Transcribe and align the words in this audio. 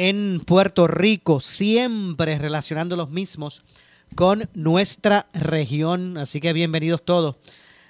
en 0.00 0.38
Puerto 0.46 0.86
Rico, 0.86 1.40
siempre 1.40 2.38
relacionando 2.38 2.94
los 2.94 3.10
mismos 3.10 3.64
con 4.14 4.48
nuestra 4.54 5.28
región. 5.32 6.16
Así 6.18 6.40
que 6.40 6.52
bienvenidos 6.52 7.04
todos 7.04 7.34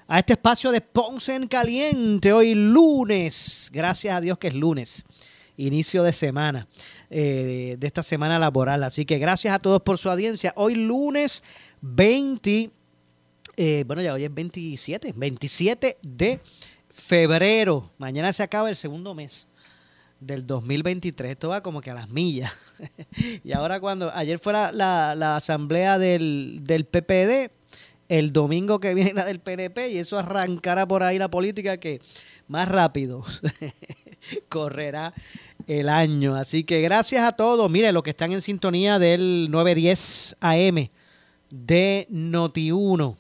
a 0.07 0.19
este 0.19 0.33
espacio 0.33 0.73
de 0.73 0.81
Ponce 0.81 1.37
en 1.37 1.47
Caliente, 1.49 2.33
hoy 2.33 2.55
lunes, 2.55 3.69
gracias 3.75 4.17
a 4.17 4.23
Dios 4.23 4.39
que 4.39 4.49
es 4.49 4.55
lunes, 4.55 5.05
inicio 5.59 6.03
de 6.03 6.15
semana, 6.15 6.67
eh, 7.11 7.77
de 7.79 7.87
esta 7.87 8.03
semana 8.03 8.39
laboral. 8.39 8.85
Así 8.85 9.05
que 9.05 9.19
gracias 9.19 9.55
a 9.55 9.59
todos 9.59 9.83
por 9.83 9.99
su 9.99 10.09
audiencia. 10.09 10.55
Hoy 10.57 10.77
lunes 10.77 11.43
20, 11.83 12.71
eh, 13.59 13.85
bueno 13.87 14.01
ya 14.01 14.15
hoy 14.15 14.25
es 14.25 14.33
27, 14.33 15.13
27 15.15 15.99
de 16.01 16.41
febrero. 16.89 17.91
Mañana 17.99 18.33
se 18.33 18.43
acaba 18.43 18.71
el 18.71 18.77
segundo 18.77 19.15
mes 19.15 19.48
del 20.21 20.47
2023. 20.47 21.33
Esto 21.33 21.49
va 21.49 21.63
como 21.63 21.81
que 21.81 21.91
a 21.91 21.95
las 21.95 22.09
millas. 22.09 22.53
y 23.45 23.53
ahora 23.53 23.81
cuando, 23.81 24.11
ayer 24.15 24.39
fue 24.39 24.53
la, 24.53 24.73
la, 24.73 25.37
asamblea 25.37 25.99
del, 25.99 26.61
del 26.63 26.85
PPD 26.85 27.53
el 28.09 28.33
domingo 28.33 28.81
que 28.81 28.95
viene 28.95 29.13
la 29.13 29.25
del 29.25 29.41
PNP 29.41 29.91
y 29.91 29.99
eso 29.99 30.19
arrancará 30.19 30.89
por 30.89 31.03
ahí 31.03 31.19
la 31.19 31.31
política 31.31 31.77
que 31.77 32.01
más 32.47 32.69
rápido 32.69 33.23
correrá 34.49 35.13
el 35.67 35.89
año. 35.89 36.35
Así 36.35 36.65
que 36.65 36.81
gracias 36.81 37.27
a 37.27 37.33
todos. 37.33 37.71
Mire, 37.71 37.93
los 37.93 38.03
que 38.03 38.11
están 38.11 38.33
en 38.33 38.41
sintonía 38.41 38.99
del 38.99 39.49
910 39.51 40.37
AM 40.41 40.89
de 41.51 42.07
Noti1 42.11 43.17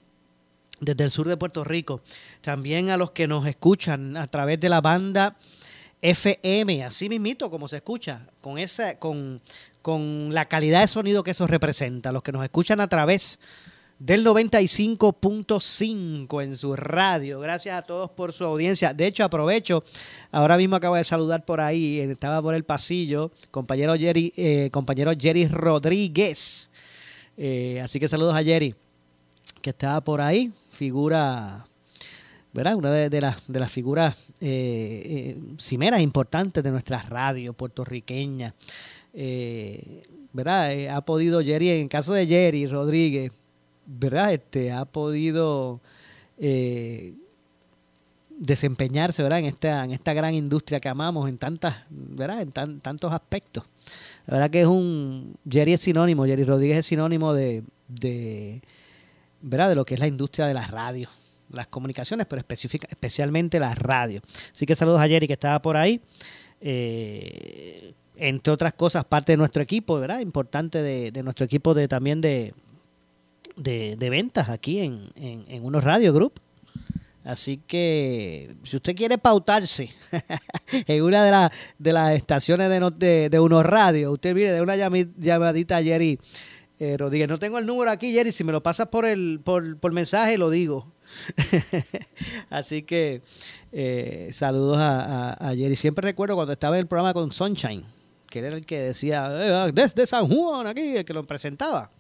desde 0.80 1.04
el 1.04 1.10
sur 1.10 1.28
de 1.28 1.36
Puerto 1.36 1.64
Rico. 1.64 2.00
También 2.41 2.91
a 2.91 2.96
los 2.96 3.10
que 3.10 3.26
nos 3.26 3.46
escuchan 3.46 4.16
a 4.16 4.26
través 4.26 4.58
de 4.60 4.69
la 4.69 4.80
banda 4.80 5.36
FM, 6.02 6.84
así 6.84 7.08
mismito 7.08 7.50
como 7.50 7.68
se 7.68 7.77
escucha, 7.77 8.28
con 8.41 8.58
esa, 8.58 8.98
con, 8.98 9.41
con 9.82 10.32
la 10.32 10.44
calidad 10.44 10.82
de 10.82 10.88
sonido 10.88 11.22
que 11.22 11.32
eso 11.32 11.46
representa. 11.46 12.12
Los 12.12 12.22
que 12.22 12.32
nos 12.32 12.44
escuchan 12.44 12.80
a 12.80 12.88
través 12.88 13.38
del 13.98 14.24
95.5 14.24 16.42
en 16.42 16.56
su 16.56 16.74
radio. 16.76 17.41
Gracias 17.41 17.76
a 17.76 17.82
todos 17.82 18.08
por 18.10 18.32
su 18.32 18.44
audiencia. 18.44 18.94
De 18.94 19.06
hecho, 19.06 19.24
aprovecho, 19.24 19.82
ahora 20.30 20.56
mismo 20.56 20.76
acabo 20.76 20.94
de 20.96 21.04
saludar 21.04 21.44
por 21.44 21.60
ahí, 21.60 22.00
estaba 22.00 22.41
por 22.41 22.54
el 22.54 22.64
pasillo, 22.64 23.30
compañero 23.50 23.94
Jerry, 23.97 24.32
eh, 24.36 24.70
compañero 24.72 25.12
Jerry 25.19 25.48
Rodríguez. 25.48 26.70
Eh, 27.36 27.80
así 27.82 28.00
que 28.00 28.09
saludos 28.09 28.34
a 28.34 28.42
Jerry, 28.42 28.75
que 29.62 29.70
estaba 29.70 30.00
por 30.00 30.20
ahí, 30.20 30.53
figura, 30.72 31.67
¿verdad? 32.53 32.76
Una 32.76 32.91
de, 32.91 33.20
las, 33.20 33.50
de 33.50 33.60
las 33.60 33.70
figuras 33.70 34.32
eh, 34.41 35.38
cimeras 35.59 36.00
importantes 36.00 36.62
de 36.64 36.70
nuestra 36.70 37.03
radio 37.03 37.53
puertorriqueña. 37.53 38.54
¿verdad? 40.32 40.88
ha 40.94 41.00
podido 41.00 41.41
Jerry, 41.42 41.70
en 41.70 41.88
caso 41.88 42.12
de 42.12 42.26
Jerry 42.26 42.66
Rodríguez, 42.66 43.32
¿verdad? 43.88 44.34
Este, 44.34 44.70
ha 44.70 44.84
podido 44.84 45.81
eh, 46.38 47.14
desempeñarse, 48.38 49.22
¿verdad? 49.22 49.41
En 49.41 49.47
esta, 49.47 49.84
en 49.84 49.92
esta 49.92 50.12
gran 50.12 50.34
industria 50.34 50.78
que 50.78 50.88
amamos 50.88 51.28
en 51.28 51.38
tantas, 51.38 51.76
¿verdad? 51.91 52.42
En 52.42 52.80
tantos 52.80 53.12
aspectos. 53.12 53.65
La 54.26 54.34
verdad 54.34 54.50
que 54.50 54.60
es 54.60 54.66
un, 54.66 55.36
Jerry 55.48 55.72
es 55.72 55.80
sinónimo, 55.80 56.26
Jerry 56.26 56.44
Rodríguez 56.44 56.78
es 56.78 56.86
sinónimo 56.86 57.32
de, 57.32 57.65
de, 57.88 58.60
¿verdad? 59.41 59.70
De 59.70 59.75
lo 59.75 59.84
que 59.84 59.94
es 59.94 60.00
la 60.00 60.06
industria 60.06 60.47
de 60.47 60.54
las 60.54 60.70
radios, 60.70 61.28
las 61.50 61.66
comunicaciones, 61.69 62.26
pero 62.26 62.42
especialmente 62.48 63.60
las 63.60 63.78
radios. 63.78 64.22
Así 64.53 64.66
que 64.66 64.75
saludos 64.75 65.00
a 65.00 65.09
Jerry 65.09 65.26
que 65.26 65.32
estaba 65.34 65.60
por 65.62 65.76
ahí. 65.76 66.00
Eh, 66.60 67.94
entre 68.16 68.53
otras 68.53 68.75
cosas, 68.75 69.04
parte 69.04 69.32
de 69.32 69.36
nuestro 69.36 69.62
equipo, 69.62 69.98
¿verdad? 70.00 70.20
Importante 70.20 70.82
de, 70.82 71.12
de 71.12 71.22
nuestro 71.22 71.47
equipo 71.47 71.72
de 71.72 71.86
también 71.86 72.20
de, 72.20 72.53
de, 73.56 74.10
ventas 74.10 74.48
aquí 74.48 74.81
en, 74.81 75.10
en, 75.16 75.64
Unos 75.64 75.84
Radio 75.84 76.12
Group. 76.12 76.41
Así 77.25 77.60
que 77.66 78.56
si 78.65 78.76
usted 78.76 78.97
quiere 78.97 79.19
pautarse 79.19 79.91
en 80.86 81.03
una 81.03 81.25
de, 81.25 81.50
de 81.78 81.92
las 81.92 82.16
estaciones 82.16 82.69
de, 82.98 83.28
de, 83.28 83.41
Unos 83.41 83.65
Radio, 83.65 84.12
usted 84.12 84.34
mire 84.34 84.53
de 84.53 84.62
una 84.62 84.76
llamadita 84.76 85.76
a 85.76 85.82
Jerry 85.82 86.19
eh, 86.78 86.97
Rodríguez. 86.97 87.28
No 87.28 87.38
tengo 87.38 87.59
el 87.59 87.66
número 87.66 87.91
aquí, 87.91 88.12
Jerry. 88.12 88.32
Si 88.32 88.44
me 88.44 88.53
lo 88.53 88.62
pasas 88.62 88.88
por, 88.88 89.04
el, 89.04 89.41
por, 89.44 89.78
por 89.78 89.92
mensaje, 89.92 90.38
lo 90.38 90.48
digo. 90.50 90.92
Así 92.50 92.82
que 92.82 93.22
eh, 93.72 94.30
saludos 94.32 94.78
a, 94.80 95.52
Jerry. 95.56 95.76
Siempre 95.76 96.02
recuerdo 96.02 96.34
cuando 96.34 96.52
estaba 96.52 96.76
en 96.76 96.80
el 96.80 96.86
programa 96.86 97.14
con 97.14 97.32
Sunshine, 97.32 97.84
que 98.28 98.38
era 98.41 98.48
el 98.48 98.66
que 98.66 98.80
decía, 98.80 99.28
eh, 99.68 99.72
desde 99.72 100.06
San 100.06 100.28
Juan, 100.28 100.66
aquí, 100.66 100.97
el 100.97 101.04
que 101.04 101.14
lo 101.14 101.24
presentaba. 101.24 101.91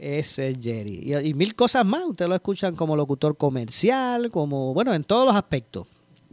Ese 0.00 0.50
es 0.50 0.58
Jerry. 0.60 1.12
Y, 1.24 1.34
mil 1.34 1.54
cosas 1.54 1.84
más. 1.84 2.04
Ustedes 2.06 2.28
lo 2.28 2.34
escuchan 2.34 2.74
como 2.74 2.96
locutor 2.96 3.36
comercial, 3.36 4.30
como, 4.30 4.72
bueno, 4.72 4.94
en 4.94 5.04
todos 5.04 5.26
los 5.26 5.34
aspectos. 5.34 5.86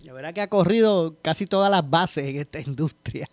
La 0.06 0.14
verdad 0.14 0.34
que 0.34 0.42
ha 0.42 0.48
corrido 0.48 1.18
casi 1.22 1.48
todas 1.48 1.72
las 1.72 1.90
bases 1.90 2.28
en 2.28 2.38
esta 2.38 2.60
industria. 2.66 3.28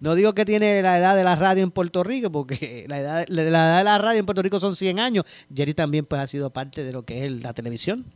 No 0.00 0.14
digo 0.14 0.34
que 0.34 0.44
tiene 0.44 0.82
la 0.82 0.98
edad 0.98 1.16
de 1.16 1.24
la 1.24 1.34
radio 1.34 1.62
en 1.62 1.70
Puerto 1.70 2.04
Rico, 2.04 2.30
porque 2.30 2.84
la 2.88 3.00
edad, 3.00 3.26
de 3.26 3.50
la 3.50 3.98
radio 3.98 4.20
en 4.20 4.26
Puerto 4.26 4.42
Rico 4.42 4.60
son 4.60 4.76
100 4.76 4.98
años. 4.98 5.24
Jerry 5.54 5.74
también 5.74 6.04
pues 6.04 6.20
ha 6.20 6.26
sido 6.26 6.50
parte 6.50 6.84
de 6.84 6.92
lo 6.92 7.04
que 7.04 7.24
es 7.24 7.32
la 7.32 7.52
televisión. 7.54 8.06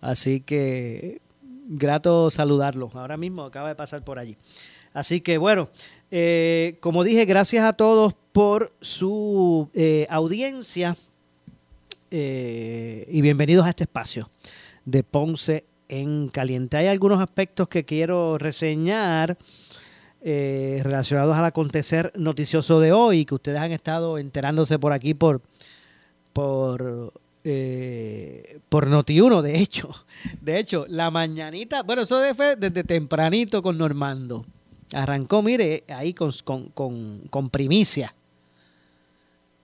Así 0.00 0.40
que 0.40 1.22
grato 1.68 2.30
saludarlo. 2.30 2.90
Ahora 2.94 3.16
mismo 3.16 3.44
acaba 3.44 3.68
de 3.68 3.76
pasar 3.76 4.04
por 4.04 4.18
allí. 4.18 4.36
Así 4.92 5.20
que 5.20 5.38
bueno, 5.38 5.70
eh, 6.10 6.76
como 6.80 7.04
dije, 7.04 7.24
gracias 7.24 7.64
a 7.64 7.72
todos 7.74 8.14
por 8.32 8.72
su 8.80 9.70
eh, 9.72 10.06
audiencia 10.10 10.96
eh, 12.10 13.06
y 13.08 13.22
bienvenidos 13.22 13.64
a 13.64 13.70
este 13.70 13.84
espacio 13.84 14.28
de 14.84 15.02
Ponce 15.02 15.64
en 15.92 16.28
Caliente. 16.28 16.78
Hay 16.78 16.86
algunos 16.86 17.20
aspectos 17.20 17.68
que 17.68 17.84
quiero 17.84 18.38
reseñar 18.38 19.36
relacionados 20.24 21.36
al 21.36 21.44
acontecer 21.44 22.12
noticioso 22.16 22.78
de 22.78 22.92
hoy, 22.92 23.24
que 23.24 23.34
ustedes 23.34 23.58
han 23.58 23.72
estado 23.72 24.18
enterándose 24.18 24.78
por 24.78 24.92
aquí 24.92 25.14
por, 25.14 25.42
por 26.32 27.12
por 28.68 28.86
Noti1, 28.88 29.42
de 29.42 29.58
hecho. 29.58 29.90
De 30.40 30.58
hecho, 30.58 30.86
la 30.88 31.10
mañanita, 31.10 31.82
bueno, 31.82 32.02
eso 32.02 32.22
fue 32.34 32.56
desde 32.56 32.84
tempranito 32.84 33.62
con 33.62 33.76
Normando. 33.76 34.46
Arrancó, 34.92 35.42
mire, 35.42 35.84
ahí 35.88 36.12
con, 36.12 36.32
con, 36.72 37.50
primicia. 37.50 38.14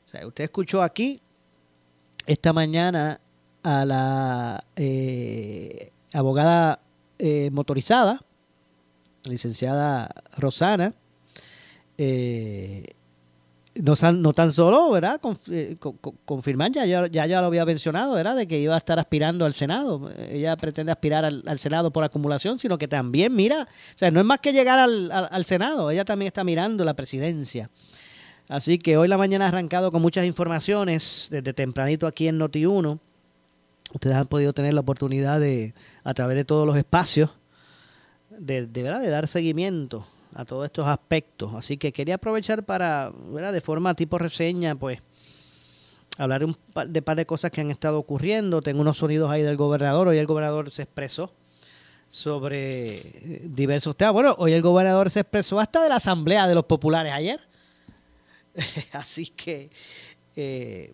O 0.04 0.08
sea, 0.08 0.26
usted 0.26 0.44
escuchó 0.44 0.82
aquí 0.82 1.20
esta 2.26 2.52
mañana 2.52 3.20
a 3.62 3.84
la 3.84 4.64
eh, 4.74 5.92
abogada 6.12 6.80
eh, 7.18 7.50
motorizada, 7.52 8.20
licenciada 9.24 10.08
Rosana, 10.36 10.94
eh, 11.96 12.84
no, 13.82 14.32
tan 14.32 14.52
solo, 14.52 14.90
¿verdad? 14.90 15.20
Eh, 15.50 15.76
confirmar, 16.24 16.72
ya, 16.72 16.84
ya, 16.84 17.26
ya 17.26 17.40
lo 17.40 17.46
había 17.46 17.64
mencionado, 17.64 18.14
¿verdad? 18.14 18.36
De 18.36 18.46
que 18.46 18.58
iba 18.58 18.74
a 18.74 18.78
estar 18.78 18.98
aspirando 18.98 19.44
al 19.44 19.54
Senado. 19.54 20.10
Ella 20.30 20.56
pretende 20.56 20.92
aspirar 20.92 21.24
al, 21.24 21.58
Senado 21.58 21.92
por 21.92 22.04
acumulación, 22.04 22.58
sino 22.58 22.78
que 22.78 22.88
también 22.88 23.34
mira, 23.34 23.62
o 23.62 23.98
sea, 23.98 24.10
no 24.10 24.20
es 24.20 24.26
más 24.26 24.40
que 24.40 24.52
llegar 24.52 24.78
al, 24.78 25.10
al, 25.12 25.44
Senado, 25.44 25.90
ella 25.90 26.04
también 26.04 26.28
está 26.28 26.44
mirando 26.44 26.84
la 26.84 26.94
presidencia. 26.94 27.70
Así 28.48 28.78
que 28.78 28.96
hoy 28.96 29.08
la 29.08 29.18
mañana 29.18 29.44
ha 29.44 29.48
arrancado 29.48 29.92
con 29.92 30.02
muchas 30.02 30.24
informaciones 30.24 31.28
desde 31.30 31.52
tempranito 31.52 32.06
aquí 32.06 32.28
en 32.28 32.40
Noti1. 32.40 32.98
Ustedes 33.92 34.16
han 34.16 34.26
podido 34.26 34.52
tener 34.52 34.74
la 34.74 34.80
oportunidad 34.80 35.40
de, 35.40 35.74
a 36.04 36.14
través 36.14 36.36
de 36.36 36.44
todos 36.44 36.66
los 36.66 36.76
espacios, 36.76 37.30
de, 38.30 38.66
de, 38.66 38.82
¿verdad? 38.82 39.00
de 39.00 39.08
dar 39.08 39.28
seguimiento 39.28 40.06
a 40.34 40.44
todos 40.44 40.66
estos 40.66 40.86
aspectos. 40.86 41.54
Así 41.54 41.76
que 41.76 41.92
quería 41.92 42.16
aprovechar 42.16 42.64
para, 42.64 43.12
¿verdad? 43.30 43.52
de 43.52 43.60
forma 43.60 43.94
tipo 43.94 44.18
reseña, 44.18 44.74
pues, 44.74 45.00
hablar 46.18 46.44
un 46.44 46.54
par 46.54 46.88
de 46.88 47.00
par 47.00 47.16
de 47.16 47.26
cosas 47.26 47.50
que 47.50 47.60
han 47.60 47.70
estado 47.70 47.98
ocurriendo. 47.98 48.60
Tengo 48.60 48.80
unos 48.80 48.98
sonidos 48.98 49.30
ahí 49.30 49.42
del 49.42 49.56
gobernador. 49.56 50.08
Hoy 50.08 50.18
el 50.18 50.26
gobernador 50.26 50.70
se 50.70 50.82
expresó 50.82 51.32
sobre 52.08 53.40
diversos 53.44 53.96
temas. 53.96 54.14
Bueno, 54.14 54.34
hoy 54.38 54.52
el 54.52 54.62
gobernador 54.62 55.10
se 55.10 55.20
expresó 55.20 55.60
hasta 55.60 55.82
de 55.82 55.88
la 55.88 55.96
Asamblea 55.96 56.46
de 56.46 56.54
los 56.54 56.64
Populares 56.64 57.12
ayer. 57.12 57.40
Así 58.92 59.26
que 59.26 59.70
eh, 60.36 60.92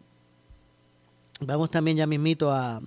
vamos 1.40 1.70
también 1.70 1.96
ya 1.96 2.06
mismito 2.06 2.50
a, 2.50 2.80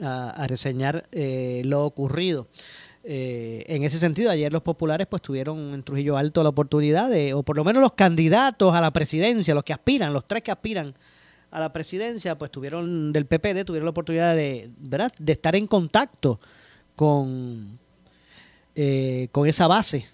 a, 0.00 0.46
reseñar 0.46 1.06
eh, 1.12 1.62
lo 1.64 1.84
ocurrido. 1.84 2.48
Eh, 3.04 3.64
en 3.66 3.82
ese 3.82 3.98
sentido, 3.98 4.30
ayer 4.30 4.52
los 4.52 4.62
populares 4.62 5.06
pues 5.08 5.22
tuvieron 5.22 5.74
en 5.74 5.82
Trujillo 5.82 6.16
Alto 6.16 6.42
la 6.42 6.50
oportunidad 6.50 7.10
de, 7.10 7.34
o 7.34 7.42
por 7.42 7.56
lo 7.56 7.64
menos 7.64 7.82
los 7.82 7.92
candidatos 7.92 8.74
a 8.74 8.80
la 8.80 8.92
presidencia, 8.92 9.54
los 9.54 9.64
que 9.64 9.72
aspiran, 9.72 10.12
los 10.12 10.26
tres 10.26 10.42
que 10.42 10.52
aspiran 10.52 10.94
a 11.50 11.60
la 11.60 11.72
presidencia, 11.72 12.38
pues 12.38 12.50
tuvieron 12.50 13.12
del 13.12 13.26
PPD, 13.26 13.64
tuvieron 13.64 13.84
la 13.84 13.90
oportunidad 13.90 14.36
de, 14.36 14.70
¿verdad? 14.78 15.12
de 15.18 15.32
estar 15.32 15.56
en 15.56 15.66
contacto 15.66 16.40
con, 16.94 17.78
eh, 18.74 19.28
con 19.32 19.48
esa 19.48 19.66
base 19.66 20.06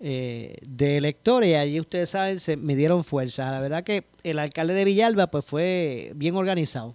eh, 0.00 0.56
de 0.66 0.96
electores. 0.96 1.50
Y 1.50 1.54
allí 1.54 1.80
ustedes 1.80 2.10
saben, 2.10 2.40
se 2.40 2.56
me 2.56 2.76
dieron 2.76 3.04
fuerza. 3.04 3.50
La 3.50 3.60
verdad 3.60 3.84
que 3.84 4.04
el 4.22 4.38
alcalde 4.38 4.74
de 4.74 4.84
Villalba 4.84 5.28
pues 5.28 5.44
fue 5.44 6.12
bien 6.14 6.36
organizado. 6.36 6.94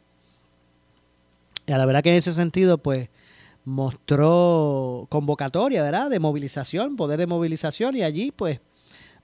Y 1.65 1.71
la 1.71 1.85
verdad 1.85 2.03
que 2.03 2.11
en 2.11 2.17
ese 2.17 2.33
sentido 2.33 2.77
pues 2.77 3.09
mostró 3.65 5.07
convocatoria, 5.09 5.83
¿verdad? 5.83 6.09
De 6.09 6.19
movilización, 6.19 6.95
poder 6.95 7.19
de 7.19 7.27
movilización 7.27 7.95
y 7.95 8.03
allí 8.03 8.31
pues 8.31 8.59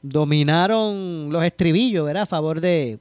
dominaron 0.01 1.31
los 1.31 1.43
estribillos, 1.43 2.05
¿verdad? 2.05 2.23
A 2.23 2.25
favor 2.25 2.61
de, 2.61 2.99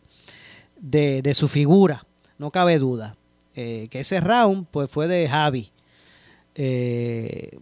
de, 0.81 1.35
su 1.35 1.49
figura, 1.49 2.05
no 2.39 2.51
cabe 2.51 2.79
duda. 2.79 3.17
Eh, 3.55 3.89
que 3.91 4.01
ese 4.01 4.21
round 4.21 4.67
pues 4.71 4.91
fue 4.91 5.09
de 5.09 5.29
Javi. 5.29 5.71
Eh, 6.55 7.59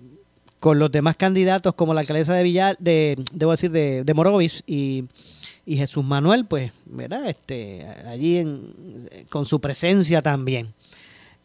con 0.67 0.81
los 0.81 0.91
demás 0.91 1.15
candidatos 1.15 1.77
como 1.77 1.95
la 1.95 2.01
alcaldesa 2.01 2.35
de 2.35 2.43
Villar, 2.43 2.77
de, 2.81 3.17
debo 3.33 3.53
decir, 3.53 3.71
de, 3.71 4.03
de 4.03 4.15
Morovis 4.15 4.65
y, 4.67 5.05
y, 5.65 5.77
Jesús 5.77 6.05
Manuel, 6.05 6.45
pues, 6.45 6.73
¿verdad? 6.87 7.29
Este, 7.29 7.87
allí 8.05 8.39
en, 8.39 8.75
con 9.29 9.47
su 9.47 9.61
presencia 9.61 10.23
también. 10.23 10.75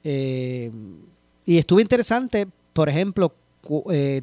Eh, 0.03 0.71
y 1.45 1.59
estuvo 1.59 1.79
interesante, 1.79 2.47
por 2.73 2.89
ejemplo, 2.89 3.35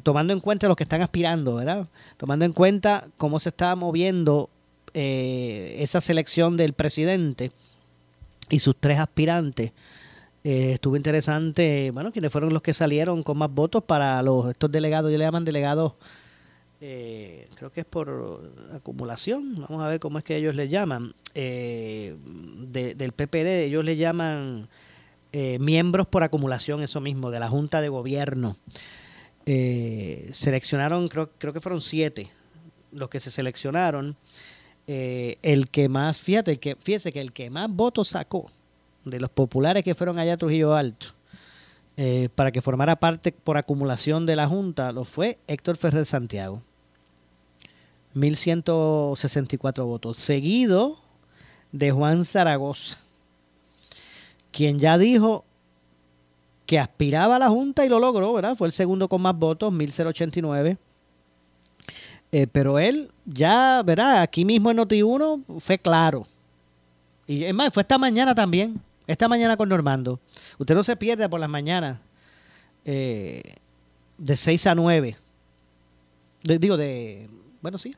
tomando 0.03 0.33
en 0.33 0.41
cuenta 0.41 0.67
los 0.67 0.75
que 0.75 0.83
están 0.83 1.01
aspirando, 1.01 1.55
¿verdad? 1.55 1.87
Tomando 2.17 2.43
en 2.43 2.51
cuenta 2.51 3.07
cómo 3.15 3.39
se 3.39 3.47
está 3.47 3.77
moviendo 3.77 4.49
eh, 4.93 5.77
esa 5.79 6.01
selección 6.01 6.57
del 6.57 6.73
presidente 6.73 7.53
y 8.49 8.59
sus 8.59 8.75
tres 8.77 8.99
aspirantes. 8.99 9.71
Eh, 10.43 10.73
estuvo 10.73 10.95
interesante, 10.95 11.91
bueno, 11.91 12.11
quienes 12.11 12.31
fueron 12.31 12.53
los 12.53 12.61
que 12.61 12.73
salieron 12.73 13.23
con 13.23 13.37
más 13.37 13.51
votos 13.51 13.83
para 13.83 14.21
los 14.23 14.49
estos 14.49 14.71
delegados, 14.71 15.11
yo 15.11 15.17
le 15.17 15.25
llaman 15.25 15.43
delegados, 15.43 15.93
eh, 16.79 17.49
creo 17.55 17.71
que 17.71 17.81
es 17.81 17.85
por 17.85 18.53
acumulación, 18.73 19.61
vamos 19.61 19.83
a 19.83 19.89
ver 19.89 19.99
cómo 19.99 20.17
es 20.17 20.23
que 20.23 20.37
ellos 20.37 20.55
le 20.55 20.69
llaman, 20.69 21.13
del 21.33 23.13
PPD, 23.15 23.65
ellos 23.65 23.83
le 23.83 23.97
llaman 23.97 24.69
miembros 25.59 26.07
por 26.07 26.23
acumulación, 26.23 26.81
eso 26.83 27.01
mismo, 27.01 27.31
de 27.31 27.39
la 27.39 27.49
Junta 27.49 27.81
de 27.81 27.89
Gobierno. 27.89 28.55
seleccionaron, 29.45 31.09
creo, 31.09 31.31
creo 31.37 31.51
que 31.51 31.59
fueron 31.59 31.81
siete 31.81 32.31
los 32.91 33.09
que 33.09 33.19
se 33.19 33.31
seleccionaron. 33.31 34.15
Eh, 34.87 35.37
el 35.43 35.69
que 35.69 35.87
más, 35.87 36.21
fíjate, 36.21 36.57
que, 36.57 36.75
fíjese 36.75 37.11
que 37.11 37.21
el 37.21 37.31
que 37.31 37.49
más 37.49 37.69
votos 37.69 38.09
sacó 38.09 38.49
de 39.05 39.19
los 39.19 39.29
populares 39.29 39.83
que 39.83 39.95
fueron 39.95 40.19
allá 40.19 40.33
a 40.33 40.37
Trujillo 40.37 40.73
Alto 40.73 41.07
eh, 41.97 42.29
para 42.33 42.51
que 42.51 42.61
formara 42.61 42.95
parte 42.97 43.31
por 43.31 43.57
acumulación 43.57 44.25
de 44.25 44.35
la 44.35 44.47
Junta, 44.47 44.91
lo 44.91 45.03
fue 45.03 45.37
Héctor 45.47 45.75
Ferrer 45.75 46.05
Santiago. 46.05 46.61
1164 48.13 49.85
votos, 49.85 50.17
seguido 50.17 50.95
de 51.71 51.91
Juan 51.91 52.25
Zaragoza, 52.25 52.97
quien 54.51 54.79
ya 54.79 54.97
dijo 54.97 55.43
que 56.65 56.79
aspiraba 56.79 57.35
a 57.35 57.39
la 57.39 57.49
Junta 57.49 57.85
y 57.85 57.89
lo 57.89 57.99
logró, 57.99 58.31
¿verdad? 58.33 58.55
Fue 58.55 58.67
el 58.67 58.73
segundo 58.73 59.09
con 59.09 59.21
más 59.21 59.37
votos, 59.37 59.73
1089. 59.73 60.77
Eh, 62.31 62.47
pero 62.51 62.79
él 62.79 63.11
ya, 63.25 63.81
¿verdad? 63.83 64.21
Aquí 64.21 64.45
mismo 64.45 64.71
en 64.71 64.77
Noti1 64.77 65.59
fue 65.59 65.77
claro. 65.79 66.25
Y 67.27 67.43
es 67.43 67.53
más, 67.53 67.73
fue 67.73 67.81
esta 67.81 67.97
mañana 67.97 68.33
también. 68.33 68.79
Esta 69.09 69.27
mañana 69.27 69.57
con 69.57 69.69
Normando. 69.69 70.19
Usted 70.59 70.75
no 70.75 70.83
se 70.83 70.95
pierde 70.95 71.27
por 71.27 71.39
las 71.39 71.49
mañanas. 71.49 71.99
Eh, 72.85 73.41
de 74.19 74.35
6 74.37 74.67
a 74.67 74.75
9. 74.75 75.17
digo, 76.43 76.77
de. 76.77 77.27
Bueno, 77.59 77.79
sí. 77.79 77.95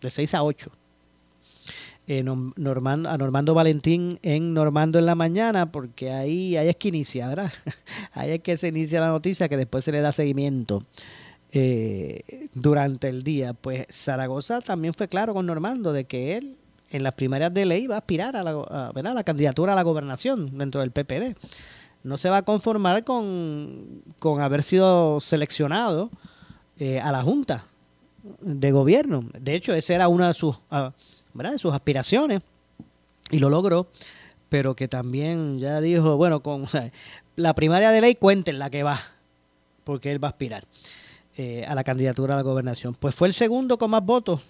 De 0.00 0.10
6 0.12 0.32
a 0.34 0.44
8. 0.44 0.70
Eh, 2.06 2.22
Normando, 2.22 3.10
a 3.10 3.18
Normando 3.18 3.52
Valentín 3.52 4.20
en 4.22 4.54
Normando 4.54 5.00
en 5.00 5.06
la 5.06 5.16
mañana, 5.16 5.72
porque 5.72 6.12
ahí, 6.12 6.56
ahí 6.56 6.68
es 6.68 6.76
que 6.76 6.86
inicia, 6.86 7.26
¿verdad? 7.26 7.52
ahí 8.12 8.30
es 8.30 8.40
que 8.40 8.56
se 8.56 8.68
inicia 8.68 9.00
la 9.00 9.08
noticia 9.08 9.48
que 9.48 9.56
después 9.56 9.84
se 9.84 9.90
le 9.90 10.02
da 10.02 10.12
seguimiento. 10.12 10.84
Eh, 11.50 12.48
durante 12.54 13.08
el 13.08 13.24
día. 13.24 13.54
Pues 13.54 13.86
Zaragoza 13.90 14.60
también 14.60 14.94
fue 14.94 15.08
claro 15.08 15.34
con 15.34 15.46
Normando 15.46 15.92
de 15.92 16.04
que 16.04 16.36
él 16.36 16.56
en 16.94 17.02
las 17.02 17.14
primarias 17.14 17.52
de 17.52 17.64
ley 17.64 17.88
va 17.88 17.96
a 17.96 17.98
aspirar 17.98 18.36
a 18.36 18.44
la, 18.44 18.92
la 18.94 19.24
candidatura 19.24 19.72
a 19.72 19.76
la 19.76 19.82
gobernación 19.82 20.56
dentro 20.56 20.80
del 20.80 20.92
PPD. 20.92 21.36
No 22.04 22.16
se 22.16 22.30
va 22.30 22.38
a 22.38 22.42
conformar 22.42 23.02
con, 23.02 24.02
con 24.20 24.40
haber 24.40 24.62
sido 24.62 25.18
seleccionado 25.18 26.10
eh, 26.78 27.00
a 27.00 27.10
la 27.10 27.22
Junta 27.22 27.64
de 28.40 28.70
Gobierno. 28.70 29.28
De 29.36 29.56
hecho, 29.56 29.74
esa 29.74 29.94
era 29.94 30.06
una 30.06 30.28
de 30.28 30.34
sus, 30.34 30.56
ah, 30.70 30.92
de 31.34 31.58
sus 31.58 31.74
aspiraciones 31.74 32.42
y 33.30 33.40
lo 33.40 33.50
logró, 33.50 33.88
pero 34.48 34.76
que 34.76 34.86
también 34.86 35.58
ya 35.58 35.80
dijo, 35.80 36.16
bueno, 36.16 36.44
con 36.44 36.66
la 37.36 37.54
primaria 37.54 37.90
de 37.90 38.02
ley 38.02 38.14
cuenten 38.14 38.60
la 38.60 38.70
que 38.70 38.84
va, 38.84 39.00
porque 39.82 40.12
él 40.12 40.22
va 40.22 40.28
a 40.28 40.30
aspirar. 40.30 40.64
Eh, 41.36 41.64
a 41.66 41.74
la 41.74 41.82
candidatura 41.82 42.34
a 42.34 42.36
la 42.36 42.44
gobernación. 42.44 42.94
Pues 42.94 43.12
fue 43.12 43.26
el 43.26 43.34
segundo 43.34 43.76
con 43.76 43.90
más 43.90 44.04
votos. 44.04 44.40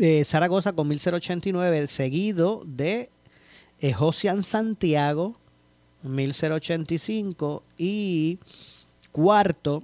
Eh, 0.00 0.24
Zaragoza 0.24 0.74
con 0.74 0.86
1089, 0.86 1.88
seguido 1.88 2.62
de 2.64 3.10
eh, 3.80 3.92
Josian 3.92 4.44
Santiago, 4.44 5.36
1085, 6.04 7.64
y 7.76 8.38
cuarto, 9.10 9.82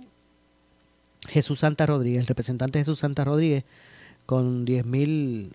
Jesús 1.29 1.59
Santa 1.59 1.87
Rodríguez, 1.87 2.21
el 2.21 2.27
representante 2.29 2.79
Jesús 2.79 3.01
Santa 3.01 3.25
Rodríguez, 3.25 3.65
con 4.25 4.65
10.000, 4.65 5.51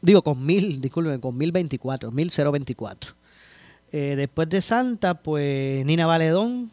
digo, 0.00 0.22
con 0.22 0.46
1.000, 0.46 0.80
disculpen, 0.80 1.20
con 1.20 1.38
1.024, 1.38 2.10
1.024. 2.10 3.14
Eh, 3.92 4.14
después 4.16 4.48
de 4.48 4.62
Santa, 4.62 5.22
pues 5.22 5.84
Nina 5.84 6.06
Valedón, 6.06 6.70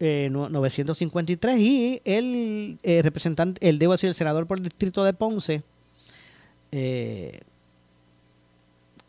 953 0.00 1.54
eh, 1.54 1.60
y 1.60 2.00
el 2.04 2.78
eh, 2.82 3.02
representante, 3.02 3.68
el 3.68 3.78
debo 3.78 3.92
decir, 3.92 4.08
el 4.08 4.14
senador 4.14 4.46
por 4.46 4.58
el 4.58 4.64
distrito 4.64 5.02
de 5.04 5.12
Ponce, 5.12 5.62
eh, 6.70 7.40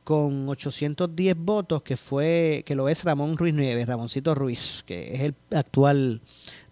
con 0.04 0.50
810 0.50 1.38
votos, 1.38 1.84
que 1.84 1.96
fue, 1.96 2.64
que 2.66 2.76
lo 2.76 2.90
es 2.90 3.04
Ramón 3.04 3.38
Ruiz 3.38 3.54
Nieves, 3.54 3.88
Ramoncito 3.88 4.34
Ruiz, 4.34 4.84
que 4.86 5.14
es 5.14 5.22
el 5.22 5.36
actual 5.52 6.22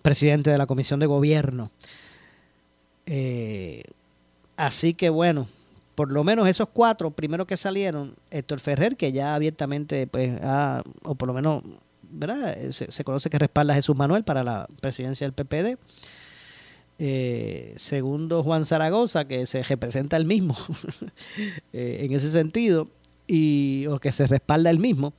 presidente 0.02 0.50
de 0.50 0.58
la 0.58 0.66
Comisión 0.66 1.00
de 1.00 1.06
Gobierno. 1.06 1.70
así 4.56 4.96
que 4.96 5.10
bueno, 5.10 5.48
por 5.94 6.12
lo 6.12 6.24
menos 6.24 6.48
esos 6.48 6.70
cuatro 6.74 7.12
primeros 7.12 7.46
que 7.46 7.58
salieron, 7.58 8.16
Héctor 8.32 8.60
Ferrer, 8.60 8.96
que 8.98 9.12
ya 9.12 9.36
abiertamente, 9.36 10.08
pues, 10.08 10.40
ha, 10.42 10.84
o 11.04 11.14
por 11.14 11.28
lo 11.28 11.34
menos 11.36 11.62
¿verdad? 12.10 12.58
Se, 12.72 13.04
conoce 13.04 13.30
que 13.30 13.40
respalda 13.40 13.74
a 13.74 13.76
Jesús 13.76 13.96
Manuel 13.96 14.24
para 14.24 14.44
la 14.44 14.68
presidencia 14.82 15.28
del 15.28 15.34
PPD. 15.34 15.78
Eh, 17.00 17.74
segundo, 17.78 18.44
Juan 18.44 18.66
Zaragoza, 18.66 19.26
que 19.26 19.46
se 19.46 19.62
representa 19.62 20.18
el 20.18 20.26
mismo 20.26 20.58
eh, 21.74 22.00
en 22.02 22.14
ese 22.14 22.32
sentido, 22.32 22.90
y, 23.28 23.86
o 23.88 24.00
que 24.00 24.12
se 24.12 24.26
respalda 24.26 24.70
el 24.70 24.80
mismo. 24.80 25.14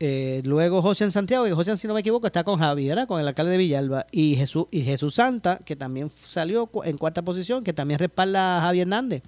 Eh, 0.00 0.42
luego 0.44 0.80
José 0.80 1.04
en 1.04 1.10
Santiago, 1.10 1.48
y 1.48 1.50
José, 1.50 1.76
si 1.76 1.88
no 1.88 1.94
me 1.94 2.00
equivoco, 2.00 2.28
está 2.28 2.44
con 2.44 2.58
Javi, 2.58 2.88
con 3.08 3.20
el 3.20 3.26
alcalde 3.26 3.52
de 3.52 3.58
Villalba, 3.58 4.06
y 4.12 4.36
Jesús, 4.36 4.66
y 4.70 4.82
Jesús 4.82 5.16
Santa, 5.16 5.58
que 5.64 5.74
también 5.74 6.10
salió 6.10 6.70
en 6.84 6.96
cuarta 6.96 7.22
posición, 7.22 7.64
que 7.64 7.72
también 7.72 7.98
respalda 7.98 8.58
a 8.58 8.60
Javi 8.60 8.80
Hernández. 8.80 9.22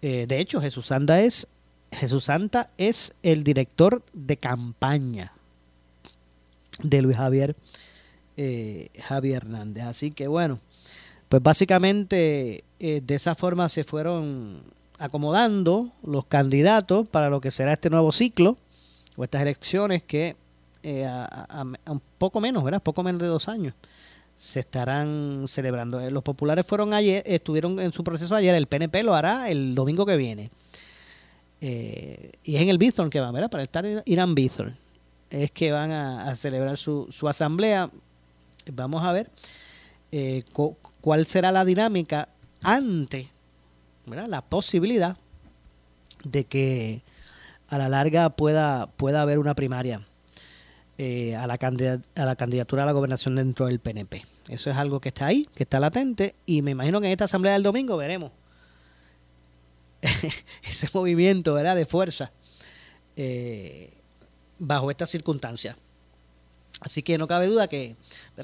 de 0.00 0.40
hecho, 0.40 0.60
Jesús 0.60 0.86
Santa 0.86 1.20
es 1.20 1.46
Jesús 1.92 2.24
Santa 2.24 2.70
es 2.78 3.14
el 3.22 3.44
director 3.44 4.02
de 4.12 4.36
campaña 4.36 5.32
de 6.82 7.02
Luis 7.02 7.16
Javier 7.16 7.56
eh, 8.38 8.90
Javier 9.02 9.44
Hernández. 9.44 9.84
Así 9.84 10.10
que 10.10 10.28
bueno, 10.28 10.58
pues 11.30 11.42
básicamente 11.42 12.64
eh, 12.78 13.00
de 13.02 13.14
esa 13.14 13.34
forma 13.34 13.68
se 13.70 13.82
fueron 13.82 14.62
acomodando 14.98 15.88
los 16.04 16.26
candidatos 16.26 17.08
para 17.08 17.30
lo 17.30 17.40
que 17.40 17.50
será 17.50 17.72
este 17.72 17.88
nuevo 17.88 18.12
ciclo 18.12 18.58
o 19.16 19.24
estas 19.24 19.40
elecciones 19.40 20.02
que 20.02 20.36
eh, 20.82 21.06
a, 21.06 21.64
un 21.86 22.02
poco 22.18 22.40
menos, 22.40 22.62
¿verdad? 22.62 22.82
Poco 22.82 23.02
menos 23.02 23.22
de 23.22 23.28
dos 23.28 23.48
años 23.48 23.72
se 24.36 24.60
estarán 24.60 25.44
celebrando. 25.48 25.98
Los 26.10 26.22
populares 26.22 26.66
fueron 26.66 26.92
ayer, 26.92 27.22
estuvieron 27.24 27.80
en 27.80 27.90
su 27.90 28.04
proceso 28.04 28.34
ayer, 28.34 28.54
el 28.54 28.66
PNP 28.66 29.02
lo 29.02 29.14
hará 29.14 29.48
el 29.48 29.74
domingo 29.74 30.04
que 30.04 30.16
viene. 30.18 30.50
y 31.58 32.54
es 32.54 32.62
en 32.62 32.68
el 32.68 32.76
Bithorn 32.76 33.08
que 33.08 33.18
van, 33.18 33.32
¿verdad? 33.32 33.50
Para 33.50 33.62
estar 33.62 33.86
Irán 34.04 34.34
Bithorn. 34.34 34.76
Es 35.30 35.50
que 35.50 35.72
van 35.72 35.90
a, 35.90 36.34
celebrar 36.36 36.76
su, 36.76 37.08
su 37.10 37.28
asamblea 37.28 37.90
vamos 38.72 39.04
a 39.04 39.12
ver 39.12 39.30
eh, 40.12 40.42
cuál 41.00 41.26
será 41.26 41.52
la 41.52 41.64
dinámica 41.64 42.28
ante 42.62 43.30
la 44.06 44.42
posibilidad 44.42 45.16
de 46.24 46.44
que 46.44 47.02
a 47.68 47.78
la 47.78 47.88
larga 47.88 48.30
pueda, 48.30 48.86
pueda 48.86 49.22
haber 49.22 49.38
una 49.38 49.54
primaria 49.54 50.06
eh, 50.98 51.34
a, 51.36 51.46
la 51.46 51.54
a 51.54 52.24
la 52.24 52.36
candidatura 52.36 52.84
a 52.84 52.86
la 52.86 52.92
gobernación 52.92 53.34
dentro 53.34 53.66
del 53.66 53.80
PNP. 53.80 54.22
Eso 54.48 54.70
es 54.70 54.76
algo 54.76 55.00
que 55.00 55.08
está 55.08 55.26
ahí, 55.26 55.46
que 55.54 55.64
está 55.64 55.80
latente, 55.80 56.34
y 56.46 56.62
me 56.62 56.70
imagino 56.70 57.00
que 57.00 57.06
en 57.06 57.12
esta 57.12 57.24
asamblea 57.24 57.54
del 57.54 57.62
domingo 57.62 57.96
veremos 57.96 58.30
ese 60.62 60.88
movimiento 60.94 61.54
¿verdad? 61.54 61.76
de 61.76 61.86
fuerza 61.86 62.30
eh, 63.16 63.95
bajo 64.58 64.90
estas 64.90 65.10
circunstancias. 65.10 65.76
Así 66.80 67.02
que 67.02 67.18
no 67.18 67.26
cabe 67.26 67.46
duda 67.46 67.68
que, 67.68 67.96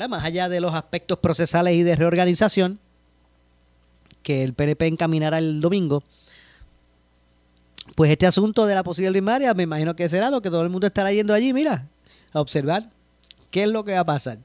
más 0.08 0.24
allá 0.24 0.48
de 0.48 0.60
los 0.60 0.74
aspectos 0.74 1.18
procesales 1.18 1.74
y 1.76 1.82
de 1.82 1.96
reorganización, 1.96 2.78
que 4.22 4.42
el 4.42 4.54
PNP 4.54 4.86
encaminará 4.86 5.38
el 5.38 5.60
domingo, 5.60 6.02
pues 7.94 8.10
este 8.10 8.26
asunto 8.26 8.64
de 8.66 8.74
la 8.74 8.82
posible 8.82 9.10
primaria, 9.10 9.52
me 9.54 9.64
imagino 9.64 9.94
que 9.94 10.08
será 10.08 10.30
lo 10.30 10.40
que 10.40 10.48
todo 10.48 10.62
el 10.62 10.70
mundo 10.70 10.86
estará 10.86 11.12
yendo 11.12 11.34
allí, 11.34 11.52
mira, 11.52 11.88
a 12.32 12.40
observar 12.40 12.88
qué 13.50 13.64
es 13.64 13.68
lo 13.68 13.84
que 13.84 13.92
va 13.92 14.00
a 14.00 14.06
pasar. 14.06 14.38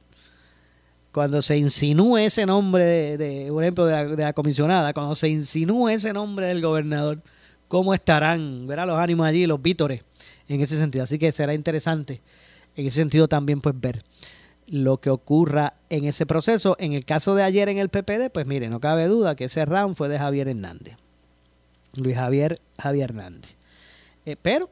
Cuando 1.14 1.42
se 1.42 1.58
insinúe 1.58 2.18
ese 2.18 2.46
nombre, 2.46 3.18
de, 3.18 3.48
por 3.50 3.64
ejemplo, 3.64 3.86
de 3.86 3.92
la, 3.94 4.06
de 4.06 4.24
la, 4.24 4.34
comisionada, 4.34 4.94
cuando 4.94 5.16
se 5.16 5.30
insinúe 5.30 5.90
ese 5.90 6.12
nombre 6.12 6.48
del 6.48 6.62
gobernador, 6.62 7.22
cómo 7.68 7.94
estarán, 7.94 8.68
verá 8.68 8.86
los 8.86 9.00
ánimos 9.00 9.26
allí, 9.26 9.46
los 9.46 9.62
vítores, 9.62 10.04
en 10.48 10.62
ese 10.62 10.78
sentido. 10.78 11.04
Así 11.04 11.20
que 11.20 11.32
será 11.32 11.54
interesante 11.54 12.22
en 12.76 12.86
ese 12.86 12.98
sentido 12.98 13.28
también 13.28 13.60
pues 13.60 13.76
ver 13.80 14.04
lo 14.68 15.00
que 15.00 15.10
ocurra 15.10 15.74
en 15.90 16.06
ese 16.06 16.26
proceso. 16.26 16.76
En 16.80 16.94
el 16.94 17.06
caso 17.06 17.36
de 17.36 17.44
ayer 17.44 17.70
en 17.70 17.78
el 17.78 17.90
PPD, 17.90 18.30
pues 18.32 18.46
mire, 18.46 18.70
no 18.70 18.80
cabe 18.80 19.08
duda 19.08 19.36
que 19.36 19.46
ese 19.46 19.66
round 19.66 19.96
fue 19.96 20.10
de 20.10 20.20
Javier 20.20 20.48
Hernández. 20.48 20.96
Luis 21.96 22.16
Javier 22.16 22.60
Javier 22.78 23.10
Hernández. 23.10 23.56
Eh, 24.26 24.36
pero 24.42 24.70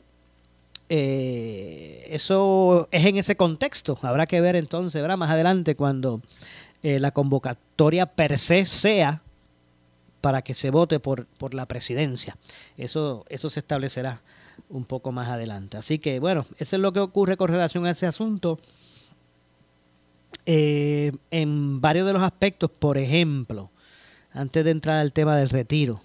eh, 0.90 2.08
eso 2.12 2.88
es 2.92 3.06
en 3.06 3.18
ese 3.18 3.36
contexto. 3.36 3.98
Habrá 4.02 4.28
que 4.28 4.42
ver 4.42 4.56
entonces, 4.56 5.02
¿verdad? 5.02 5.18
Más 5.18 5.32
adelante 5.32 5.76
cuando 5.76 6.22
eh, 6.84 7.00
la 7.00 7.12
convocatoria 7.12 8.06
per 8.06 8.38
se 8.38 8.66
sea 8.66 9.24
para 10.22 10.42
que 10.42 10.54
se 10.54 10.70
vote 10.70 11.00
por, 11.00 11.26
por 11.26 11.54
la 11.54 11.68
presidencia. 11.68 12.38
Eso, 12.78 13.26
eso 13.30 13.50
se 13.50 13.62
establecerá 13.62 14.22
un 14.70 14.86
poco 14.86 15.12
más 15.12 15.30
adelante. 15.30 15.78
Así 15.78 16.00
que 16.00 16.20
bueno, 16.20 16.46
eso 16.58 16.76
es 16.76 16.82
lo 16.82 16.94
que 16.94 17.00
ocurre 17.00 17.38
con 17.38 17.50
relación 17.50 17.86
a 17.86 17.92
ese 17.92 18.08
asunto. 18.08 18.60
Eh, 20.46 21.12
en 21.32 21.82
varios 21.82 22.06
de 22.06 22.14
los 22.14 22.22
aspectos, 22.22 22.70
por 22.70 22.98
ejemplo, 22.98 23.72
antes 24.32 24.64
de 24.64 24.72
entrar 24.72 25.00
al 25.00 25.12
tema 25.12 25.38
del 25.38 25.50
retiro, 25.50 26.02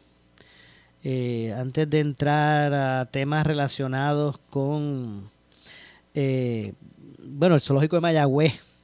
eh, 1.04 1.54
antes 1.56 1.88
de 1.90 2.00
entrar 2.00 2.72
a 2.72 3.06
temas 3.06 3.46
relacionados 3.46 4.38
con, 4.50 5.28
eh, 6.14 6.72
bueno, 7.22 7.54
el 7.54 7.60
zoológico 7.60 7.96
de 7.96 8.00
Mayagüez, 8.00 8.78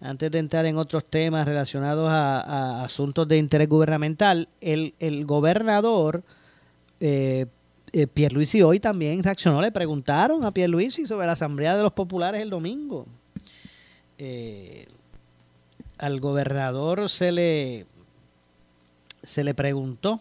antes 0.00 0.30
de 0.30 0.38
entrar 0.38 0.66
en 0.66 0.76
otros 0.76 1.04
temas 1.04 1.46
relacionados 1.46 2.08
a, 2.10 2.84
asuntos 2.84 3.26
de 3.26 3.38
interés 3.38 3.68
gubernamental, 3.68 4.48
el, 4.60 4.94
el 5.00 5.26
gobernador 5.26 6.22
eh, 7.94 8.02
eh, 8.02 8.06
Pierluisi 8.08 8.60
hoy 8.60 8.80
también 8.80 9.22
reaccionó, 9.22 9.62
le 9.62 9.70
preguntaron 9.70 10.44
a 10.44 10.50
Pierluisi 10.50 11.06
sobre 11.06 11.26
la 11.26 11.32
Asamblea 11.32 11.76
de 11.76 11.84
los 11.84 11.92
Populares 11.92 12.42
el 12.42 12.50
domingo. 12.50 13.06
Eh, 14.18 14.86
al 15.98 16.18
gobernador 16.18 17.08
se 17.08 17.30
le, 17.30 17.86
se 19.22 19.44
le 19.44 19.54
preguntó 19.54 20.20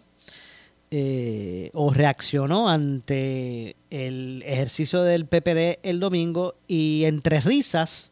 eh, 0.91 1.71
o 1.73 1.91
reaccionó 1.91 2.69
ante 2.69 3.75
el 3.89 4.43
ejercicio 4.45 5.01
del 5.01 5.25
PPD 5.25 5.79
el 5.81 5.99
domingo 5.99 6.53
y 6.67 7.05
entre 7.05 7.41
risas 7.41 8.11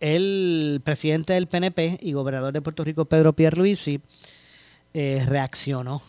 el 0.00 0.82
presidente 0.84 1.34
del 1.34 1.46
PNP 1.46 1.98
y 2.02 2.12
gobernador 2.12 2.52
de 2.52 2.62
Puerto 2.62 2.82
Rico 2.82 3.04
Pedro 3.04 3.32
Pierluisi 3.32 4.00
reaccionó 4.92 6.02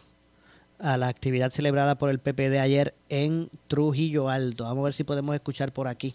a 0.86 0.98
la 0.98 1.08
actividad 1.08 1.50
celebrada 1.50 1.96
por 1.96 2.12
el 2.12 2.20
PP 2.20 2.52
de 2.52 2.60
ayer 2.60 2.94
en 3.10 3.50
Trujillo 3.68 4.30
Alto. 4.30 4.66
Vamos 4.66 4.84
a 4.84 4.86
ver 4.86 4.94
si 4.94 5.04
podemos 5.04 5.34
escuchar 5.34 5.74
por 5.74 5.88
aquí. 5.88 6.14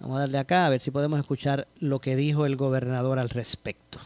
Vamos 0.00 0.16
a 0.16 0.20
darle 0.22 0.38
acá 0.38 0.66
a 0.66 0.70
ver 0.70 0.80
si 0.80 0.90
podemos 0.90 1.20
escuchar 1.20 1.68
lo 1.78 2.00
que 2.00 2.16
dijo 2.16 2.46
el 2.46 2.56
gobernador 2.56 3.20
al 3.20 3.28
respecto. 3.28 4.00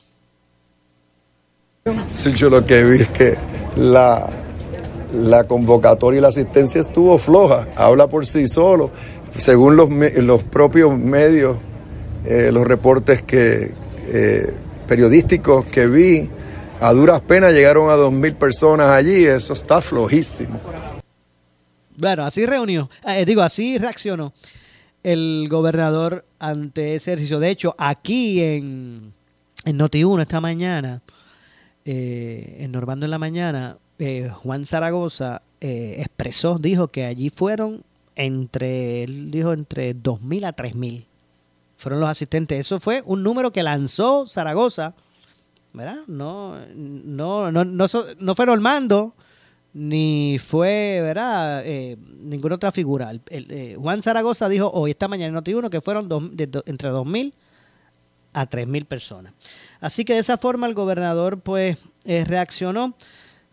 Sí, 2.09 2.33
yo 2.33 2.51
lo 2.51 2.67
que 2.67 2.85
vi 2.85 3.03
es 3.03 3.09
que 3.09 3.39
la, 3.77 4.29
la 5.15 5.45
convocatoria 5.45 6.19
y 6.19 6.21
la 6.21 6.29
asistencia 6.29 6.83
estuvo 6.83 7.17
floja, 7.17 7.67
habla 7.75 8.07
por 8.07 8.27
sí 8.27 8.47
solo. 8.47 8.91
Según 9.35 9.77
los, 9.77 9.89
los 9.89 10.45
propios 10.45 10.99
medios, 10.99 11.57
eh, 12.27 12.51
los 12.53 12.67
reportes 12.67 13.23
que, 13.23 13.73
eh, 14.09 14.53
periodísticos 14.87 15.65
que 15.65 15.87
vi, 15.87 16.29
a 16.85 16.93
duras 16.93 17.23
penas 17.23 17.55
llegaron 17.55 17.89
a 17.89 17.95
dos 17.95 18.13
mil 18.13 18.35
personas 18.35 18.91
allí, 18.91 19.25
eso 19.25 19.55
está 19.55 19.81
flojísimo. 19.81 20.61
Bueno, 21.97 22.25
así 22.25 22.45
reunió, 22.45 22.91
eh, 23.09 23.25
digo, 23.25 23.41
así 23.41 23.79
reaccionó 23.79 24.35
el 25.03 25.47
gobernador 25.49 26.27
ante 26.39 26.95
ese 26.95 27.13
ejercicio. 27.13 27.39
De 27.39 27.49
hecho, 27.49 27.75
aquí 27.79 28.43
en, 28.43 29.15
en 29.65 29.79
Noti1 29.79 30.21
esta 30.21 30.43
mañana, 30.43 31.01
eh, 31.87 32.59
en 32.61 32.73
Normando 32.73 33.07
en 33.07 33.11
la 33.11 33.19
mañana, 33.19 33.79
eh, 33.99 34.31
Juan 34.43 34.67
Zaragoza 34.67 35.41
expresó, 35.61 36.59
dijo 36.59 36.89
que 36.89 37.07
allí 37.07 37.31
fueron 37.31 37.83
entre, 38.15 39.05
él 39.05 39.31
dijo 39.31 39.55
entre 39.55 39.97
mil 40.21 40.45
a 40.45 40.55
mil 40.75 41.07
Fueron 41.79 42.01
los 42.01 42.11
asistentes. 42.11 42.61
Eso 42.61 42.79
fue 42.79 43.03
un 43.07 43.23
número 43.23 43.51
que 43.51 43.63
lanzó 43.63 44.27
Zaragoza 44.27 44.95
¿verdad? 45.75 45.99
No, 46.07 46.57
no, 46.75 47.51
no, 47.51 47.65
no, 47.65 47.87
no 48.19 48.35
fue 48.35 48.47
Normando, 48.47 49.15
ni 49.75 50.39
fue, 50.39 51.01
¿verdad? 51.03 51.63
Eh, 51.67 51.99
ninguna 52.23 52.55
otra 52.55 52.71
figura. 52.71 53.11
Eh, 53.29 53.77
Juan 53.79 54.03
Zaragoza 54.03 54.49
dijo 54.49 54.71
hoy, 54.73 54.93
esta 54.93 55.09
mañana 55.09 55.37
en 55.37 55.45
Noti1, 55.45 55.69
que 55.69 55.81
fueron 55.81 56.09
entre 56.39 56.91
2.000 56.91 57.35
a 58.33 58.49
3.000 58.49 58.87
personas. 58.87 59.35
Así 59.81 60.05
que 60.05 60.15
de 60.15 60.21
esa 60.21 60.39
forma 60.39 60.69
el 60.69 60.75
gobernador, 60.75 61.41
pues, 61.41 61.79
eh, 62.05 62.25
reaccionó. 62.25 62.95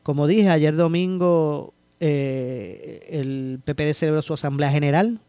Como 0.03 0.27
dije, 0.27 0.49
ayer 0.49 0.75
domingo 0.75 1.73
el 1.99 3.59
PPD 3.63 3.93
celebró 3.93 4.23
su 4.23 4.33
asamblea 4.33 4.71
general, 4.71 5.19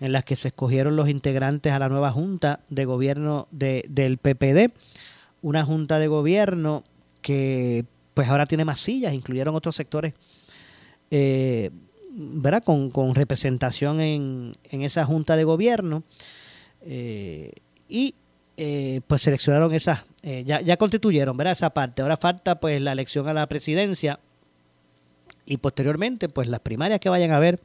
en 0.00 0.12
la 0.12 0.22
que 0.22 0.36
se 0.36 0.48
escogieron 0.48 0.96
los 0.96 1.08
integrantes 1.08 1.72
a 1.72 1.78
la 1.78 1.88
nueva 1.88 2.10
junta 2.10 2.60
de 2.68 2.84
gobierno 2.84 3.48
de, 3.50 3.84
del 3.88 4.18
PPD 4.18 4.72
una 5.44 5.62
junta 5.62 5.98
de 5.98 6.08
gobierno 6.08 6.84
que 7.20 7.84
pues 8.14 8.28
ahora 8.28 8.46
tiene 8.46 8.64
más 8.64 8.80
sillas, 8.80 9.12
incluyeron 9.12 9.54
otros 9.54 9.76
sectores, 9.76 10.14
eh, 11.10 11.70
¿verdad? 12.12 12.62
Con, 12.64 13.14
representación 13.14 14.00
en, 14.00 14.56
en, 14.70 14.82
esa 14.82 15.04
junta 15.04 15.36
de 15.36 15.44
gobierno 15.44 16.02
eh, 16.80 17.52
y 17.90 18.14
eh, 18.56 19.02
pues 19.06 19.20
seleccionaron 19.20 19.74
esas, 19.74 20.04
ya, 20.22 20.62
ya 20.62 20.78
constituyeron, 20.78 21.36
¿verdad? 21.36 21.52
Esa 21.52 21.68
parte. 21.68 22.00
Ahora 22.00 22.16
falta 22.16 22.58
pues 22.58 22.80
la 22.80 22.92
elección 22.92 23.28
a 23.28 23.34
la 23.34 23.46
presidencia 23.46 24.20
y 25.44 25.58
posteriormente 25.58 26.30
pues 26.30 26.48
las 26.48 26.60
primarias 26.60 27.00
que 27.00 27.10
vayan 27.10 27.32
a 27.32 27.38
ver 27.38 27.60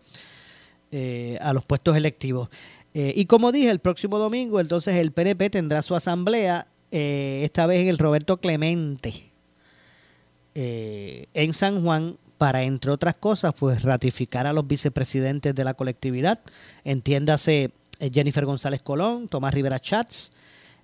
a 1.40 1.54
los 1.54 1.64
puestos 1.64 1.96
electivos. 1.96 2.50
y 2.94 3.24
como 3.26 3.54
dije, 3.54 3.70
el 3.70 3.80
próximo 3.80 4.18
domingo 4.18 4.60
entonces 4.60 4.98
el 4.98 5.14
PNP 5.14 5.50
tendrá 5.50 5.82
su 5.82 5.96
asamblea 5.96 6.68
eh, 6.91 7.41
esta 7.43 7.67
vez 7.67 7.81
en 7.81 7.88
el 7.88 7.98
Roberto 7.98 8.38
Clemente, 8.38 9.31
eh, 10.55 11.27
en 11.34 11.53
San 11.53 11.84
Juan, 11.84 12.17
para, 12.38 12.63
entre 12.63 12.91
otras 12.91 13.17
cosas, 13.17 13.53
pues 13.58 13.84
ratificar 13.84 14.48
a 14.48 14.53
los 14.53 14.65
vicepresidentes 14.65 15.53
de 15.53 15.63
la 15.63 15.74
colectividad, 15.74 16.41
entiéndase 16.84 17.72
eh, 18.00 18.10
Jennifer 18.12 18.46
González 18.46 18.81
Colón, 18.81 19.27
Tomás 19.27 19.53
Rivera 19.53 19.79
Chats 19.79 20.31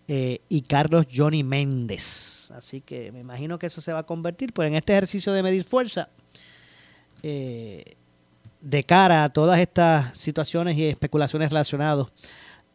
y 0.07 0.61
Carlos 0.61 1.07
Johnny 1.11 1.43
Méndez. 1.43 2.51
Así 2.51 2.81
que 2.81 3.11
me 3.11 3.21
imagino 3.21 3.57
que 3.57 3.65
eso 3.65 3.81
se 3.81 3.91
va 3.91 3.99
a 3.99 4.05
convertir, 4.05 4.53
pues 4.53 4.67
en 4.67 4.75
este 4.75 4.93
ejercicio 4.93 5.33
de 5.33 5.41
medir 5.41 5.63
fuerza, 5.63 6.09
de 7.23 8.83
cara 8.85 9.23
a 9.23 9.29
todas 9.29 9.59
estas 9.59 10.15
situaciones 10.15 10.77
y 10.77 10.85
especulaciones 10.85 11.49
relacionadas 11.49 12.07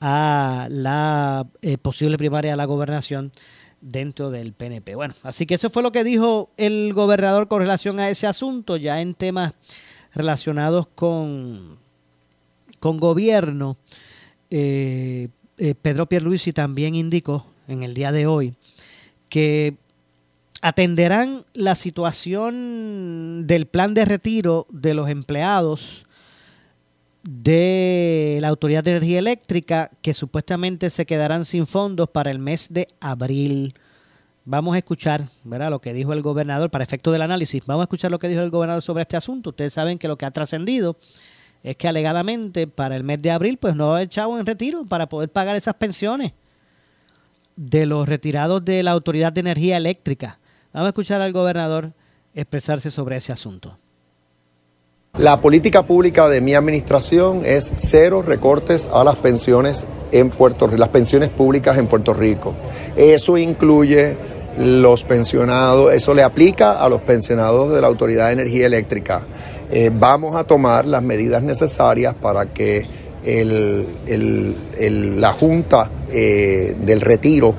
a 0.01 0.67
la 0.71 1.47
posible 1.83 2.17
primaria 2.17 2.53
de 2.53 2.57
la 2.57 2.65
gobernación 2.65 3.33
dentro 3.81 4.31
del 4.31 4.53
PNP. 4.53 4.95
Bueno, 4.95 5.15
así 5.23 5.47
que 5.47 5.55
eso 5.55 5.71
fue 5.71 5.83
lo 5.83 5.93
que 5.93 6.05
dijo 6.05 6.51
el 6.57 6.93
gobernador 6.93 7.49
con 7.49 7.61
relación 7.61 8.01
a 8.01 8.11
ese 8.11 8.27
asunto, 8.27 8.77
ya 8.77 9.01
en 9.01 9.15
temas 9.15 9.55
relacionados 10.13 10.87
con, 10.95 11.79
con 12.79 12.99
gobierno. 12.99 13.77
Eh, 14.51 15.29
eh, 15.59 15.75
Pedro 15.81 16.07
Pierluisi 16.07 16.53
también 16.53 16.95
indicó 16.95 17.47
en 17.69 17.83
el 17.83 17.95
día 17.95 18.13
de 18.13 18.27
hoy 18.27 18.55
que 19.29 19.77
atenderán 20.63 21.45
la 21.55 21.75
situación 21.75 23.47
del 23.47 23.67
plan 23.67 23.95
de 23.95 24.05
retiro 24.05 24.67
de 24.71 24.95
los 24.95 25.09
empleados 25.09 26.07
de 27.23 28.39
la 28.41 28.49
Autoridad 28.49 28.83
de 28.83 28.93
Energía 28.93 29.19
Eléctrica 29.19 29.91
que 30.03 30.15
supuestamente 30.15 30.91
se 30.91 31.07
quedarán 31.07 31.45
sin 31.45 31.67
fondos 31.67 32.09
para 32.09 32.31
el 32.31 32.39
mes 32.39 32.69
de 32.71 32.89
abril. 33.01 33.75
Vamos 34.45 34.75
a 34.75 34.79
escuchar 34.79 35.25
¿verdad? 35.45 35.71
lo 35.71 35.81
que 35.81 35.93
dijo 35.93 36.13
el 36.13 36.23
gobernador 36.23 36.71
para 36.71 36.83
efecto 36.83 37.13
del 37.13 37.23
análisis. 37.23 37.65
Vamos 37.67 37.83
a 37.83 37.85
escuchar 37.85 38.11
lo 38.11 38.19
que 38.19 38.29
dijo 38.29 38.41
el 38.41 38.51
gobernador 38.51 38.83
sobre 38.83 39.03
este 39.03 39.17
asunto. 39.17 39.51
Ustedes 39.51 39.73
saben 39.73 39.99
que 39.99 40.09
lo 40.09 40.17
que 40.17 40.25
ha 40.25 40.31
trascendido 40.31 40.97
es 41.63 41.77
que 41.77 41.89
alegadamente 41.89 42.67
para 42.67 42.97
el 42.97 43.05
mes 43.05 43.21
de 43.21 43.31
abril 43.31 43.59
pues 43.59 43.77
no 43.77 43.95
ha 43.95 44.03
echado 44.03 44.39
en 44.39 44.47
retiro 44.47 44.87
para 44.87 45.09
poder 45.09 45.31
pagar 45.31 45.57
esas 45.57 45.75
pensiones 45.75 46.33
de 47.57 47.85
los 47.85 48.09
retirados 48.09 48.65
de 48.65 48.83
la 48.83 48.93
Autoridad 48.93 49.33
de 49.33 49.41
Energía 49.41 49.77
Eléctrica. 49.77 50.39
Vamos 50.73 50.87
a 50.87 50.91
escuchar 50.91 51.21
al 51.21 51.33
gobernador 51.33 51.93
expresarse 52.35 52.91
sobre 52.91 53.17
ese 53.17 53.33
asunto. 53.33 53.77
La 55.19 55.41
política 55.41 55.85
pública 55.85 56.29
de 56.29 56.41
mi 56.41 56.55
administración 56.55 57.43
es 57.45 57.75
cero 57.77 58.23
recortes 58.23 58.89
a 58.93 59.03
las 59.05 59.17
pensiones 59.17 59.87
en 60.13 60.31
Puerto 60.31 60.69
las 60.69 60.89
pensiones 60.91 61.31
públicas 61.31 61.77
en 61.79 61.89
Puerto 61.89 62.15
Rico. 62.15 62.55
Eso 62.97 63.37
incluye 63.37 64.17
los 64.57 65.05
pensionados, 65.05 65.93
eso 65.93 66.15
le 66.15 66.23
aplica 66.23 66.73
a 66.73 66.89
los 66.89 67.01
pensionados 67.03 67.75
de 67.75 67.81
la 67.81 67.89
Autoridad 67.89 68.29
de 68.29 68.35
Energía 68.35 68.67
Eléctrica. 68.67 69.23
Eh, 69.71 69.91
vamos 69.93 70.37
a 70.37 70.45
tomar 70.45 70.87
las 70.87 71.03
medidas 71.03 71.43
necesarias 71.43 72.15
para 72.15 72.47
que 72.47 72.87
la 75.19 75.33
Junta 75.33 75.91
eh, 76.11 76.77
del 76.81 77.01
Retiro 77.01 77.55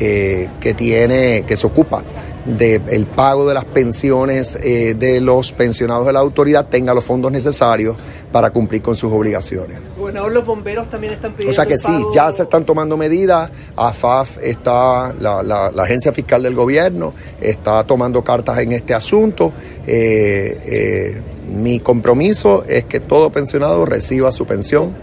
eh, 0.00 0.48
que 0.58 0.74
tiene, 0.74 1.44
que 1.46 1.56
se 1.56 1.66
ocupa 1.66 2.02
del 2.44 3.06
pago 3.06 3.48
de 3.48 3.54
las 3.54 3.64
pensiones 3.64 4.58
eh, 4.62 4.94
de 4.98 5.20
los 5.20 5.52
pensionados 5.52 6.06
de 6.06 6.12
la 6.12 6.20
autoridad 6.20 6.66
tenga 6.66 6.92
los 6.92 7.04
fondos 7.04 7.32
necesarios 7.32 7.96
para 8.32 8.50
cumplir 8.50 8.82
con 8.82 8.94
sus 8.94 9.12
obligaciones. 9.12 9.78
Gobernador, 9.96 10.32
los 10.32 10.44
bomberos 10.44 10.90
también 10.90 11.12
están 11.14 11.32
pidiendo. 11.32 11.52
O 11.52 11.54
sea 11.54 11.66
que 11.66 11.78
sí, 11.78 11.92
ya 12.12 12.30
se 12.32 12.42
están 12.42 12.64
tomando 12.64 12.96
medidas. 12.96 13.50
AFAF 13.76 14.38
está, 14.42 15.14
la, 15.18 15.42
la, 15.42 15.68
agencia 15.82 16.12
fiscal 16.12 16.42
del 16.42 16.54
gobierno, 16.54 17.14
está 17.40 17.84
tomando 17.84 18.22
cartas 18.24 18.58
en 18.58 18.72
este 18.72 18.92
asunto. 18.92 19.52
Eh, 19.86 20.58
eh, 20.64 21.22
mi 21.48 21.78
compromiso 21.78 22.64
es 22.66 22.84
que 22.84 23.00
todo 23.00 23.30
pensionado 23.30 23.86
reciba 23.86 24.32
su 24.32 24.46
pensión 24.46 24.94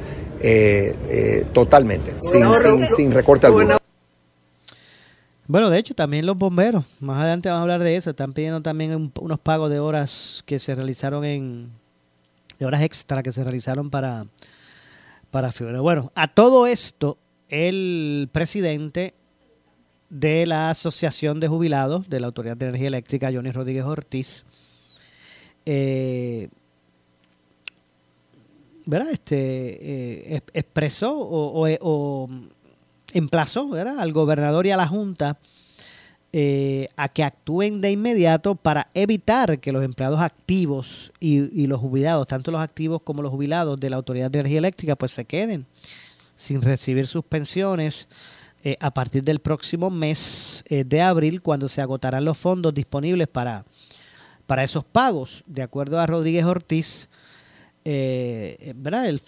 totalmente, 1.54 2.16
sin, 2.20 2.54
sin, 2.56 2.88
sin 2.88 3.12
recorte 3.12 3.46
alguno. 3.46 3.81
Bueno, 5.48 5.70
de 5.70 5.80
hecho, 5.80 5.94
también 5.94 6.26
los 6.26 6.38
bomberos, 6.38 6.86
más 7.02 7.18
adelante 7.18 7.50
vamos 7.50 7.60
a 7.60 7.64
hablar 7.64 7.84
de 7.84 7.96
eso, 7.96 8.12
están 8.12 8.34
pidiendo 8.34 8.62
también 8.62 9.12
unos 9.20 9.40
pagos 9.40 9.70
de 9.70 9.80
horas 9.80 10.44
que 10.46 10.60
se 10.60 10.76
realizaron 10.76 11.26
en, 11.26 11.72
de 12.60 12.66
horas 12.66 12.82
extra 12.82 13.24
que 13.24 13.32
se 13.32 13.44
realizaron 13.44 13.90
para, 13.90 14.28
para. 15.32 15.52
Bueno, 15.82 16.12
a 16.16 16.28
todo 16.28 16.68
esto, 16.68 17.18
el 17.50 18.30
presidente 18.32 19.16
de 20.10 20.46
la 20.46 20.70
Asociación 20.70 21.40
de 21.40 21.48
Jubilados 21.48 22.08
de 22.08 22.20
la 22.20 22.28
Autoridad 22.28 22.56
de 22.56 22.68
Energía 22.68 22.90
Eléctrica, 22.90 23.32
Johnny 23.34 23.52
Rodríguez 23.52 23.86
Ortiz, 23.86 24.46
eh, 25.66 26.50
¿verdad? 28.86 29.10
Este, 29.12 30.36
eh, 30.36 30.42
expresó 30.54 31.18
o, 31.18 31.68
o 31.82 32.30
emplazó 33.14 33.74
al 33.74 34.14
gobernador 34.14 34.68
y 34.68 34.72
a 34.72 34.78
la 34.78 34.88
Junta 34.88 35.38
eh, 36.34 36.88
a 36.96 37.10
que 37.10 37.26
actúen 37.26 37.82
de 37.82 37.92
inmediato 37.92 38.56
para 38.56 38.88
evitar 38.94 39.60
que 39.60 39.74
los 39.74 39.84
empleados 39.84 40.22
activos 40.22 41.12
y, 41.20 41.68
los 41.68 41.82
jubilados, 41.82 42.26
tanto 42.26 42.52
los 42.52 42.62
activos 42.62 43.02
como 43.02 43.22
los 43.22 43.32
jubilados 43.32 43.78
de 43.78 43.90
la 43.90 43.98
Autoridad 43.98 44.32
de 44.32 44.40
Energía 44.40 44.60
Eléctrica, 44.60 44.96
pues 44.96 45.12
se 45.12 45.26
queden 45.26 45.66
sin 46.38 46.62
recibir 46.62 47.08
sus 47.08 47.26
pensiones 47.26 48.08
eh, 48.64 48.78
a 48.80 48.94
partir 48.94 49.26
del 49.26 49.40
próximo 49.40 49.90
mes 49.90 50.64
eh, 50.70 50.86
de 50.86 51.02
abril, 51.02 51.42
cuando 51.42 51.68
se 51.68 51.82
agotarán 51.82 52.24
los 52.24 52.38
fondos 52.38 52.74
disponibles 52.74 53.28
para, 53.28 53.66
para 54.48 54.64
esos 54.64 54.86
pagos. 54.86 55.44
De 55.48 55.64
acuerdo 55.64 56.00
a 56.00 56.08
Rodríguez 56.08 56.46
Ortiz, 56.46 57.10
eh, 57.84 58.74
¿verdad? 58.76 59.10
Él, 59.10 59.22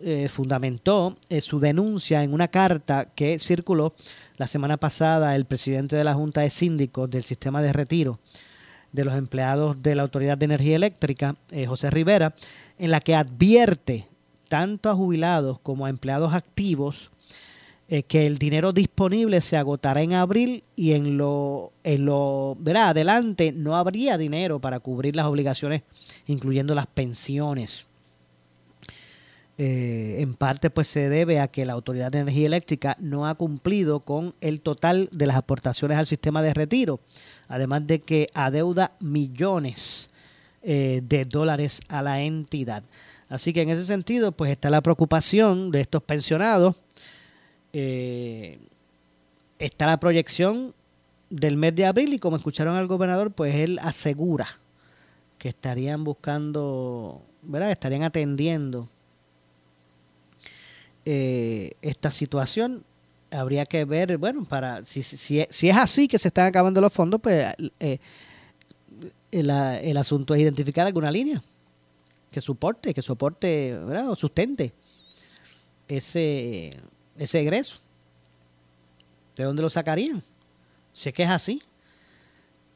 eh, 0.00 0.28
fundamentó 0.28 1.16
eh, 1.28 1.40
su 1.40 1.60
denuncia 1.60 2.22
en 2.22 2.32
una 2.32 2.48
carta 2.48 3.10
que 3.14 3.38
circuló 3.38 3.94
la 4.36 4.46
semana 4.46 4.76
pasada 4.76 5.36
el 5.36 5.44
presidente 5.44 5.96
de 5.96 6.04
la 6.04 6.14
Junta 6.14 6.42
de 6.42 6.50
Síndicos 6.50 7.10
del 7.10 7.24
Sistema 7.24 7.60
de 7.62 7.72
Retiro 7.72 8.18
de 8.96 9.04
los 9.04 9.14
empleados 9.14 9.82
de 9.82 9.94
la 9.94 10.02
Autoridad 10.02 10.38
de 10.38 10.46
Energía 10.46 10.76
Eléctrica, 10.76 11.36
eh, 11.50 11.66
José 11.66 11.90
Rivera, 11.90 12.34
en 12.78 12.90
la 12.90 13.00
que 13.00 13.14
advierte 13.14 14.08
tanto 14.48 14.88
a 14.88 14.94
jubilados 14.94 15.58
como 15.60 15.84
a 15.84 15.90
empleados 15.90 16.32
activos 16.32 17.10
eh, 17.88 18.02
que 18.02 18.26
el 18.26 18.38
dinero 18.38 18.72
disponible 18.72 19.40
se 19.40 19.56
agotará 19.56 20.02
en 20.02 20.12
abril 20.12 20.64
y 20.74 20.94
en 20.94 21.16
lo, 21.16 21.72
en 21.84 22.04
lo 22.04 22.56
verá, 22.58 22.88
adelante 22.88 23.52
no 23.52 23.76
habría 23.76 24.18
dinero 24.18 24.60
para 24.60 24.80
cubrir 24.80 25.14
las 25.14 25.26
obligaciones, 25.26 25.82
incluyendo 26.26 26.74
las 26.74 26.88
pensiones. 26.88 27.86
Eh, 29.58 30.16
en 30.20 30.34
parte 30.34 30.68
pues 30.68 30.88
se 30.88 31.08
debe 31.08 31.40
a 31.40 31.48
que 31.48 31.64
la 31.64 31.72
Autoridad 31.72 32.10
de 32.10 32.18
Energía 32.18 32.46
Eléctrica 32.46 32.96
no 33.00 33.26
ha 33.26 33.36
cumplido 33.36 34.00
con 34.00 34.34
el 34.42 34.60
total 34.60 35.08
de 35.12 35.26
las 35.26 35.36
aportaciones 35.36 35.96
al 35.96 36.06
sistema 36.06 36.42
de 36.42 36.52
retiro, 36.52 37.00
además 37.48 37.86
de 37.86 38.00
que 38.00 38.26
adeuda 38.34 38.96
millones 39.00 40.10
eh, 40.62 41.00
de 41.04 41.24
dólares 41.24 41.80
a 41.88 42.02
la 42.02 42.20
entidad. 42.20 42.82
Así 43.28 43.52
que 43.52 43.62
en 43.62 43.70
ese 43.70 43.86
sentido 43.86 44.32
pues 44.32 44.50
está 44.50 44.70
la 44.70 44.82
preocupación 44.82 45.70
de 45.70 45.80
estos 45.80 46.02
pensionados 46.02 46.76
eh, 47.78 48.58
está 49.58 49.84
la 49.84 50.00
proyección 50.00 50.74
del 51.28 51.58
mes 51.58 51.74
de 51.74 51.84
abril 51.84 52.14
y 52.14 52.18
como 52.18 52.38
escucharon 52.38 52.74
al 52.74 52.86
gobernador, 52.86 53.32
pues 53.32 53.54
él 53.54 53.78
asegura 53.82 54.46
que 55.36 55.50
estarían 55.50 56.02
buscando, 56.02 57.20
¿verdad? 57.42 57.70
Estarían 57.70 58.02
atendiendo 58.02 58.88
eh, 61.04 61.72
esta 61.82 62.10
situación. 62.10 62.82
Habría 63.30 63.66
que 63.66 63.84
ver, 63.84 64.16
bueno, 64.16 64.46
para 64.46 64.82
si, 64.82 65.02
si, 65.02 65.40
es 65.40 65.76
así 65.76 66.08
que 66.08 66.18
se 66.18 66.28
están 66.28 66.46
acabando 66.46 66.80
los 66.80 66.94
fondos, 66.94 67.20
pues 67.20 67.46
eh, 67.78 67.98
el, 69.30 69.50
el, 69.50 69.96
asunto 69.98 70.34
es 70.34 70.40
identificar 70.40 70.86
alguna 70.86 71.10
línea 71.10 71.42
que 72.30 72.40
soporte, 72.40 72.94
que 72.94 73.02
soporte, 73.02 73.78
¿verdad? 73.84 74.08
O 74.08 74.16
sustente 74.16 74.72
ese 75.88 76.74
ese 77.18 77.40
egreso. 77.40 77.76
¿De 79.36 79.44
dónde 79.44 79.62
lo 79.62 79.70
sacarían? 79.70 80.22
Si 80.92 81.08
es 81.08 81.14
que 81.14 81.22
es 81.24 81.28
así. 81.28 81.62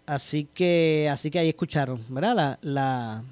Así 0.06 0.48
que, 0.52 1.08
así 1.10 1.30
que 1.30 1.38
ahí 1.38 1.48
escucharon, 1.48 2.00
¿verdad? 2.08 2.34
La, 2.34 2.58
la, 2.62 3.24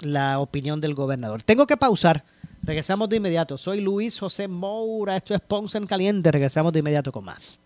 la 0.00 0.38
opinión 0.38 0.80
del 0.80 0.94
gobernador. 0.94 1.42
Tengo 1.42 1.66
que 1.66 1.76
pausar. 1.76 2.24
Regresamos 2.62 3.08
de 3.08 3.16
inmediato. 3.16 3.56
Soy 3.56 3.80
Luis 3.80 4.18
José 4.18 4.48
Moura. 4.48 5.16
Esto 5.16 5.34
es 5.34 5.40
Ponce 5.40 5.78
en 5.78 5.86
Caliente. 5.86 6.30
Regresamos 6.30 6.72
de 6.72 6.80
inmediato 6.80 7.10
con 7.10 7.24
más. 7.24 7.58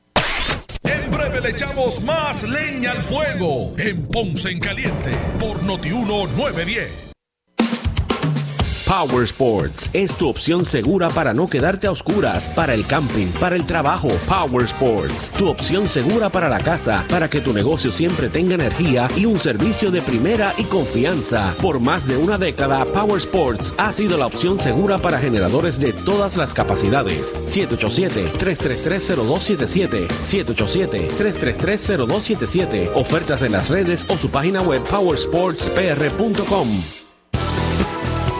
En 0.85 1.11
breve 1.11 1.41
le 1.41 1.51
echamos 1.51 2.03
más 2.03 2.43
leña 2.49 2.93
al 2.93 3.03
fuego 3.03 3.73
en 3.79 4.07
Ponce 4.07 4.51
en 4.51 4.61
Caliente 4.61 5.11
por 5.39 5.63
Notiuno 5.63 6.27
910. 6.27 7.12
Power 8.93 9.25
Sports 9.25 9.89
es 9.95 10.13
tu 10.13 10.29
opción 10.29 10.67
segura 10.67 11.09
para 11.09 11.33
no 11.33 11.47
quedarte 11.47 11.87
a 11.87 11.93
oscuras, 11.93 12.47
para 12.49 12.75
el 12.75 12.87
camping, 12.87 13.29
para 13.41 13.57
el 13.57 13.65
trabajo. 13.65 14.09
Power 14.29 14.67
Sports, 14.67 15.31
tu 15.31 15.49
opción 15.49 15.89
segura 15.89 16.29
para 16.29 16.51
la 16.51 16.61
casa, 16.61 17.07
para 17.09 17.31
que 17.31 17.41
tu 17.41 17.55
negocio 17.55 17.91
siempre 17.91 18.29
tenga 18.29 18.55
energía 18.55 19.09
y 19.17 19.25
un 19.25 19.41
servicio 19.41 19.91
de 19.91 20.03
primera 20.03 20.53
y 20.59 20.65
confianza. 20.65 21.55
Por 21.63 21.81
más 21.81 22.07
de 22.07 22.19
una 22.19 22.37
década, 22.37 22.85
Power 22.85 23.17
Sports 23.17 23.73
ha 23.79 23.95
sido 23.95 24.19
la 24.19 24.27
opción 24.27 24.61
segura 24.61 24.99
para 24.99 25.19
generadores 25.19 25.81
de 25.81 25.95
todas 25.95 26.37
las 26.37 26.53
capacidades. 26.53 27.35
787-333-0277. 27.47 30.07
787-333-0277. 30.07 32.91
Ofertas 32.95 33.41
en 33.41 33.53
las 33.53 33.71
redes 33.71 34.05
o 34.11 34.19
su 34.19 34.29
página 34.29 34.61
web 34.61 34.83
powersportspr.com. 34.83 37.02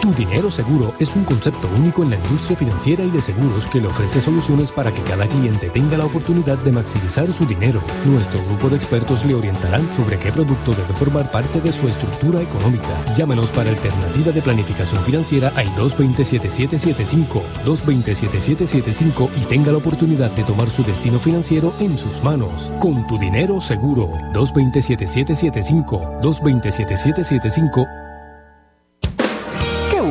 Tu 0.03 0.13
dinero 0.15 0.51
seguro 0.51 0.93
es 0.99 1.15
un 1.15 1.23
concepto 1.23 1.69
único 1.77 2.03
en 2.03 2.09
la 2.09 2.17
industria 2.17 2.57
financiera 2.57 3.05
y 3.05 3.09
de 3.09 3.21
seguros 3.21 3.65
que 3.67 3.79
le 3.79 3.87
ofrece 3.87 4.19
soluciones 4.19 4.69
para 4.69 4.91
que 4.91 5.01
cada 5.03 5.25
cliente 5.27 5.69
tenga 5.69 5.95
la 5.97 6.03
oportunidad 6.05 6.57
de 6.57 6.73
maximizar 6.73 7.31
su 7.31 7.45
dinero. 7.45 7.81
Nuestro 8.03 8.43
grupo 8.43 8.67
de 8.67 8.75
expertos 8.75 9.23
le 9.23 9.33
orientarán 9.33 9.87
sobre 9.93 10.19
qué 10.19 10.29
producto 10.29 10.73
debe 10.73 10.93
formar 10.93 11.31
parte 11.31 11.61
de 11.61 11.71
su 11.71 11.87
estructura 11.87 12.41
económica. 12.41 12.89
Llámenos 13.15 13.49
para 13.51 13.69
alternativa 13.69 14.33
de 14.33 14.41
planificación 14.41 15.01
financiera 15.05 15.53
al 15.55 15.73
220-7775, 15.75 17.41
220-7775 17.63 19.29
y 19.41 19.45
tenga 19.45 19.71
la 19.71 19.77
oportunidad 19.77 20.31
de 20.31 20.43
tomar 20.43 20.69
su 20.69 20.83
destino 20.83 21.17
financiero 21.17 21.73
en 21.79 21.97
sus 21.97 22.21
manos. 22.21 22.69
Con 22.77 23.07
tu 23.07 23.17
dinero 23.17 23.61
seguro, 23.61 24.09
220-7775, 24.33 26.19
220-7775 26.21 28.02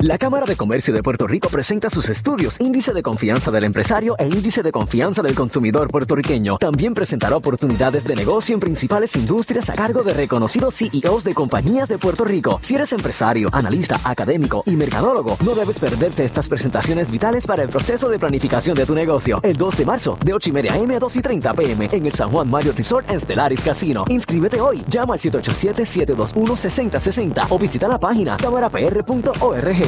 La 0.00 0.16
Cámara 0.16 0.46
de 0.46 0.54
Comercio 0.54 0.94
de 0.94 1.02
Puerto 1.02 1.26
Rico 1.26 1.48
presenta 1.48 1.90
sus 1.90 2.08
estudios 2.08 2.60
Índice 2.60 2.92
de 2.92 3.02
Confianza 3.02 3.50
del 3.50 3.64
Empresario 3.64 4.14
e 4.16 4.28
Índice 4.28 4.62
de 4.62 4.70
Confianza 4.70 5.22
del 5.22 5.34
Consumidor 5.34 5.88
puertorriqueño. 5.88 6.56
También 6.58 6.94
presentará 6.94 7.34
oportunidades 7.34 8.04
de 8.04 8.14
negocio 8.14 8.54
en 8.54 8.60
principales 8.60 9.16
industrias 9.16 9.70
a 9.70 9.74
cargo 9.74 10.04
de 10.04 10.14
reconocidos 10.14 10.76
CEOs 10.76 11.24
de 11.24 11.34
compañías 11.34 11.88
de 11.88 11.98
Puerto 11.98 12.24
Rico. 12.24 12.60
Si 12.62 12.76
eres 12.76 12.92
empresario, 12.92 13.48
analista, 13.50 14.00
académico 14.04 14.62
y 14.66 14.76
mercadólogo, 14.76 15.36
no 15.44 15.56
debes 15.56 15.80
perderte 15.80 16.24
estas 16.24 16.48
presentaciones 16.48 17.10
vitales 17.10 17.44
para 17.44 17.64
el 17.64 17.68
proceso 17.68 18.08
de 18.08 18.20
planificación 18.20 18.76
de 18.76 18.86
tu 18.86 18.94
negocio. 18.94 19.40
El 19.42 19.56
2 19.56 19.78
de 19.78 19.84
marzo, 19.84 20.16
de 20.24 20.32
8 20.32 20.50
y 20.50 20.52
media 20.52 20.74
AM 20.74 20.92
a 20.92 21.00
2 21.00 21.16
y 21.16 21.22
30 21.22 21.54
PM, 21.54 21.88
en 21.90 22.06
el 22.06 22.12
San 22.12 22.28
Juan 22.28 22.48
Mario 22.48 22.72
Resort 22.72 23.10
en 23.10 23.18
Stellaris 23.18 23.64
Casino. 23.64 24.04
Inscríbete 24.06 24.60
hoy. 24.60 24.84
Llama 24.86 25.14
al 25.14 25.18
787-721-6060 25.18 27.46
o 27.48 27.58
visita 27.58 27.88
la 27.88 27.98
página 27.98 28.36
cámarapr.org. 28.36 29.87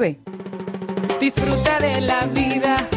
Disfruta 1.19 1.79
de 1.79 2.01
la 2.01 2.25
vida 2.25 2.89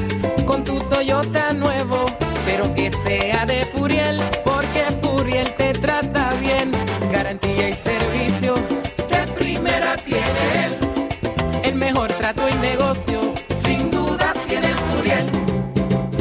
con 0.46 0.64
tu 0.64 0.78
Toyota 0.78 1.52
nuevo, 1.52 2.06
pero 2.46 2.74
que 2.74 2.88
sea 3.04 3.44
de 3.44 3.66
Furiel, 3.66 4.22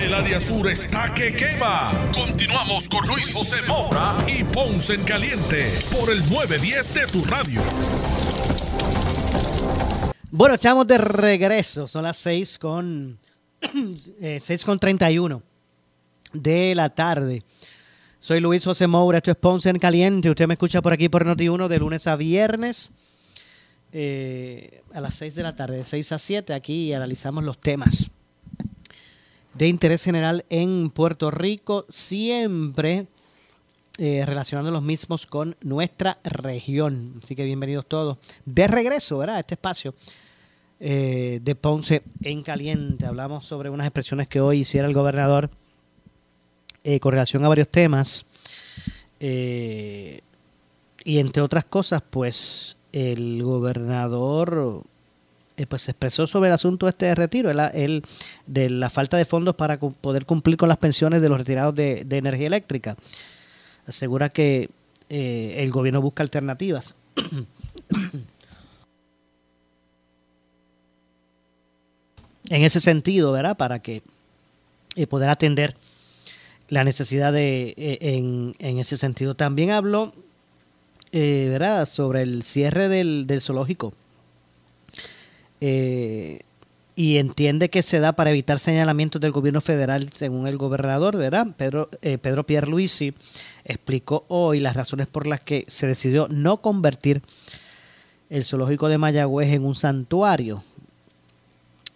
El 0.00 0.14
área 0.14 0.40
sur 0.40 0.66
está 0.70 1.12
que 1.12 1.36
quema. 1.36 2.10
Continuamos 2.14 2.88
con 2.88 3.06
Luis 3.06 3.34
José 3.34 3.56
Moura 3.68 4.16
y 4.26 4.44
Ponce 4.44 4.94
en 4.94 5.04
Caliente 5.04 5.78
por 5.92 6.10
el 6.10 6.20
910 6.20 6.94
de 6.94 7.06
tu 7.06 7.22
radio. 7.24 7.60
Bueno, 10.30 10.54
echamos 10.54 10.86
de 10.86 10.96
regreso. 10.96 11.86
Son 11.86 12.04
las 12.04 12.16
6 12.16 12.58
con, 12.58 13.18
eh, 14.22 14.38
6 14.40 14.64
con 14.64 14.78
31 14.78 15.42
de 16.32 16.74
la 16.74 16.88
tarde. 16.88 17.42
Soy 18.18 18.40
Luis 18.40 18.64
José 18.64 18.86
Moura, 18.86 19.18
esto 19.18 19.32
es 19.32 19.36
Ponce 19.36 19.68
en 19.68 19.78
Caliente. 19.78 20.30
Usted 20.30 20.46
me 20.46 20.54
escucha 20.54 20.80
por 20.80 20.94
aquí 20.94 21.10
por 21.10 21.26
Noti1 21.26 21.68
de 21.68 21.78
lunes 21.78 22.06
a 22.06 22.16
viernes 22.16 22.90
eh, 23.92 24.82
a 24.94 25.00
las 25.02 25.14
6 25.16 25.34
de 25.34 25.42
la 25.42 25.54
tarde, 25.54 25.76
de 25.76 25.84
6 25.84 26.12
a 26.12 26.18
7. 26.18 26.54
Aquí 26.54 26.94
analizamos 26.94 27.44
los 27.44 27.60
temas 27.60 28.10
de 29.54 29.68
interés 29.68 30.04
general 30.04 30.44
en 30.48 30.90
Puerto 30.90 31.30
Rico, 31.30 31.86
siempre 31.88 33.06
eh, 33.98 34.24
relacionando 34.24 34.70
los 34.70 34.82
mismos 34.82 35.26
con 35.26 35.56
nuestra 35.62 36.18
región. 36.24 37.20
Así 37.22 37.36
que 37.36 37.44
bienvenidos 37.44 37.86
todos 37.86 38.18
de 38.44 38.68
regreso, 38.68 39.18
¿verdad? 39.18 39.36
A 39.36 39.40
este 39.40 39.54
espacio 39.54 39.94
eh, 40.78 41.40
de 41.42 41.54
Ponce 41.54 42.02
en 42.22 42.42
caliente. 42.42 43.06
Hablamos 43.06 43.44
sobre 43.44 43.68
unas 43.70 43.86
expresiones 43.86 44.28
que 44.28 44.40
hoy 44.40 44.60
hiciera 44.60 44.88
el 44.88 44.94
gobernador 44.94 45.50
eh, 46.84 47.00
con 47.00 47.12
relación 47.12 47.44
a 47.44 47.48
varios 47.48 47.68
temas. 47.68 48.24
Y 51.02 51.18
entre 51.18 51.42
otras 51.42 51.66
cosas, 51.66 52.02
pues 52.08 52.78
el 52.92 53.42
gobernador 53.42 54.82
pues 55.68 55.82
se 55.82 55.90
expresó 55.92 56.26
sobre 56.26 56.48
el 56.48 56.54
asunto 56.54 56.88
este 56.88 57.14
retiro, 57.14 57.50
el, 57.50 58.02
de 58.46 58.70
la 58.70 58.90
falta 58.90 59.16
de 59.16 59.24
fondos 59.24 59.54
para 59.54 59.78
poder 59.78 60.26
cumplir 60.26 60.56
con 60.56 60.68
las 60.68 60.78
pensiones 60.78 61.22
de 61.22 61.28
los 61.28 61.38
retirados 61.38 61.74
de, 61.74 62.06
energía 62.10 62.46
eléctrica. 62.46 62.96
Asegura 63.86 64.28
que 64.28 64.70
eh, 65.08 65.54
el 65.58 65.70
gobierno 65.70 66.00
busca 66.00 66.22
alternativas. 66.22 66.94
en 72.50 72.62
ese 72.62 72.80
sentido, 72.80 73.32
¿verdad? 73.32 73.56
Para 73.56 73.78
que 73.80 74.02
eh, 74.96 75.06
poder 75.06 75.30
atender 75.30 75.76
la 76.68 76.84
necesidad 76.84 77.32
de 77.32 77.74
eh, 77.76 77.98
en, 78.00 78.54
en 78.58 78.78
ese 78.78 78.96
sentido. 78.96 79.34
También 79.34 79.70
habló, 79.70 80.12
eh, 81.12 81.48
¿verdad? 81.50 81.86
Sobre 81.86 82.22
el 82.22 82.42
cierre 82.42 82.88
del, 82.88 83.26
del 83.26 83.40
zoológico. 83.40 83.94
Eh, 85.60 86.40
y 86.96 87.16
entiende 87.16 87.70
que 87.70 87.82
se 87.82 87.98
da 87.98 88.12
para 88.12 88.30
evitar 88.30 88.58
señalamientos 88.58 89.20
del 89.22 89.32
gobierno 89.32 89.62
federal, 89.62 90.10
según 90.10 90.46
el 90.46 90.58
gobernador, 90.58 91.16
¿verdad? 91.16 91.46
Pedro, 91.56 91.88
eh, 92.02 92.18
Pedro 92.18 92.44
Pierluisi 92.44 93.14
explicó 93.64 94.24
hoy 94.28 94.60
las 94.60 94.76
razones 94.76 95.06
por 95.06 95.26
las 95.26 95.40
que 95.40 95.64
se 95.66 95.86
decidió 95.86 96.28
no 96.28 96.58
convertir 96.58 97.22
el 98.28 98.44
zoológico 98.44 98.88
de 98.88 98.98
Mayagüez 98.98 99.50
en 99.50 99.64
un 99.64 99.74
santuario. 99.74 100.62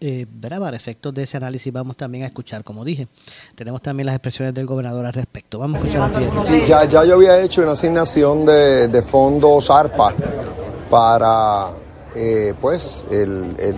Eh, 0.00 0.26
¿verdad? 0.28 0.60
Para 0.60 0.76
efectos 0.76 1.14
de 1.14 1.22
ese 1.22 1.36
análisis 1.36 1.72
vamos 1.72 1.96
también 1.96 2.24
a 2.24 2.26
escuchar, 2.26 2.64
como 2.64 2.84
dije. 2.84 3.08
Tenemos 3.54 3.82
también 3.82 4.06
las 4.06 4.14
expresiones 4.14 4.54
del 4.54 4.66
gobernador 4.66 5.06
al 5.06 5.12
respecto. 5.12 5.58
Vamos 5.58 5.82
a 5.82 5.86
escuchar. 5.86 6.44
Sí, 6.44 6.62
ya, 6.66 6.84
ya 6.84 7.04
yo 7.04 7.14
había 7.14 7.42
hecho 7.42 7.62
una 7.62 7.72
asignación 7.72 8.46
de, 8.46 8.88
de 8.88 9.02
fondos 9.02 9.70
ARPA 9.70 10.14
para 10.90 11.83
eh, 12.14 12.54
pues 12.60 13.04
el, 13.10 13.54
el- 13.58 13.76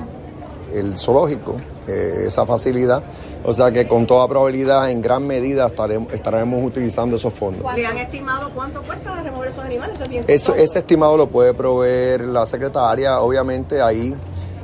el 0.74 0.98
zoológico, 0.98 1.56
eh, 1.86 2.24
esa 2.26 2.44
facilidad. 2.44 3.02
O 3.44 3.52
sea 3.52 3.70
que 3.70 3.86
con 3.86 4.06
toda 4.06 4.26
probabilidad, 4.26 4.90
en 4.90 5.00
gran 5.00 5.24
medida, 5.26 5.66
estaremos, 5.68 6.12
estaremos 6.12 6.64
utilizando 6.66 7.14
esos 7.16 7.32
fondos. 7.32 7.62
¿Le 7.74 7.86
han 7.86 7.96
estimado 7.98 8.50
cuánto 8.54 8.82
cuesta 8.82 9.22
remover 9.22 9.50
esos 9.50 9.64
animales? 9.64 9.96
Eso 10.26 10.54
ese 10.56 10.80
estimado 10.80 11.16
lo 11.16 11.28
puede 11.28 11.54
proveer 11.54 12.22
la 12.22 12.44
secretaria. 12.46 13.20
Obviamente 13.20 13.80
ahí 13.80 14.14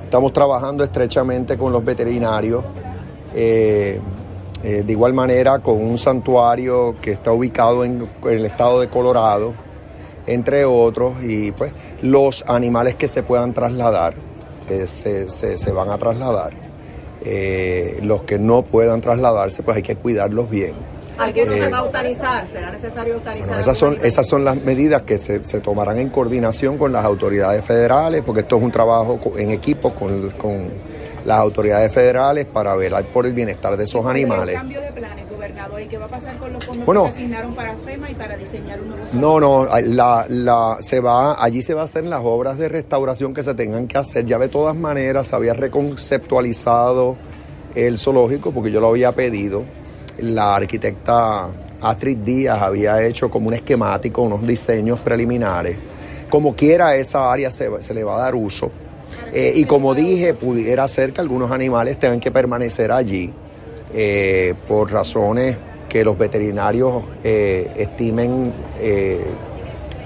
estamos 0.05 0.33
trabajando 0.33 0.83
estrechamente 0.83 1.57
con 1.57 1.73
los 1.73 1.85
veterinarios. 1.85 2.65
eh, 3.35 4.01
eh, 4.65 4.83
de 4.87 4.93
igual 4.93 5.13
manera 5.13 5.59
con 5.61 5.83
un 5.83 5.99
santuario 5.99 6.95
que 7.01 7.13
está 7.13 7.33
ubicado 7.33 7.85
en, 7.85 8.09
en 8.25 8.31
el 8.31 8.45
estado 8.47 8.79
de 8.81 8.89
Colorado, 8.89 9.55
entre 10.27 10.65
otros, 10.65 11.15
y 11.23 11.53
pues 11.53 11.73
los 12.03 12.45
animales 12.49 12.95
que 12.95 13.09
se 13.09 13.23
puedan 13.23 13.53
trasladar 13.55 14.15
eh, 14.71 14.87
se, 14.87 15.29
se- 15.31 15.59
se 15.59 15.73
van 15.73 15.91
a 15.91 15.99
trasladar. 15.99 16.53
Eh, 17.25 18.01
los 18.03 18.23
que 18.23 18.39
no 18.39 18.63
puedan 18.63 19.01
trasladarse, 19.01 19.63
pues 19.63 19.77
hay 19.77 19.83
que 19.83 19.95
cuidarlos 19.97 20.51
bien. 20.51 20.73
¿Alguien 21.19 21.49
Eh, 21.53 21.61
se 21.65 21.69
va 21.71 21.79
a 21.79 21.85
eutanizar? 21.85 22.47
¿Será 22.53 22.73
necesario 22.73 23.21
bueno, 23.21 23.61
esas 23.61 23.79
son, 23.79 23.99
esas 24.03 24.27
son 24.27 24.45
las 24.45 24.57
medidas 24.57 25.03
que 25.03 25.19
se, 25.19 25.45
se 25.45 25.61
tomarán 25.61 25.99
en 25.99 26.09
coordinación 26.09 26.79
con 26.79 26.91
las 26.93 27.05
autoridades 27.05 27.65
federales, 27.65 28.23
porque 28.25 28.41
esto 28.41 28.57
es 28.57 28.63
un 28.63 28.73
trabajo 28.73 29.21
en 29.37 29.51
equipo 29.53 29.95
con, 29.95 30.31
con 30.31 30.69
las 31.25 31.39
autoridades 31.39 31.93
federales 31.93 32.47
para 32.47 32.75
velar 32.75 33.05
por 33.05 33.27
el 33.27 33.35
bienestar 33.35 33.77
de 33.77 33.85
esos 33.85 34.05
animales. 34.07 34.57
cambio 34.57 34.81
de 34.81 34.91
planes, 34.91 35.22
gobernador, 35.53 35.83
¿y 35.83 35.87
qué 35.87 35.99
va 35.99 36.07
a 36.07 36.09
pasar 36.09 36.37
con 36.39 36.53
los 36.53 36.65
fondos 36.65 36.87
Bueno. 36.87 37.05
que 37.07 37.13
se 37.13 37.19
asignaron 37.19 37.55
para 37.55 37.77
FEMA 37.77 38.11
y 38.11 38.15
para 38.15 38.37
diseñar 38.37 38.81
un 38.81 38.89
nuevo 38.89 39.05
No, 39.13 39.41
no, 39.41 39.67
la, 39.85 40.27
la, 40.29 40.77
se 40.81 41.01
va, 41.01 41.43
allí 41.43 41.63
se 41.63 41.75
va 41.75 41.83
a 41.83 41.85
hacer 41.85 42.05
las 42.05 42.21
obras 42.25 42.59
de 42.59 42.69
restauración 42.69 43.35
que 43.35 43.43
se 43.43 43.55
tengan 43.55 43.87
que 43.87 43.99
hacer. 43.99 44.25
Ya 44.25 44.39
de 44.39 44.49
todas 44.49 44.75
maneras 44.77 45.29
se 45.29 45.37
había 45.37 45.55
reconceptualizado 45.55 47.17
el 47.75 47.99
zoológico 47.99 48.53
porque 48.53 48.71
yo 48.71 48.81
lo 48.81 48.89
había 48.89 49.13
pedido. 49.13 49.63
La 50.19 50.57
arquitecta 50.57 51.49
Astrid 51.81 52.19
Díaz 52.19 52.61
había 52.63 53.03
hecho 53.03 53.31
como 53.31 53.49
un 53.49 53.55
esquemático, 53.55 54.23
unos 54.23 54.47
diseños 54.47 55.01
preliminares. 55.01 55.77
Como 56.31 56.55
quiera, 56.55 56.97
esa 56.97 57.31
área 57.31 57.51
se, 57.51 57.71
se 57.83 57.95
le 57.95 58.05
va 58.05 58.17
a 58.17 58.21
dar 58.21 58.35
uso. 58.35 58.71
Eh, 59.35 59.53
y 59.57 59.65
como 59.65 59.95
dije, 59.95 60.35
pudiera 60.35 60.87
ser 60.89 61.13
que 61.13 61.21
algunos 61.21 61.51
animales 61.51 61.99
tengan 61.99 62.21
que 62.21 62.31
permanecer 62.31 62.93
allí 62.93 63.33
eh, 63.95 64.55
por 64.69 64.91
razones 64.93 65.57
que 65.89 66.05
los 66.05 66.17
veterinarios 66.17 67.03
eh, 67.23 67.71
estimen 67.77 68.53
eh, 68.81 69.21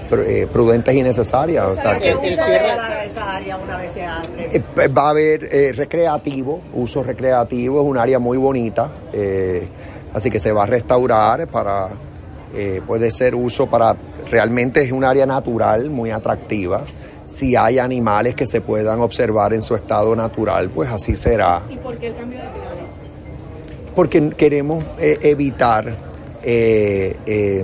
pr- 0.09 0.23
eh, 0.27 0.47
prudentes 0.51 0.93
y 0.93 1.01
necesarias. 1.03 1.65
O 1.65 1.75
sea, 1.77 1.97
¿Qué 1.97 2.09
que, 2.09 2.15
uso 2.15 2.25
le 2.25 2.35
va 2.35 2.73
a 2.73 2.75
dar 2.75 2.91
a 2.91 3.03
esa 3.05 3.35
área 3.37 3.57
una 3.57 3.77
vez 3.77 3.91
se 3.93 4.03
abre? 4.05 4.63
va 4.89 5.01
a 5.07 5.09
haber 5.11 5.43
eh, 5.49 5.71
recreativo, 5.73 6.61
uso 6.73 7.03
recreativo, 7.03 7.79
es 7.81 7.87
un 7.87 7.97
área 7.97 8.19
muy 8.19 8.37
bonita, 8.37 8.91
eh, 9.13 9.65
así 10.13 10.29
que 10.29 10.39
se 10.41 10.51
va 10.51 10.63
a 10.63 10.67
restaurar 10.67 11.47
para, 11.47 11.89
eh, 12.53 12.81
puede 12.85 13.11
ser 13.11 13.33
uso 13.35 13.67
para, 13.69 13.95
realmente 14.29 14.81
es 14.83 14.91
un 14.91 15.05
área 15.05 15.25
natural 15.25 15.89
muy 15.89 16.11
atractiva. 16.11 16.81
Si 17.23 17.55
hay 17.57 17.77
animales 17.79 18.35
que 18.35 18.45
se 18.45 18.61
puedan 18.61 18.99
observar 19.01 19.53
en 19.53 19.61
su 19.61 19.75
estado 19.75 20.15
natural, 20.15 20.69
pues 20.69 20.89
así 20.89 21.15
será. 21.15 21.61
¿Y 21.69 21.75
por 21.77 21.97
qué 21.97 22.07
el 22.07 22.15
cambio 22.15 22.39
de? 22.39 22.76
Porque 23.97 24.29
queremos 24.37 24.85
eh, 24.99 25.17
evitar 25.23 25.91
eh, 26.43 27.15
eh, 27.25 27.63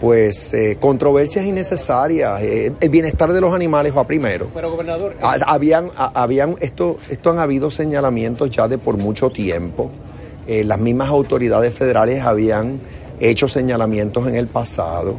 pues 0.00 0.54
eh, 0.54 0.76
controversias 0.80 1.44
innecesarias. 1.44 2.40
Eh, 2.42 2.72
el 2.80 2.88
bienestar 2.88 3.32
de 3.32 3.40
los 3.40 3.52
animales 3.52 3.92
va 3.94 4.06
primero. 4.06 4.46
Pero 4.54 4.70
gobernador, 4.70 5.16
Habían, 5.20 5.90
habían 5.96 6.54
esto, 6.60 6.98
esto 7.10 7.30
han 7.30 7.40
habido 7.40 7.68
señalamientos 7.70 8.48
ya 8.50 8.68
de 8.68 8.78
por 8.78 8.96
mucho 8.96 9.30
tiempo. 9.30 9.90
Eh, 10.46 10.62
las 10.64 10.78
mismas 10.78 11.08
autoridades 11.08 11.74
federales 11.74 12.22
habían 12.22 12.80
hecho 13.18 13.48
señalamientos 13.48 14.28
en 14.28 14.36
el 14.36 14.46
pasado. 14.46 15.16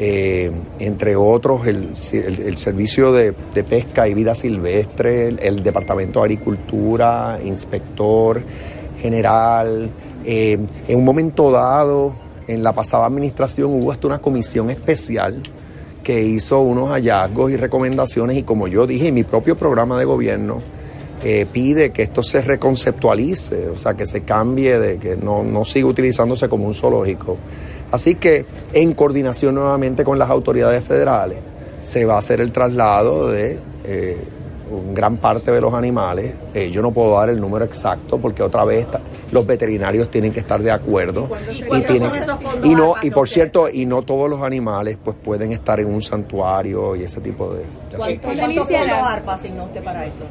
Entre 0.00 1.14
otros, 1.16 1.66
el, 1.66 1.92
el- 2.12 2.40
el 2.46 2.56
Servicio 2.56 3.12
de, 3.12 3.34
de 3.52 3.64
Pesca 3.64 4.08
y 4.08 4.14
Vida 4.14 4.34
Silvestre, 4.34 5.26
el, 5.28 5.38
el 5.40 5.62
Departamento 5.62 6.20
de 6.20 6.24
Agricultura, 6.24 7.38
Inspector 7.44 8.42
General. 8.98 9.90
Eh, 10.24 10.58
en 10.88 10.98
un 10.98 11.04
momento 11.04 11.50
dado, 11.50 12.14
en 12.46 12.62
la 12.62 12.72
pasada 12.72 13.06
administración, 13.06 13.70
hubo 13.70 13.92
hasta 13.92 14.06
una 14.06 14.18
comisión 14.18 14.70
especial 14.70 15.42
que 16.02 16.22
hizo 16.22 16.60
unos 16.60 16.90
hallazgos 16.90 17.50
y 17.52 17.56
recomendaciones 17.56 18.36
y 18.38 18.42
como 18.42 18.66
yo 18.66 18.86
dije, 18.86 19.12
mi 19.12 19.24
propio 19.24 19.56
programa 19.56 19.98
de 19.98 20.06
gobierno 20.06 20.62
eh, 21.22 21.46
pide 21.52 21.90
que 21.90 22.02
esto 22.02 22.22
se 22.22 22.40
reconceptualice, 22.42 23.68
o 23.68 23.76
sea, 23.76 23.94
que 23.94 24.06
se 24.06 24.22
cambie, 24.22 24.78
de 24.78 24.98
que 24.98 25.16
no, 25.16 25.42
no 25.42 25.64
siga 25.64 25.88
utilizándose 25.88 26.48
como 26.48 26.66
un 26.66 26.74
zoológico. 26.74 27.36
Así 27.90 28.14
que 28.14 28.46
en 28.72 28.94
coordinación 28.94 29.54
nuevamente 29.54 30.04
con 30.04 30.18
las 30.18 30.30
autoridades 30.30 30.84
federales 30.84 31.38
se 31.80 32.04
va 32.04 32.14
a 32.14 32.18
hacer 32.18 32.40
el 32.40 32.52
traslado 32.52 33.28
de 33.28 33.58
eh, 33.84 34.16
gran 34.94 35.16
parte 35.16 35.52
de 35.52 35.60
los 35.60 35.74
animales. 35.74 36.32
Eh, 36.54 36.70
yo 36.70 36.82
no 36.82 36.90
puedo 36.92 37.16
dar 37.18 37.28
el 37.30 37.40
número 37.40 37.64
exacto 37.64 38.18
porque 38.18 38.42
otra 38.42 38.64
vez 38.64 38.90
ta- 38.90 39.00
los 39.32 39.46
veterinarios 39.46 40.10
tienen 40.10 40.32
que 40.32 40.40
estar 40.40 40.62
de 40.62 40.70
acuerdo 40.70 41.28
y 41.76 41.82
tienen 41.82 42.10
y 42.62 42.74
no 42.74 42.94
y 43.02 43.10
por 43.10 43.28
cierto 43.28 43.68
y 43.68 43.84
no 43.86 44.02
todos 44.02 44.28
los 44.30 44.42
animales 44.42 44.98
pues 45.02 45.16
pueden 45.22 45.52
estar 45.52 45.80
en 45.80 45.86
un 45.92 46.02
santuario 46.02 46.96
y 46.96 47.02
ese 47.04 47.20
tipo 47.20 47.52
de. 47.52 47.62
¿Cuántos 48.20 48.54
fondos 48.54 48.98
ARPA 49.02 49.34
asignó 49.34 49.64
usted 49.64 49.82
para 49.84 50.06
esto? 50.06 50.24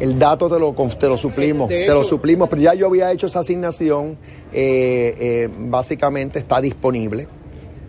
El 0.00 0.16
dato 0.16 0.48
te 0.48 0.60
lo, 0.60 0.74
conf- 0.76 0.96
te 0.96 1.08
lo 1.08 1.16
suplimos, 1.16 1.68
te 1.68 1.88
lo 1.88 2.04
suplimos, 2.04 2.48
pero 2.48 2.62
ya 2.62 2.72
yo 2.74 2.86
había 2.86 3.10
hecho 3.10 3.26
esa 3.26 3.40
asignación, 3.40 4.16
eh, 4.52 5.16
eh, 5.18 5.48
básicamente 5.58 6.38
está 6.38 6.60
disponible 6.60 7.26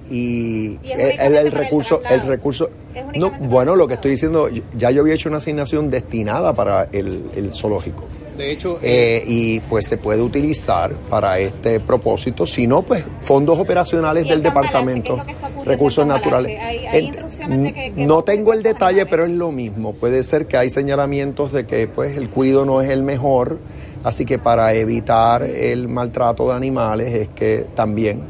y, 0.10 0.80
el, 0.84 1.52
recurso, 1.52 2.02
el, 2.10 2.22
recurso, 2.22 2.70
no, 3.16 3.32
bueno, 3.40 3.76
lo 3.76 3.88
que 3.88 3.96
estoy 3.96 4.12
diciendo, 4.12 4.50
ya 4.78 4.92
yo 4.92 5.02
había 5.02 5.14
hecho 5.14 5.30
una 5.30 5.38
asignación 5.38 5.90
destinada 5.90 6.54
para 6.54 6.88
el, 6.92 7.30
el 7.36 7.54
zoológico. 7.54 8.06
de 8.38 8.52
hecho, 8.52 8.80
Eh, 8.82 9.22
y 9.28 9.60
pues 9.62 9.86
se 9.88 9.98
puede 9.98 10.22
utilizar 10.22 10.94
para 11.10 11.40
este 11.40 11.80
propósito, 11.82 12.48
si 12.48 12.68
no, 12.68 12.82
pues 12.84 13.04
fondos 13.22 13.60
operacionales 13.60 14.26
¿Y 14.26 14.30
del 14.30 14.42
departamento, 14.42 15.16
¿Qué 15.16 15.20
es 15.20 15.20
lo 15.20 15.26
que 15.26 15.32
está 15.32 15.48
ocurriendo 15.48 15.72
recursos 15.72 16.08
naturales. 16.08 16.56
cambalache? 16.58 16.80
¿Hay- 16.80 16.88
hay 16.88 17.02
Ent- 17.02 17.08
instrucciones 17.08 17.62
de 17.64 17.74
que- 17.74 17.92
que 17.92 18.06
no 18.06 18.24
tengo 18.24 18.54
el 18.54 18.64
detalle, 18.64 19.06
pero 19.06 19.26
es 19.26 19.32
lo 19.32 19.52
mismo. 19.52 19.94
Puede 19.94 20.24
ser 20.24 20.46
que 20.48 20.56
hay 20.58 20.70
señalamientos 20.70 21.52
de 21.52 21.66
que 21.66 21.88
pues 21.88 22.16
el 22.18 22.30
cuido 22.30 22.66
no 22.66 22.82
es 22.82 22.90
el 22.90 23.04
mejor, 23.04 23.60
así 24.06 24.24
que 24.26 24.40
para 24.40 24.74
evitar 24.74 25.44
el 25.44 25.90
maltrato 25.90 26.48
de 26.50 26.56
animales 26.56 27.14
es 27.14 27.28
que 27.28 27.66
también 27.76 28.24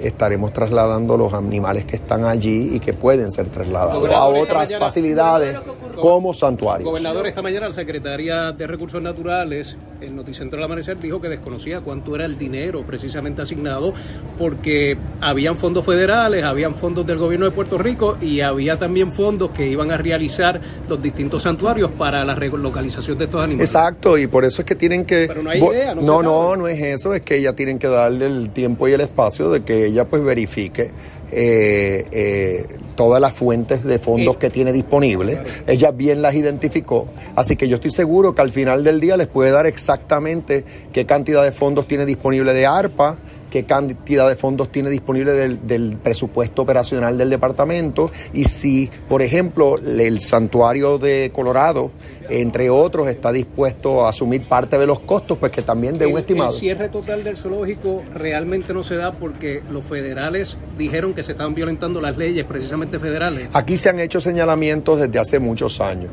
estaremos 0.00 0.52
trasladando 0.52 1.16
los 1.16 1.32
animales 1.32 1.84
que 1.84 1.96
están 1.96 2.24
allí 2.24 2.74
y 2.74 2.80
que 2.80 2.92
pueden 2.92 3.30
ser 3.30 3.48
trasladados 3.48 4.10
a 4.12 4.24
otras 4.24 4.76
facilidades. 4.78 5.56
Como 6.00 6.34
santuarios. 6.34 6.88
Gobernador, 6.88 7.26
esta 7.26 7.42
mañana 7.42 7.68
la 7.68 7.74
Secretaría 7.74 8.52
de 8.52 8.66
Recursos 8.66 9.00
Naturales, 9.02 9.76
el 10.00 10.14
Noticentro 10.14 10.56
del 10.56 10.64
Amanecer, 10.64 10.98
dijo 10.98 11.20
que 11.20 11.28
desconocía 11.28 11.80
cuánto 11.80 12.14
era 12.14 12.24
el 12.24 12.38
dinero 12.38 12.82
precisamente 12.86 13.42
asignado, 13.42 13.94
porque 14.38 14.96
habían 15.20 15.56
fondos 15.56 15.84
federales, 15.84 16.44
habían 16.44 16.74
fondos 16.74 17.06
del 17.06 17.18
gobierno 17.18 17.46
de 17.46 17.52
Puerto 17.52 17.78
Rico 17.78 18.18
y 18.20 18.40
había 18.40 18.78
también 18.78 19.12
fondos 19.12 19.50
que 19.50 19.66
iban 19.66 19.90
a 19.90 19.96
realizar 19.96 20.60
los 20.88 21.02
distintos 21.02 21.42
santuarios 21.42 21.90
para 21.92 22.24
la 22.24 22.34
relocalización 22.34 23.18
de 23.18 23.24
estos 23.24 23.42
animales. 23.42 23.68
Exacto, 23.68 24.18
y 24.18 24.26
por 24.26 24.44
eso 24.44 24.62
es 24.62 24.66
que 24.66 24.74
tienen 24.74 25.04
que... 25.04 25.26
Pero 25.28 25.42
no 25.42 25.50
hay 25.50 25.62
idea, 25.62 25.94
no 25.94 26.02
no, 26.02 26.22
no, 26.22 26.56
no 26.56 26.68
es 26.68 26.80
eso, 26.80 27.14
es 27.14 27.22
que 27.22 27.36
ella 27.36 27.54
tienen 27.54 27.78
que 27.78 27.88
darle 27.88 28.26
el 28.26 28.50
tiempo 28.50 28.88
y 28.88 28.92
el 28.92 29.00
espacio 29.00 29.50
de 29.50 29.62
que 29.62 29.86
ella 29.86 30.04
pues 30.04 30.22
verifique 30.22 30.90
eh, 31.30 32.06
eh, 32.12 32.66
todas 32.96 33.20
las 33.20 33.32
fuentes 33.32 33.84
de 33.84 33.98
fondos 33.98 34.36
que 34.36 34.50
tiene 34.50 34.72
disponibles. 34.72 35.40
Ella 35.66 35.92
bien 35.92 36.22
las 36.22 36.34
identificó, 36.34 37.08
así 37.36 37.56
que 37.56 37.68
yo 37.68 37.76
estoy 37.76 37.92
seguro 37.92 38.34
que 38.34 38.42
al 38.42 38.50
final 38.50 38.82
del 38.82 38.98
día 38.98 39.16
les 39.16 39.28
puede 39.28 39.52
dar 39.52 39.66
exactamente 39.66 40.64
qué 40.92 41.06
cantidad 41.06 41.44
de 41.44 41.52
fondos 41.52 41.86
tiene 41.86 42.06
disponible 42.06 42.52
de 42.52 42.66
ARPA, 42.66 43.18
qué 43.50 43.64
cantidad 43.64 44.28
de 44.28 44.36
fondos 44.36 44.70
tiene 44.70 44.90
disponible 44.90 45.32
del, 45.32 45.66
del 45.66 45.96
presupuesto 45.96 46.62
operacional 46.62 47.16
del 47.18 47.30
departamento 47.30 48.10
y 48.32 48.44
si, 48.44 48.90
por 49.08 49.22
ejemplo, 49.22 49.78
el 49.78 50.20
santuario 50.20 50.98
de 50.98 51.30
Colorado, 51.34 51.90
entre 52.28 52.70
otros, 52.70 53.08
está 53.08 53.32
dispuesto 53.32 54.04
a 54.06 54.10
asumir 54.10 54.48
parte 54.48 54.78
de 54.78 54.86
los 54.86 55.00
costos, 55.00 55.38
pues 55.38 55.52
que 55.52 55.62
también 55.62 55.96
de 55.98 56.06
un 56.06 56.12
El- 56.12 56.18
estimado. 56.18 56.50
El 56.52 56.56
cierre 56.58 56.88
total 56.88 57.22
del 57.24 57.36
zoológico 57.36 58.02
realmente 58.14 58.74
no 58.74 58.82
se 58.82 58.96
da 58.96 59.12
porque 59.12 59.62
los 59.70 59.84
federales 59.84 60.56
dijeron 60.76 61.14
que 61.14 61.22
se 61.22 61.32
estaban 61.32 61.54
violentando 61.54 62.00
las 62.00 62.16
leyes 62.16 62.44
precisamente 62.44 62.98
federales. 62.98 63.48
Aquí 63.52 63.76
se 63.76 63.90
han 63.90 64.00
hecho 64.00 64.20
señalamientos 64.20 65.00
desde 65.00 65.18
hace 65.18 65.38
muchos 65.38 65.80
años. 65.80 66.10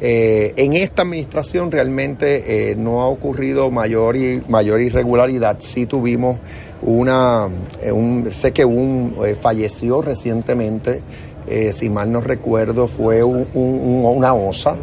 Eh, 0.00 0.52
en 0.56 0.74
esta 0.74 1.02
administración 1.02 1.70
realmente 1.70 2.70
eh, 2.70 2.76
no 2.76 3.00
ha 3.02 3.06
ocurrido 3.08 3.70
mayor, 3.70 4.16
y, 4.16 4.42
mayor 4.48 4.80
irregularidad. 4.80 5.56
Sí 5.60 5.86
tuvimos 5.86 6.38
una, 6.82 7.48
eh, 7.82 7.92
un, 7.92 8.28
sé 8.30 8.52
que 8.52 8.64
un 8.64 9.16
eh, 9.24 9.36
falleció 9.40 10.02
recientemente, 10.02 11.02
si 11.70 11.88
mal 11.88 12.10
no 12.10 12.20
recuerdo, 12.20 12.88
fue 12.88 13.22
un- 13.22 13.46
un- 13.54 13.80
un- 13.80 14.16
una 14.16 14.34
osa. 14.34 14.76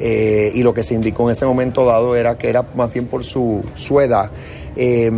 y 0.00 0.62
lo 0.62 0.74
que 0.74 0.82
se 0.84 0.94
indicó 0.94 1.24
en 1.24 1.30
ese 1.32 1.44
momento 1.46 1.84
dado 1.84 2.14
era 2.16 2.36
que 2.38 2.48
era 2.48 2.64
más 2.76 2.92
bien 2.92 3.06
por 3.06 3.24
su, 3.24 3.64
su 3.76 4.00
edad. 4.00 4.30
Eh, 4.80 5.10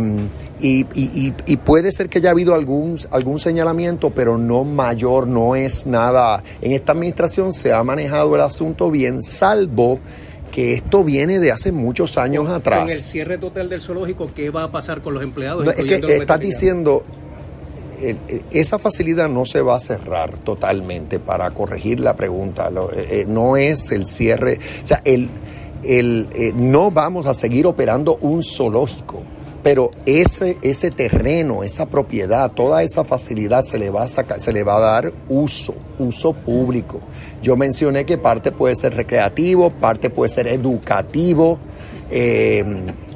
y, 0.59 0.81
y- 0.95 1.27
y- 1.27 1.33
y 1.45 1.57
puede 1.57 1.91
ser 1.91 2.09
que 2.09 2.17
haya 2.17 2.31
habido 2.31 2.55
algún, 2.55 2.99
algún 3.11 3.39
señalamiento, 3.39 4.09
pero 4.09 4.37
no 4.37 4.63
mayor, 4.63 5.27
no 5.27 5.55
es 5.55 5.85
nada. 5.85 6.43
En 6.61 6.71
esta 6.71 6.93
administración 6.93 7.53
se 7.53 7.71
ha 7.71 7.83
manejado 7.83 8.33
el 8.35 8.41
asunto 8.41 8.89
bien, 8.89 9.21
salvo 9.21 9.99
que 10.51 10.73
esto 10.73 11.03
viene 11.03 11.39
de 11.39 11.51
hace 11.51 11.71
muchos 11.71 12.17
años 12.17 12.43
Con 12.45 12.51
el 12.53 12.57
atrás. 12.59 12.91
cierre 12.91 13.37
total 13.37 13.69
del 13.69 13.81
zoológico, 13.81 14.29
¿qué 14.35 14.49
va 14.49 14.63
a 14.63 14.71
pasar 14.71 15.01
con 15.01 15.13
los 15.13 15.21
empleados? 15.23 15.63
No, 15.63 15.71
es 15.71 15.77
que 15.77 16.15
estás 16.15 16.39
diciendo, 16.39 17.03
esa 18.51 18.79
facilidad 18.79 19.29
no 19.29 19.45
se 19.45 19.61
va 19.61 19.75
a 19.75 19.79
cerrar 19.79 20.39
totalmente 20.39 21.19
para 21.19 21.51
corregir 21.51 21.99
la 21.99 22.15
pregunta. 22.15 22.69
Eh, 22.95 23.07
eh, 23.11 23.25
no 23.27 23.57
es 23.57 23.91
el 23.91 24.07
cierre, 24.07 24.57
o 24.83 24.85
sea, 24.87 25.01
el, 25.05 25.29
el, 25.83 26.27
eh, 26.33 26.51
no 26.55 26.89
vamos 26.91 27.27
a 27.27 27.33
seguir 27.33 27.67
operando 27.67 28.17
un 28.21 28.43
zoológico. 28.43 29.21
Pero 29.63 29.91
ese, 30.05 30.57
ese 30.61 30.91
terreno, 30.91 31.63
esa 31.63 31.85
propiedad, 31.85 32.51
toda 32.51 32.83
esa 32.83 33.03
facilidad 33.03 33.63
se 33.63 33.77
le 33.77 33.89
va 33.89 34.03
a 34.03 34.07
sacar, 34.07 34.39
se 34.39 34.51
le 34.53 34.63
va 34.63 34.77
a 34.77 34.79
dar 34.79 35.13
uso, 35.29 35.75
uso 35.99 36.33
público. 36.33 36.99
Yo 37.41 37.55
mencioné 37.55 38.05
que 38.05 38.17
parte 38.17 38.51
puede 38.51 38.75
ser 38.75 38.95
recreativo, 38.95 39.69
parte 39.69 40.09
puede 40.09 40.29
ser 40.29 40.47
educativo. 40.47 41.59
eh, 42.09 42.65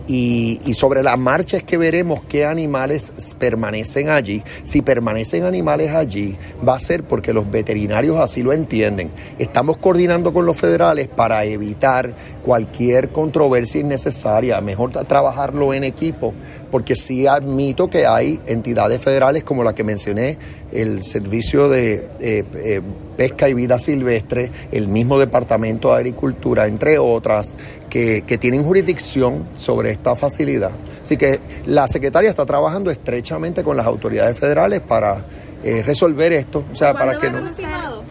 y, 0.08 0.60
y 0.65 0.74
sobre 0.74 1.04
la 1.04 1.18
marcha 1.18 1.58
es 1.58 1.63
que 1.63 1.78
veremos 1.78 2.22
qué 2.28 2.46
animales 2.46 3.13
permanecen 3.39 4.10
allí. 4.10 4.44
Si 4.63 4.82
permanecen 4.82 5.44
animales 5.44 5.91
allí, 5.91 6.38
va 6.68 6.76
a 6.76 6.80
ser 6.80 7.04
porque 7.04 7.34
los 7.34 7.50
veterinarios 7.50 8.18
así 8.18 8.44
lo 8.44 8.54
entienden. 8.54 9.12
Estamos 9.39 9.78
coordinando 9.78 10.34
con 10.34 10.46
los 10.46 10.58
federales 10.58 11.08
para 11.08 11.44
evitar 11.46 12.13
cualquier 12.44 13.10
controversia 13.10 13.82
innecesaria. 13.82 14.62
Mejor 14.62 14.91
tra- 14.91 15.08
trabajarlo 15.08 15.74
en 15.74 15.84
equipo, 15.84 16.34
porque 16.75 16.97
sí 16.97 17.25
admito 17.25 17.89
que 17.89 18.05
hay 18.05 18.41
entidades 18.47 19.01
federales 19.01 19.45
como 19.45 19.63
la 19.63 19.73
que 19.73 19.85
mencioné, 19.85 20.38
el 20.73 21.03
Servicio 21.03 21.69
de 21.69 22.09
eh, 22.19 22.43
eh, 22.53 22.81
Pesca 23.15 23.47
y 23.47 23.53
Vida 23.53 23.79
Silvestre, 23.79 24.51
el 24.73 24.89
mismo 24.89 25.17
Departamento 25.17 25.91
de 25.91 25.95
Agricultura, 25.95 26.67
entre 26.67 26.99
otras, 26.99 27.57
que, 27.89 28.23
que 28.27 28.38
tienen 28.38 28.65
jurisdicción 28.65 29.47
sobre 29.53 29.91
esta 29.91 30.17
facilidad. 30.17 30.71
Así 31.01 31.15
que 31.15 31.39
la 31.65 31.88
secretaria 31.88 32.29
está 32.29 32.45
trabajando 32.45 32.91
estrechamente 32.91 33.63
con 33.63 33.77
las 33.77 33.85
autoridades 33.85 34.38
federales 34.38 34.81
para 34.81 35.25
eh, 35.63 35.81
resolver 35.81 36.33
esto, 36.33 36.65
o 36.69 36.75
sea, 36.75 36.93
para 36.93 37.17
que 37.17 37.31
no... 37.31 38.05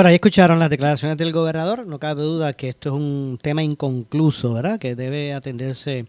Bueno, 0.00 0.08
ahí 0.08 0.14
escucharon 0.14 0.58
las 0.58 0.70
declaraciones 0.70 1.18
del 1.18 1.30
gobernador. 1.30 1.86
No 1.86 1.98
cabe 1.98 2.22
duda 2.22 2.54
que 2.54 2.70
esto 2.70 2.88
es 2.88 2.94
un 2.94 3.38
tema 3.42 3.62
inconcluso, 3.62 4.54
¿verdad? 4.54 4.78
Que 4.78 4.94
debe 4.96 5.34
atenderse, 5.34 6.06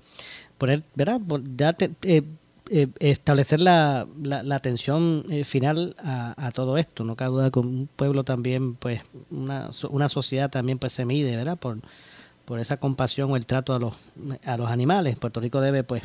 poner, 0.57 0.83
¿verdad? 0.95 1.19
Eh, 2.03 2.23
eh, 2.69 2.87
establecer 3.01 3.59
la, 3.59 4.07
la, 4.23 4.43
la 4.43 4.55
atención 4.55 5.25
eh, 5.29 5.43
final 5.43 5.93
a, 5.99 6.51
todo 6.53 6.77
esto. 6.77 7.03
No 7.03 7.17
cabe 7.17 7.31
duda 7.31 7.51
que 7.51 7.59
un 7.59 7.89
pueblo 7.93 8.23
también, 8.23 8.75
pues, 8.75 9.01
una, 9.29 9.71
una 9.89 10.07
sociedad 10.07 10.49
también, 10.49 10.79
pues, 10.79 10.93
se 10.93 11.03
mide, 11.03 11.35
¿verdad? 11.35 11.57
Por, 11.57 11.79
por 12.45 12.61
esa 12.61 12.77
compasión 12.77 13.29
o 13.29 13.35
el 13.35 13.45
trato 13.45 13.73
a 13.73 13.79
los, 13.79 14.11
a 14.45 14.55
los 14.55 14.69
animales. 14.69 15.17
Puerto 15.19 15.41
Rico 15.41 15.59
debe, 15.59 15.83
pues, 15.83 16.03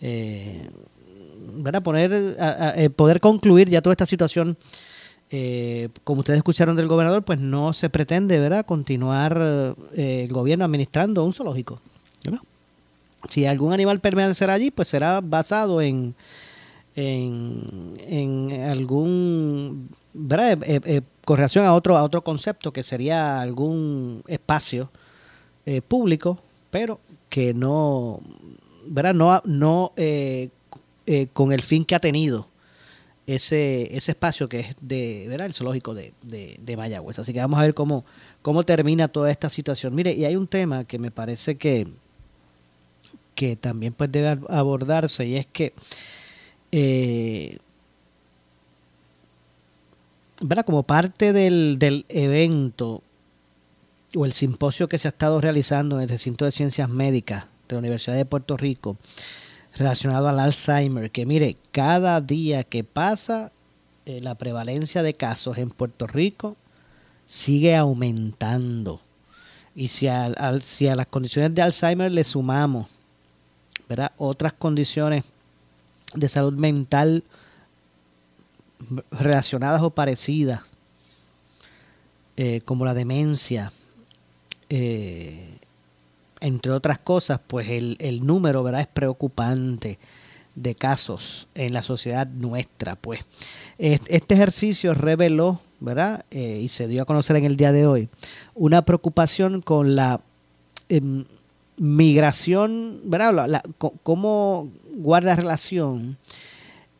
eh, 0.00 0.70
¿verdad? 1.54 1.82
Poner, 1.82 2.36
a- 2.38 2.68
a- 2.68 2.74
eh, 2.80 2.90
poder 2.90 3.18
concluir 3.18 3.68
ya 3.68 3.82
toda 3.82 3.94
esta 3.94 4.06
situación 4.06 4.56
eh, 5.30 5.88
como 6.04 6.20
ustedes 6.20 6.38
escucharon 6.38 6.76
del 6.76 6.86
gobernador, 6.86 7.22
pues 7.22 7.38
no 7.38 7.72
se 7.72 7.90
pretende, 7.90 8.38
¿verdad?, 8.38 8.64
continuar 8.64 9.76
eh, 9.94 10.24
el 10.24 10.32
gobierno 10.32 10.64
administrando 10.64 11.24
un 11.24 11.34
zoológico. 11.34 11.80
Si 13.28 13.46
algún 13.46 13.72
animal 13.72 14.00
permanecerá 14.00 14.54
allí, 14.54 14.70
pues 14.70 14.88
será 14.88 15.20
basado 15.20 15.82
en, 15.82 16.14
en, 16.94 18.52
algún, 18.62 19.88
¿verdad?, 20.14 20.62
Eh, 20.64 20.80
eh, 20.84 21.00
con 21.24 21.36
relación 21.36 21.66
a 21.66 21.74
otro, 21.74 21.94
a 21.96 22.04
otro 22.04 22.22
concepto 22.24 22.72
que 22.72 22.82
sería 22.82 23.42
algún 23.42 24.22
espacio 24.28 24.90
eh, 25.66 25.82
público, 25.82 26.38
pero 26.70 27.00
que 27.28 27.52
no, 27.52 28.20
¿verdad?, 28.86 29.12
no, 29.12 29.42
no 29.44 29.92
eh, 29.96 30.48
eh, 31.06 31.26
con 31.34 31.52
el 31.52 31.62
fin 31.62 31.84
que 31.84 31.94
ha 31.94 32.00
tenido 32.00 32.46
ese, 33.28 33.94
ese 33.94 34.12
espacio 34.12 34.48
que 34.48 34.60
es 34.60 34.76
de, 34.80 35.26
¿verdad? 35.28 35.46
El 35.46 35.52
zoológico 35.52 35.94
de, 35.94 36.14
de, 36.22 36.58
de 36.62 36.76
Mayagüez. 36.78 37.18
Así 37.18 37.34
que 37.34 37.40
vamos 37.40 37.58
a 37.58 37.62
ver 37.62 37.74
cómo, 37.74 38.04
cómo 38.40 38.62
termina 38.62 39.08
toda 39.08 39.30
esta 39.30 39.50
situación. 39.50 39.94
Mire, 39.94 40.12
y 40.12 40.24
hay 40.24 40.34
un 40.34 40.46
tema 40.46 40.84
que 40.84 40.98
me 40.98 41.10
parece 41.10 41.56
que, 41.56 41.86
que 43.34 43.54
también 43.54 43.92
pues 43.92 44.10
debe 44.10 44.30
ab- 44.30 44.46
abordarse 44.48 45.26
y 45.26 45.36
es 45.36 45.46
que 45.46 45.74
eh, 46.72 47.58
como 50.64 50.82
parte 50.84 51.32
del, 51.34 51.78
del 51.78 52.06
evento 52.08 53.02
o 54.14 54.24
el 54.24 54.32
simposio 54.32 54.88
que 54.88 54.96
se 54.96 55.08
ha 55.08 55.10
estado 55.10 55.38
realizando 55.40 55.96
en 55.96 56.04
el 56.04 56.08
recinto 56.08 56.46
de 56.46 56.52
ciencias 56.52 56.88
médicas 56.88 57.44
de 57.68 57.74
la 57.74 57.80
Universidad 57.80 58.16
de 58.16 58.24
Puerto 58.24 58.56
Rico 58.56 58.96
relacionado 59.78 60.28
al 60.28 60.38
Alzheimer, 60.40 61.10
que 61.10 61.24
mire, 61.26 61.56
cada 61.72 62.20
día 62.20 62.64
que 62.64 62.84
pasa, 62.84 63.52
eh, 64.06 64.20
la 64.20 64.34
prevalencia 64.36 65.02
de 65.02 65.14
casos 65.14 65.58
en 65.58 65.70
Puerto 65.70 66.06
Rico 66.06 66.56
sigue 67.26 67.76
aumentando. 67.76 69.00
Y 69.74 69.88
si, 69.88 70.08
al- 70.08 70.62
si 70.62 70.88
a 70.88 70.94
las 70.96 71.06
condiciones 71.06 71.54
de 71.54 71.62
Alzheimer 71.62 72.10
le 72.10 72.24
sumamos 72.24 72.88
otras 74.16 74.52
condiciones 74.52 75.32
de 76.14 76.28
salud 76.28 76.52
mental 76.54 77.22
relacionadas 79.10 79.82
o 79.82 79.90
parecidas, 79.90 80.60
eh, 82.36 82.60
como 82.64 82.84
la 82.84 82.94
demencia, 82.94 83.72
eh, 84.68 85.57
entre 86.40 86.72
otras 86.72 86.98
cosas, 86.98 87.40
pues 87.46 87.68
el, 87.70 87.96
el 88.00 88.24
número 88.26 88.62
¿verdad? 88.62 88.82
es 88.82 88.86
preocupante 88.86 89.98
de 90.54 90.74
casos 90.74 91.46
en 91.54 91.72
la 91.72 91.82
sociedad 91.82 92.26
nuestra. 92.26 92.96
Pues 92.96 93.20
Es- 93.78 94.00
este 94.08 94.34
ejercicio 94.34 94.94
reveló, 94.94 95.60
¿verdad? 95.80 96.24
Eh, 96.30 96.60
y 96.62 96.68
se 96.68 96.88
dio 96.88 97.02
a 97.02 97.06
conocer 97.06 97.36
en 97.36 97.44
el 97.44 97.56
día 97.56 97.70
de 97.72 97.86
hoy, 97.86 98.08
una 98.54 98.82
preocupación 98.82 99.60
con 99.62 99.94
la 99.94 100.20
em, 100.88 101.24
migración, 101.76 103.00
¿verdad? 103.04 103.62
¿Cómo 104.02 104.68
guarda 104.96 105.36
relación 105.36 106.18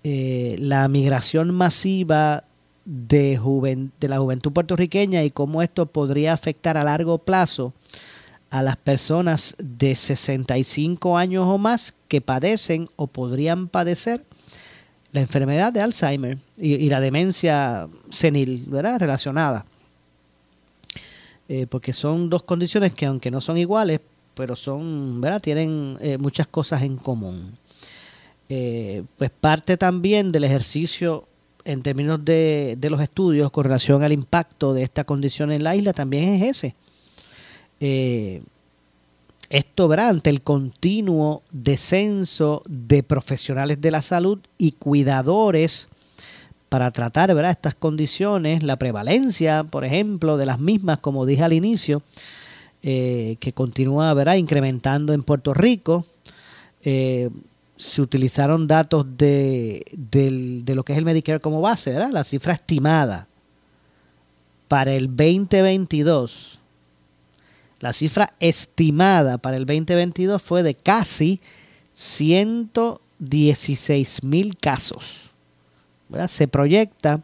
eh, 0.05 0.57
la 0.61 0.87
migración 0.89 1.53
masiva 1.55 2.45
de, 2.85 3.39
de 4.01 4.09
la 4.09 4.19
juventud 4.19 4.53
puertorriqueña 4.53 5.23
y 5.25 5.31
cómo 5.31 5.63
esto 5.63 5.87
podría 5.87 6.33
afectar 6.33 6.77
a 6.77 6.85
largo 6.85 7.19
plazo 7.19 7.75
a 8.51 8.63
las 8.63 8.77
personas 8.77 9.57
de 9.59 9.95
65 9.95 11.19
años 11.19 11.45
o 11.47 11.59
más 11.59 11.95
que 12.09 12.21
padecen 12.21 12.89
o 12.97 13.07
podrían 13.07 13.69
padecer 13.69 14.25
la 15.13 15.21
enfermedad 15.21 15.73
de 15.73 15.81
Alzheimer 15.81 16.39
y, 16.57 16.89
la 16.89 17.01
demencia 17.01 17.89
senil, 18.11 18.65
¿verdad? 18.67 19.01
Relacionada. 19.01 19.65
Eh, 21.49 21.67
porque 21.69 21.93
son 21.93 22.29
dos 22.29 22.43
condiciones 22.43 22.93
que 22.93 23.07
aunque 23.07 23.31
no 23.31 23.41
son 23.41 23.57
iguales, 23.57 24.01
pero 24.35 24.55
son, 24.55 25.21
¿verdad? 25.21 25.41
Tienen 25.41 25.99
eh, 26.01 26.19
muchas 26.19 26.47
cosas 26.47 26.83
en 26.83 26.97
común. 26.97 27.57
Eh, 28.51 29.03
pues 29.17 29.31
parte 29.31 29.77
también 29.77 30.31
del 30.31 30.45
ejercicio 30.45 31.27
en 31.65 31.83
términos 31.83 32.25
de, 32.25 32.77
de 32.79 32.91
los 32.91 33.01
estudios 33.01 33.51
con 33.51 33.65
relación 33.65 34.03
al 34.03 34.13
impacto 34.13 34.73
de 34.73 34.83
esta 34.83 35.05
condición 35.05 35.53
en 35.53 35.65
la 35.65 35.75
isla 35.75 35.93
también 35.93 36.25
es 36.25 36.57
ese. 36.57 36.75
Eh, 37.81 38.43
esto, 39.51 39.89
¿verdad? 39.89 40.11
Ante 40.11 40.31
el 40.31 40.43
continuo 40.43 41.43
descenso 41.51 42.63
de 42.69 43.03
profesionales 43.03 43.81
de 43.81 43.91
la 43.91 44.03
salud 44.03 44.39
y 44.59 44.73
cuidadores 44.73 45.89
para 46.69 46.91
tratar, 46.91 47.35
¿verdad? 47.35 47.53
Estas 47.53 47.75
condiciones, 47.75 48.63
la 48.63 48.77
prevalencia, 48.77 49.65
por 49.65 49.85
ejemplo, 49.85 50.37
de 50.37 50.45
las 50.45 50.59
mismas, 50.59 50.99
como 50.99 51.25
dije 51.25 51.43
al 51.45 51.55
inicio, 51.55 52.03
eh, 52.83 53.37
que 53.41 53.55
continúa, 53.55 54.13
¿verdad? 54.13 54.35
Incrementando 54.35 55.15
en 55.15 55.23
Puerto 55.23 55.55
Rico. 55.55 56.05
Eh, 56.83 57.31
se 57.77 58.03
utilizaron 58.03 58.67
datos 58.67 59.07
de, 59.17 59.83
de 59.93 60.75
lo 60.75 60.83
que 60.83 60.93
es 60.93 60.99
el 60.99 61.05
Medicare 61.05 61.41
como 61.41 61.61
base, 61.61 61.91
¿verdad? 61.91 62.11
La 62.11 62.25
cifra 62.25 62.53
estimada 62.53 63.29
para 64.67 64.93
el 64.93 65.07
2022 65.07 66.58
la 67.81 67.93
cifra 67.93 68.35
estimada 68.41 69.39
para 69.39 69.57
el 69.57 69.67
2022 69.67 70.43
fue 70.43 70.63
de 70.63 70.75
casi 70.75 71.41
116 71.95 74.23
mil 74.25 74.57
casos. 74.57 75.31
Se 76.29 76.49
proyecta 76.49 77.21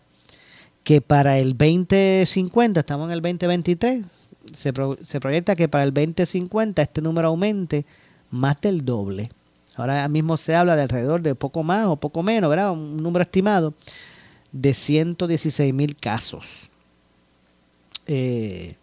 que 0.82 1.00
para 1.00 1.38
el 1.38 1.56
2050, 1.56 2.80
estamos 2.80 3.08
en 3.08 3.12
el 3.14 3.22
2023, 3.22 4.04
se, 4.52 4.72
pro- 4.72 4.98
se 5.04 5.20
proyecta 5.20 5.56
que 5.56 5.68
para 5.68 5.84
el 5.84 5.94
2050 5.94 6.82
este 6.82 7.00
número 7.00 7.28
aumente 7.28 7.86
más 8.30 8.60
del 8.60 8.84
doble. 8.84 9.30
Ahora 9.76 10.06
mismo 10.08 10.36
se 10.36 10.54
habla 10.54 10.76
de 10.76 10.82
alrededor 10.82 11.22
de 11.22 11.34
poco 11.34 11.62
más 11.62 11.86
o 11.86 11.96
poco 11.96 12.22
menos, 12.22 12.50
¿verdad? 12.50 12.72
Un 12.72 13.02
número 13.02 13.22
estimado 13.22 13.74
de 14.52 14.74
116 14.74 15.72
mil 15.74 15.96
casos. 15.96 16.70
Eh, 18.06 18.76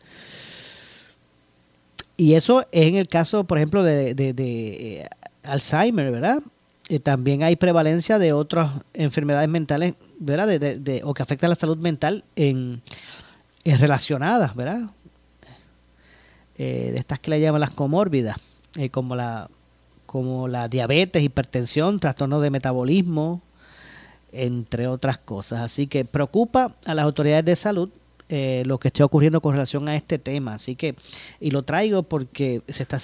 y 2.22 2.36
eso 2.36 2.62
es 2.72 2.88
en 2.88 2.96
el 2.96 3.08
caso, 3.08 3.44
por 3.46 3.58
ejemplo, 3.58 3.84
de, 3.84 4.14
de- 4.14 4.34
de, 4.34 5.00
eh, 5.02 5.10
Alzheimer, 5.44 6.12
¿verdad? 6.12 6.40
Eh, 6.90 7.00
también 7.00 7.42
hay 7.44 7.56
prevalencia 7.56 8.20
de 8.20 8.34
otras 8.34 8.70
enfermedades 8.94 9.50
mentales, 9.50 9.94
¿verdad? 10.20 10.48
De, 10.60 11.02
o 11.04 11.14
que 11.14 11.24
afectan 11.24 11.50
la 11.50 11.56
salud 11.56 11.78
mental 11.78 12.24
en, 12.36 12.82
en 13.64 13.80
relacionadas, 13.80 14.56
¿verdad? 14.56 14.82
Eh, 16.58 16.90
de 16.94 17.00
estas 17.00 17.18
que 17.20 17.32
le 17.32 17.40
llaman 17.42 17.62
las 17.62 17.72
comórbidas, 17.72 18.60
eh, 18.78 18.90
como 18.90 19.16
la 19.16 19.50
como 20.06 20.50
la 20.50 20.68
diabetes, 20.68 21.24
hipertensión, 21.24 21.98
trastornos 22.00 22.42
de 22.42 22.50
metabolismo, 22.52 23.42
entre 24.34 24.88
otras 24.88 25.18
cosas. 25.18 25.62
Así 25.62 25.88
que 25.88 26.04
preocupa 26.04 26.76
a 26.86 26.94
las 26.94 27.06
autoridades 27.06 27.46
de 27.46 27.56
salud 27.56 27.90
eh, 28.32 28.64
lo 28.66 28.80
que 28.80 28.88
esté 28.88 29.04
ocurriendo 29.04 29.42
con 29.42 29.52
relación 29.54 29.88
a 29.88 29.96
este 29.96 30.18
tema. 30.18 30.56
Así 30.56 30.76
que, 30.76 30.96
y 31.40 31.52
lo 31.52 31.62
traigo 31.64 32.04
porque 32.04 32.62
se 32.68 32.82
está 32.84 32.98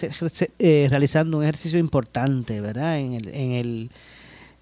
eh, 0.57 0.87
realizando 0.89 1.37
un 1.37 1.43
ejercicio 1.43 1.77
importante, 1.77 2.59
¿verdad? 2.61 2.97
En 2.99 3.13
el, 3.13 3.27
en 3.35 3.51
el 3.51 3.91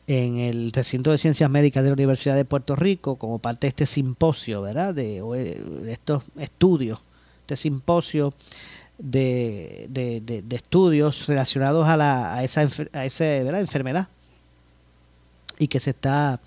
en 0.07 0.37
el 0.37 0.71
recinto 0.71 1.09
de 1.09 1.17
ciencias 1.17 1.49
médicas 1.49 1.83
de 1.83 1.89
la 1.89 1.93
Universidad 1.95 2.35
de 2.35 2.45
Puerto 2.45 2.75
Rico 2.75 3.15
como 3.15 3.39
parte 3.39 3.65
de 3.65 3.69
este 3.69 3.85
simposio, 3.87 4.61
¿verdad? 4.61 4.93
De, 4.93 5.17
eh, 5.17 5.63
de 5.83 5.91
estos 5.93 6.25
estudios, 6.37 6.99
este 7.41 7.55
simposio 7.55 8.31
de, 8.99 9.87
de- 9.89 10.21
de- 10.21 10.55
estudios 10.55 11.25
relacionados 11.27 11.87
a, 11.87 11.97
la, 11.97 12.35
a 12.35 12.43
esa, 12.43 12.67
a 12.93 13.05
ese, 13.05 13.43
¿verdad? 13.43 13.61
enfermedad 13.61 14.07
y 15.57 15.67
que 15.69 15.79
se 15.79 15.89
está 15.89 16.39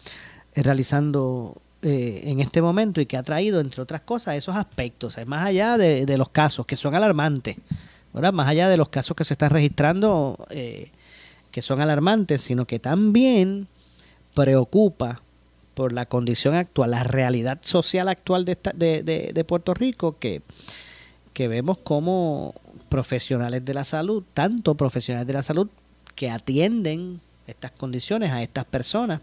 eh, 0.54 0.62
realizando 0.62 1.60
eh, 1.82 2.22
en 2.24 2.40
este 2.40 2.60
momento 2.62 3.00
y 3.00 3.06
que 3.06 3.16
ha 3.16 3.22
traído, 3.22 3.60
entre 3.60 3.82
otras 3.82 4.00
cosas, 4.00 4.34
esos 4.36 4.56
aspectos, 4.56 5.16
más 5.26 5.44
allá 5.46 5.78
de, 5.78 6.18
los 6.18 6.28
casos 6.30 6.66
que 6.66 6.76
son 6.76 6.94
alarmantes, 6.94 7.56
¿verdad? 8.12 8.32
más 8.32 8.48
allá 8.48 8.68
de 8.68 8.76
los 8.76 8.88
casos 8.88 9.16
que 9.16 9.24
se 9.24 9.34
están 9.34 9.50
registrando 9.50 10.36
eh, 10.50 10.90
que 11.50 11.62
son 11.62 11.80
alarmantes, 11.80 12.42
sino 12.42 12.66
que 12.66 12.78
también 12.78 13.68
preocupa 14.34 15.20
por 15.74 15.92
la 15.92 16.06
condición 16.06 16.54
actual, 16.54 16.90
la 16.90 17.04
realidad 17.04 17.58
social 17.62 18.08
actual 18.08 18.44
de, 18.44 18.52
esta- 18.52 18.72
de 18.72 19.44
Puerto 19.46 19.74
Rico, 19.74 20.18
que, 20.18 20.42
que 21.32 21.46
vemos 21.46 21.78
como 21.78 22.54
profesionales 22.88 23.64
de 23.64 23.74
la 23.74 23.84
salud, 23.84 24.24
tanto 24.34 24.74
profesionales 24.74 25.26
de 25.26 25.32
la 25.34 25.42
salud 25.42 25.68
que 26.16 26.30
atienden 26.30 27.20
estas 27.46 27.70
condiciones 27.70 28.32
a 28.32 28.42
estas 28.42 28.64
personas, 28.64 29.20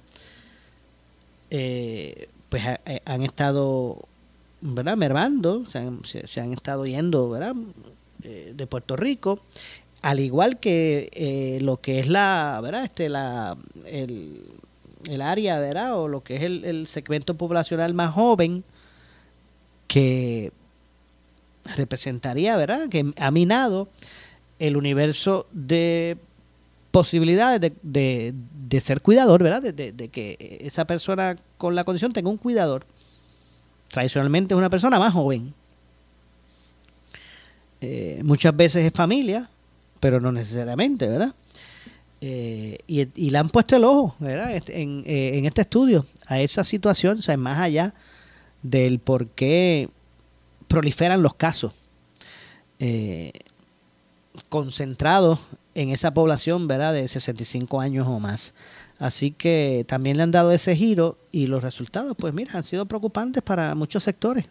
eh, 1.49 2.29
pues 2.49 2.63
eh, 2.85 3.01
han 3.05 3.23
estado 3.23 3.99
¿verdad? 4.61 4.97
mermando, 4.97 5.65
se 5.65 5.79
han, 5.79 6.01
se 6.03 6.41
han 6.41 6.53
estado 6.53 6.85
yendo 6.85 7.29
¿verdad? 7.29 7.55
Eh, 8.27 8.53
de 8.55 8.65
Puerto 8.65 8.95
Rico, 8.95 9.39
al 10.01 10.19
igual 10.19 10.59
que 10.59 11.09
eh, 11.13 11.59
lo 11.61 11.77
que 11.77 11.99
es 11.99 12.07
la, 12.07 12.59
¿verdad? 12.63 12.83
Este, 12.83 13.07
la, 13.07 13.55
el, 13.85 14.41
el 15.07 15.21
área, 15.21 15.59
¿verdad? 15.59 15.99
O 15.99 16.07
lo 16.07 16.23
que 16.23 16.37
es 16.37 16.41
el, 16.41 16.65
el 16.65 16.87
segmento 16.87 17.35
poblacional 17.35 17.93
más 17.93 18.13
joven 18.13 18.63
que 19.87 20.51
representaría, 21.75 22.57
¿verdad? 22.57 22.89
Que 22.89 23.13
ha 23.17 23.29
minado 23.29 23.89
el 24.57 24.75
universo 24.75 25.45
de 25.51 26.17
posibilidades 26.99 27.59
de, 27.59 27.73
de, 27.81 28.33
de 28.69 28.79
ser 28.79 29.01
cuidador, 29.01 29.43
¿verdad? 29.43 29.61
De, 29.73 29.91
de- 29.91 30.07
que 30.07 30.59
esa 30.61 30.85
persona 30.85 31.35
con 31.57 31.75
la 31.75 31.83
condición 31.83 32.13
tenga 32.13 32.29
un 32.29 32.37
cuidador. 32.37 32.85
Tradicionalmente 33.91 34.53
es 34.53 34.57
una 34.57 34.69
persona 34.69 34.97
más 34.97 35.13
joven. 35.13 35.53
Eh, 37.81 38.21
muchas 38.23 38.55
veces 38.55 38.85
es 38.85 38.93
familia, 38.93 39.49
pero 39.99 40.21
no 40.21 40.31
necesariamente, 40.31 41.05
¿verdad? 41.09 41.35
Eh, 42.21 42.77
y, 42.87 43.01
y 43.25 43.29
le 43.29 43.37
han 43.39 43.49
puesto 43.49 43.75
el 43.75 43.83
ojo, 43.83 44.15
¿verdad? 44.19 44.55
Este- 44.55 44.81
En, 44.81 45.03
eh, 45.05 45.37
en 45.37 45.45
este 45.45 45.61
estudio 45.63 46.05
a 46.27 46.39
esa 46.39 46.63
situación, 46.63 47.19
o 47.19 47.21
sea, 47.21 47.35
más 47.35 47.59
allá 47.59 47.93
del 48.63 48.99
por 48.99 49.27
qué 49.27 49.89
proliferan 50.69 51.21
los 51.21 51.33
casos 51.35 51.73
eh, 52.79 53.33
concentrados 54.49 55.39
en 55.73 55.89
esa 55.89 56.13
población, 56.13 56.67
¿verdad? 56.67 56.93
De 56.93 57.07
65 57.07 57.81
años 57.81 58.07
o 58.07 58.19
más. 58.19 58.53
Así 58.97 59.31
que 59.31 59.85
también 59.87 60.17
le 60.17 60.23
han 60.23 60.31
dado 60.31 60.51
ese 60.51 60.75
giro 60.75 61.17
y 61.31 61.47
los 61.47 61.63
resultados, 61.63 62.15
pues 62.17 62.33
mira, 62.33 62.51
han 62.53 62.63
sido 62.63 62.85
preocupantes 62.85 63.43
para 63.43 63.75
muchos 63.75 64.03
sectores 64.03 64.45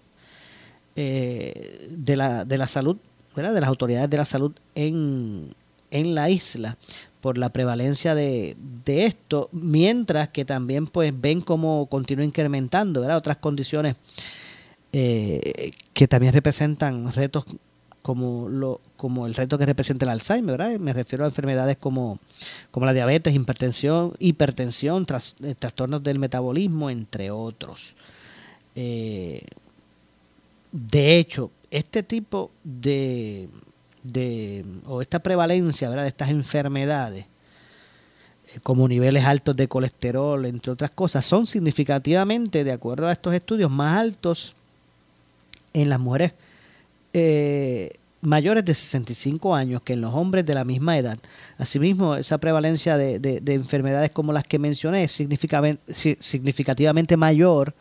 eh, 0.97 1.89
de, 1.91 2.17
la, 2.17 2.45
de 2.45 2.59
la 2.59 2.67
salud, 2.67 2.97
¿verdad? 3.35 3.55
De 3.55 3.61
las 3.61 3.69
autoridades 3.69 4.11
de 4.11 4.17
la 4.17 4.25
salud 4.25 4.53
en, 4.75 5.55
en 5.91 6.15
la 6.15 6.29
isla 6.29 6.77
por 7.21 7.39
la 7.39 7.49
prevalencia 7.49 8.15
de, 8.15 8.55
de 8.85 9.07
esto, 9.07 9.49
mientras 9.51 10.29
que 10.29 10.45
también 10.45 10.87
pues 10.87 11.19
ven 11.19 11.41
cómo 11.41 11.87
continúa 11.87 12.25
incrementando, 12.25 13.01
¿verdad? 13.01 13.17
Otras 13.17 13.39
condiciones 13.39 13.97
eh, 14.93 15.73
que 15.95 16.07
también 16.07 16.35
representan 16.35 17.11
retos 17.13 17.45
como 18.03 18.49
lo 18.51 18.81
como 19.05 19.27
el 19.27 19.35
reto 19.35 19.59
que 19.59 19.67
representa 19.67 20.07
el 20.07 20.13
Alzheimer, 20.13 20.57
¿verdad? 20.57 20.81
Me 20.81 20.95
refiero 20.95 21.25
a 21.25 21.27
enfermedades 21.27 21.77
como, 21.77 22.19
como 22.71 22.87
la 22.87 22.95
diabetes, 22.95 23.35
hipertensión, 23.35 24.15
hipertensión, 24.19 25.05
eh, 25.43 25.55
trastornos 25.55 26.03
del 26.03 26.19
metabolismo, 26.19 26.89
entre 26.89 27.31
otros. 27.31 27.97
Eh, 28.75 29.45
de 30.73 31.19
hecho, 31.19 31.51
este 31.71 32.03
tipo 32.03 32.51
de, 32.65 33.51
de 34.05 34.65
o 34.87 35.03
esta 35.03 35.19
prevalencia, 35.19 35.91
¿verdad? 35.91 36.05
De 36.05 36.09
estas 36.09 36.31
enfermedades, 36.31 37.27
eh, 38.55 38.61
como 38.63 38.89
niveles 38.89 39.27
altos 39.27 39.55
de 39.55 39.69
colesterol, 39.69 40.47
entre 40.47 40.73
otras 40.73 40.93
cosas, 40.93 41.27
son 41.27 41.47
significativamente, 41.47 42.65
de 42.65 42.73
acuerdo 42.73 43.07
a 43.07 43.13
estos 43.13 43.35
estudios, 43.35 43.71
más 43.71 44.01
altos 44.01 44.55
en 45.75 45.91
las 45.91 46.01
mujeres 46.01 46.33
mayores 48.25 48.65
de 48.65 48.75
65 48.75 49.55
años 49.55 49.83
que 49.83 49.93
en 49.95 50.01
los 50.01 50.15
hombres 50.15 50.45
de 50.47 50.55
la 50.55 50.65
misma 50.65 50.99
edad. 50.99 51.19
Asimismo, 51.59 52.15
esa 52.17 52.39
prevalencia 52.39 52.97
de, 52.97 53.19
de- 53.19 53.41
de 53.41 53.55
enfermedades 53.55 54.11
como 54.11 54.33
las 54.33 54.45
que 54.45 54.59
mencioné 54.59 55.05
es 55.05 55.13
significativamente 55.13 57.17
mayor 57.17 57.75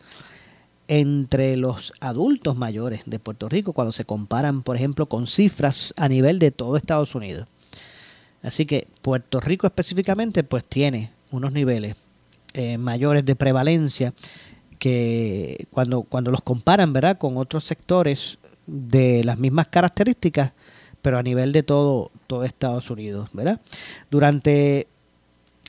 entre 0.86 1.56
los 1.56 1.92
adultos 2.00 2.58
mayores 2.58 3.02
de 3.06 3.18
Puerto 3.18 3.48
Rico 3.48 3.72
cuando 3.72 3.92
se 3.92 4.04
comparan, 4.04 4.62
por 4.62 4.76
ejemplo, 4.76 5.06
con 5.06 5.26
cifras 5.26 5.94
a 5.96 6.08
nivel 6.08 6.38
de 6.38 6.50
todo 6.50 6.76
Estados 6.76 7.14
Unidos. 7.14 7.48
Así 8.42 8.66
que 8.66 8.86
Puerto 9.00 9.40
Rico 9.40 9.66
específicamente 9.66 10.44
pues 10.44 10.64
tiene 10.64 11.10
unos 11.30 11.52
niveles 11.52 12.06
eh, 12.52 12.76
mayores 12.76 13.24
de 13.24 13.34
prevalencia 13.34 14.12
que 14.78 15.66
cuando, 15.70 16.02
cuando 16.02 16.30
los 16.30 16.42
comparan 16.42 16.92
¿verdad? 16.92 17.16
con 17.16 17.38
otros 17.38 17.64
sectores 17.64 18.38
de 18.66 19.22
las 19.24 19.38
mismas 19.38 19.68
características, 19.68 20.52
pero 21.02 21.18
a 21.18 21.22
nivel 21.22 21.52
de 21.52 21.62
todo, 21.62 22.10
todo 22.26 22.44
Estados 22.44 22.90
Unidos. 22.90 23.30
¿verdad? 23.32 23.60
Durante 24.10 24.88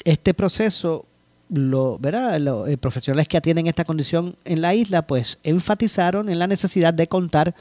este 0.04 0.34
proceso, 0.34 1.06
lo. 1.50 2.00
Los 2.40 2.70
eh, 2.70 2.78
profesionales 2.78 3.28
que 3.28 3.38
atienden 3.38 3.68
esta 3.68 3.86
condición 3.86 4.36
en 4.46 4.62
la 4.62 4.74
isla, 4.74 5.06
pues 5.06 5.40
enfatizaron 5.44 6.30
en 6.30 6.40
la 6.40 6.48
necesidad 6.48 6.94
de 6.94 7.08
contar 7.08 7.56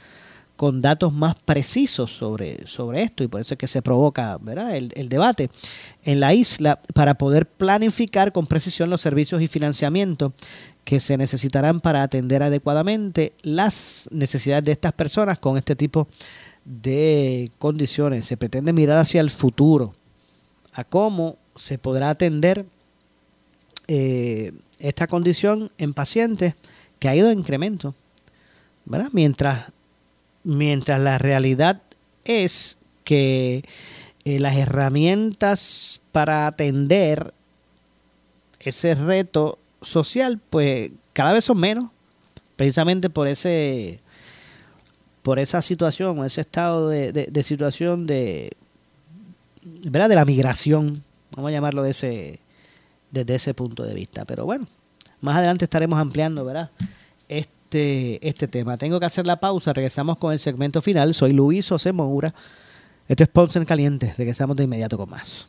con 0.56 0.80
datos 0.80 1.12
más 1.12 1.34
precisos 1.44 2.12
sobre, 2.12 2.66
sobre 2.66 3.02
esto 3.02 3.24
y 3.24 3.28
por 3.28 3.40
eso 3.40 3.54
es 3.54 3.58
que 3.58 3.66
se 3.66 3.82
provoca 3.82 4.38
¿verdad? 4.40 4.76
El, 4.76 4.92
el, 4.94 5.08
debate 5.08 5.50
en 6.04 6.20
la 6.20 6.32
isla 6.32 6.80
para 6.94 7.14
poder 7.14 7.46
planificar 7.46 8.30
con 8.30 8.46
precisión 8.46 8.88
los 8.88 9.00
servicios 9.00 9.42
y 9.42 9.48
financiamiento 9.48 10.32
que 10.84 11.00
se 11.00 11.16
necesitarán 11.16 11.80
para 11.80 12.02
atender 12.02 12.42
adecuadamente 12.42 13.32
las 13.42 14.08
necesidades 14.12 14.64
de 14.64 14.72
estas 14.72 14.92
personas 14.92 15.38
con 15.38 15.56
este 15.56 15.74
tipo 15.76 16.08
de 16.64 17.50
condiciones. 17.58 18.26
Se 18.26 18.36
pretende 18.36 18.72
mirar 18.72 18.98
hacia 18.98 19.20
el 19.20 19.30
futuro, 19.30 19.94
a 20.72 20.84
cómo 20.84 21.36
se 21.54 21.78
podrá 21.78 22.10
atender 22.10 22.66
eh, 23.88 24.52
esta 24.78 25.06
condición 25.06 25.70
en 25.78 25.94
pacientes 25.94 26.54
que 26.98 27.08
ha 27.08 27.16
ido 27.16 27.30
en 27.30 27.38
incremento. 27.38 27.94
¿verdad? 28.84 29.08
Mientras 29.12 29.66
mientras 30.44 31.00
la 31.00 31.18
realidad 31.18 31.80
es 32.24 32.78
que 33.02 33.64
eh, 34.24 34.38
las 34.38 34.56
herramientas 34.56 36.00
para 36.12 36.46
atender 36.46 37.34
ese 38.60 38.94
reto 38.94 39.58
social, 39.84 40.40
pues 40.50 40.90
cada 41.12 41.32
vez 41.32 41.44
son 41.44 41.58
menos, 41.58 41.90
precisamente 42.56 43.10
por 43.10 43.28
ese 43.28 44.00
por 45.22 45.38
esa 45.38 45.62
situación, 45.62 46.22
ese 46.26 46.42
estado 46.42 46.90
de, 46.90 47.10
de, 47.10 47.42
situación 47.42 48.06
de 48.06 48.54
¿verdad? 49.64 50.10
de 50.10 50.16
la 50.16 50.26
migración, 50.26 51.02
vamos 51.34 51.48
a 51.48 51.52
llamarlo 51.52 51.82
de 51.82 51.90
ese, 51.90 52.40
desde 53.10 53.34
ese 53.34 53.54
punto 53.54 53.84
de 53.84 53.94
vista. 53.94 54.26
Pero 54.26 54.44
bueno, 54.44 54.66
más 55.22 55.36
adelante 55.36 55.64
estaremos 55.64 55.98
ampliando, 55.98 56.44
¿verdad? 56.44 56.70
Este, 57.26 58.26
este 58.26 58.48
tema. 58.48 58.76
Tengo 58.76 59.00
que 59.00 59.06
hacer 59.06 59.26
la 59.26 59.40
pausa, 59.40 59.72
regresamos 59.72 60.18
con 60.18 60.32
el 60.32 60.38
segmento 60.38 60.82
final. 60.82 61.14
Soy 61.14 61.32
Luis 61.32 61.70
José 61.70 61.92
Moura. 61.92 62.34
Esto 63.08 63.22
es 63.22 63.28
Ponce 63.30 63.58
en 63.58 63.64
Caliente. 63.64 64.12
Regresamos 64.18 64.56
de 64.56 64.64
inmediato 64.64 64.98
con 64.98 65.08
más. 65.08 65.48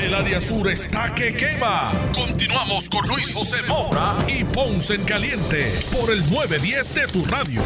El 0.00 0.14
área 0.14 0.40
sur 0.40 0.66
está 0.70 1.14
que 1.14 1.34
quema. 1.34 1.92
Continuamos 2.14 2.88
con 2.88 3.06
Luis 3.06 3.34
José 3.34 3.56
Moura 3.68 4.16
y 4.28 4.44
Ponce 4.44 4.94
en 4.94 5.04
Caliente 5.04 5.70
por 5.92 6.10
el 6.10 6.20
910 6.30 6.94
de 6.94 7.06
tu 7.06 7.24
radio. 7.26 7.60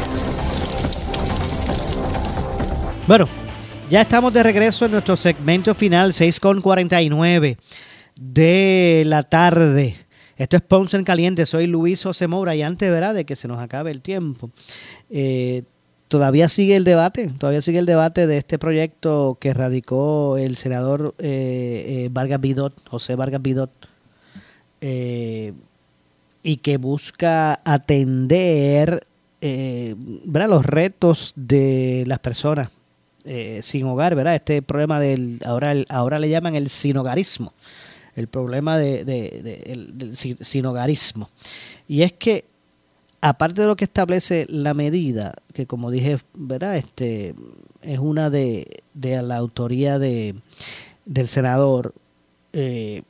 Bueno, 3.07 3.29
ya 3.89 4.01
estamos 4.01 4.33
de 4.33 4.43
regreso 4.43 4.87
en 4.87 4.93
nuestro 4.93 5.15
segmento 5.15 5.77
final, 5.77 6.13
6.49 6.13 7.57
de 8.17 9.05
la 9.07 9.23
tarde. 9.23 9.95
Esto 10.37 10.57
es 10.57 10.63
Ponce 10.63 10.97
en 10.97 11.05
Caliente, 11.05 11.47
soy 11.47 11.69
Luis 11.69 12.03
José 12.03 12.27
Moura 12.27 12.57
y 12.57 12.63
antes 12.63 12.91
¿verdad? 12.91 13.15
de 13.15 13.25
que 13.25 13.37
se 13.37 13.47
nos 13.47 13.61
acabe 13.61 13.93
el 13.93 14.03
tiempo, 14.03 14.51
eh, 15.09 15.63
todavía 16.15 16.49
sigue 16.49 16.77
el 16.77 16.85
debate, 16.85 17.29
todavía 17.41 17.61
sigue 17.61 17.81
el 17.81 17.87
debate 17.87 18.29
de 18.29 18.37
este 18.37 18.57
proyecto 18.57 19.37
que 19.41 19.53
radicó 19.53 20.39
el 20.39 20.55
senador 20.55 21.13
eh, 21.19 22.05
eh, 22.05 22.09
Vargas 22.13 22.41
Vidot, 22.41 22.73
José 22.89 23.17
Vargas 23.17 23.43
Vidot, 23.43 23.73
eh, 24.81 25.55
y 26.45 26.59
que 26.59 26.77
busca 26.77 27.59
atender 27.65 29.09
los 29.43 30.65
retos 30.65 31.33
de 31.35 32.05
las 32.07 32.21
personas 32.21 32.71
sin 33.63 33.85
hogar, 33.87 34.15
¿verdad? 34.15 34.37
Este 34.37 34.63
problema 34.63 35.01
del, 35.01 35.41
ahora, 35.45 35.75
ahora 35.89 36.21
le 36.21 36.29
llaman 36.29 36.55
el 36.55 36.69
sinogarismo, 36.69 37.55
el 38.15 38.29
problema 38.29 38.79
de, 38.79 39.05
de, 39.05 39.41
de, 39.43 39.55
el, 39.67 40.17
sinogarismo. 40.17 41.29
Y 41.89 42.03
es 42.03 42.13
que 42.13 42.45
aparte 43.25 43.63
de 43.63 43.67
lo 43.67 43.75
que 43.75 43.87
establece 43.87 44.45
la 44.51 44.75
medida, 44.75 45.33
que 45.55 45.65
como 45.65 45.91
dije, 45.91 46.19
¿verdad? 46.35 46.77
Este 46.77 47.35
es 47.81 47.99
una 47.99 48.29
de, 48.29 48.83
la 48.93 49.37
autoría 49.37 49.99
de, 49.99 50.35
del 51.07 51.27
senador 51.27 51.95
eh, 52.53 53.01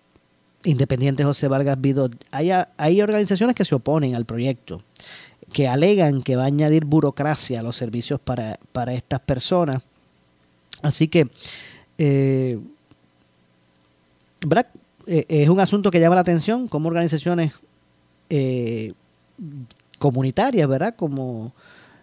independiente 0.63 1.25
José 1.25 1.49
Vargas 1.49 1.81
Vidot, 1.81 2.13
hay, 2.31 3.03
organizaciones 3.03 3.57
que 3.57 3.65
se 3.65 3.75
oponen 3.75 4.15
al 4.15 4.25
proyecto, 4.25 4.85
que 5.53 5.67
alegan 5.67 6.23
que 6.23 6.37
va 6.37 6.45
a 6.45 6.47
añadir 6.47 6.85
burocracia 6.85 7.59
a 7.59 7.65
los 7.65 7.75
servicios 7.75 8.21
para, 8.21 8.57
estas 8.93 9.19
personas. 9.19 9.89
Así 10.81 11.09
que, 11.09 11.29
eh, 11.99 12.61
¿verdad? 14.47 14.69
Eh, 15.09 15.27
es 15.29 15.49
un 15.49 15.59
asunto 15.59 15.91
que 15.91 15.99
llama 15.99 16.15
la 16.15 16.21
atención, 16.21 16.69
como 16.69 16.87
organizaciones 16.87 17.65
comunitarias, 20.05 20.69
¿verdad? 20.69 20.95
Como 20.95 21.55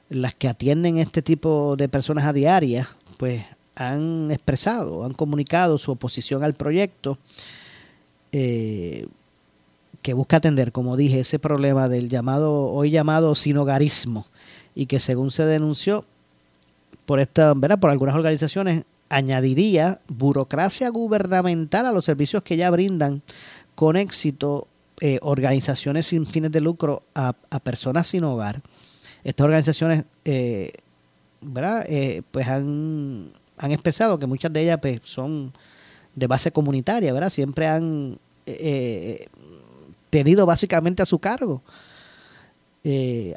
las 0.09 0.33
que 0.33 0.47
atienden 0.47 0.97
este 0.97 1.21
tipo 1.21 1.75
de 1.77 1.87
personas 1.87 2.25
a 2.25 2.33
diaria, 2.33 2.87
pues 3.17 3.43
han 3.75 4.31
expresado, 4.31 5.05
han 5.05 5.13
comunicado 5.13 5.77
su 5.77 5.91
oposición 5.91 6.43
al 6.43 6.55
proyecto 6.55 7.19
eh, 8.31 9.05
que 10.01 10.13
busca 10.13 10.37
atender, 10.37 10.71
como 10.71 10.97
dije, 10.97 11.19
ese 11.19 11.37
problema 11.37 11.89
del 11.89 12.09
llamado, 12.09 12.71
hoy 12.71 12.89
llamado 12.89 13.35
sinogarismo, 13.35 14.25
y 14.73 14.87
que 14.87 14.99
según 14.99 15.29
se 15.29 15.45
denunció 15.45 16.03
por 17.05 17.19
esta, 17.19 17.53
¿verdad? 17.53 17.77
por 17.77 17.91
algunas 17.91 18.15
organizaciones, 18.15 18.83
añadiría 19.09 19.99
burocracia 20.07 20.89
gubernamental 20.89 21.85
a 21.85 21.91
los 21.91 22.05
servicios 22.05 22.41
que 22.41 22.57
ya 22.57 22.71
brindan 22.71 23.21
con 23.75 23.95
éxito 23.95 24.67
eh, 25.03 25.17
organizaciones 25.23 26.05
sin 26.05 26.27
fines 26.27 26.51
de 26.51 26.61
lucro 26.61 27.01
a, 27.15 27.33
personas 27.63 28.05
sin 28.05 28.23
hogar. 28.23 28.61
Estas 29.23 29.45
organizaciones, 29.45 30.03
eh, 30.25 30.73
¿verdad? 31.41 31.87
Eh, 31.89 32.21
pues 32.29 32.47
han, 32.47 33.31
han, 33.57 33.71
expresado 33.71 34.19
que 34.19 34.27
muchas 34.27 34.53
de 34.53 34.61
ellas 34.61 34.77
pues, 34.79 35.01
son 35.03 35.51
de 36.13 36.27
base 36.27 36.51
comunitaria, 36.51 37.11
¿verdad? 37.13 37.31
Siempre 37.31 37.65
han 37.65 38.19
tenido 40.11 40.45
básicamente 40.45 41.01
a 41.01 41.07
su 41.07 41.17
cargo 41.17 41.63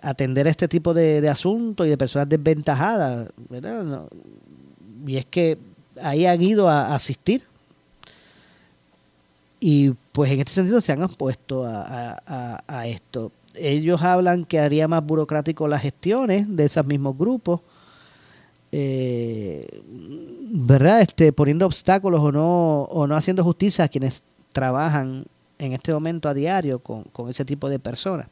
atender 0.02 0.46
este 0.46 0.68
tipo 0.68 0.92
de, 0.92 1.26
asuntos 1.30 1.86
y 1.86 1.88
de 1.88 1.96
personas 1.96 2.28
desventajadas, 2.28 3.30
¿verdad? 3.48 4.02
Y 5.06 5.16
es 5.16 5.24
que 5.24 5.56
ahí 6.02 6.26
han 6.26 6.42
ido 6.42 6.68
a, 6.68 6.88
a 6.88 6.94
asistir 6.96 7.40
y 9.60 9.94
pues 10.14 10.30
en 10.30 10.38
este 10.38 10.52
sentido 10.52 10.80
se 10.80 10.92
han 10.92 11.02
opuesto 11.02 11.64
a, 11.66 12.86
esto. 12.86 13.32
Ellos 13.56 14.00
hablan 14.00 14.44
que 14.44 14.60
haría 14.60 14.86
más 14.86 15.04
burocrático 15.04 15.66
las 15.66 15.82
gestiones 15.82 16.56
de 16.56 16.66
esos 16.66 16.86
mismos 16.86 17.18
grupos, 17.18 17.62
eh, 18.70 19.66
¿verdad? 20.52 21.00
Este, 21.00 21.32
poniendo 21.32 21.66
obstáculos 21.66 22.20
o 22.20 22.30
no, 22.30 22.82
o 22.82 23.08
no 23.08 23.16
haciendo 23.16 23.42
justicia 23.42 23.86
a 23.86 23.88
quienes 23.88 24.22
trabajan 24.52 25.24
en 25.58 25.72
este 25.72 25.92
momento 25.92 26.28
a 26.28 26.34
diario 26.34 26.78
con, 26.78 27.02
con 27.02 27.28
ese 27.28 27.44
tipo 27.44 27.68
de 27.68 27.80
personas. 27.80 28.28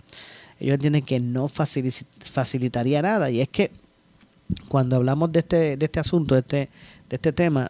Ellos 0.61 0.75
entienden 0.75 1.03
que 1.03 1.19
no 1.19 1.49
facilitaría 1.49 3.03
nada. 3.03 3.29
Y 3.29 3.41
es 3.41 3.49
que 3.49 3.73
cuando 4.69 4.95
hablamos 4.95 5.33
de 5.33 5.41
este, 5.41 5.77
de 5.77 5.85
este 5.85 5.99
asunto, 5.99 6.37
de 6.37 6.43
este, 6.43 6.69
de 7.09 7.17
este 7.17 7.33
tema, 7.33 7.69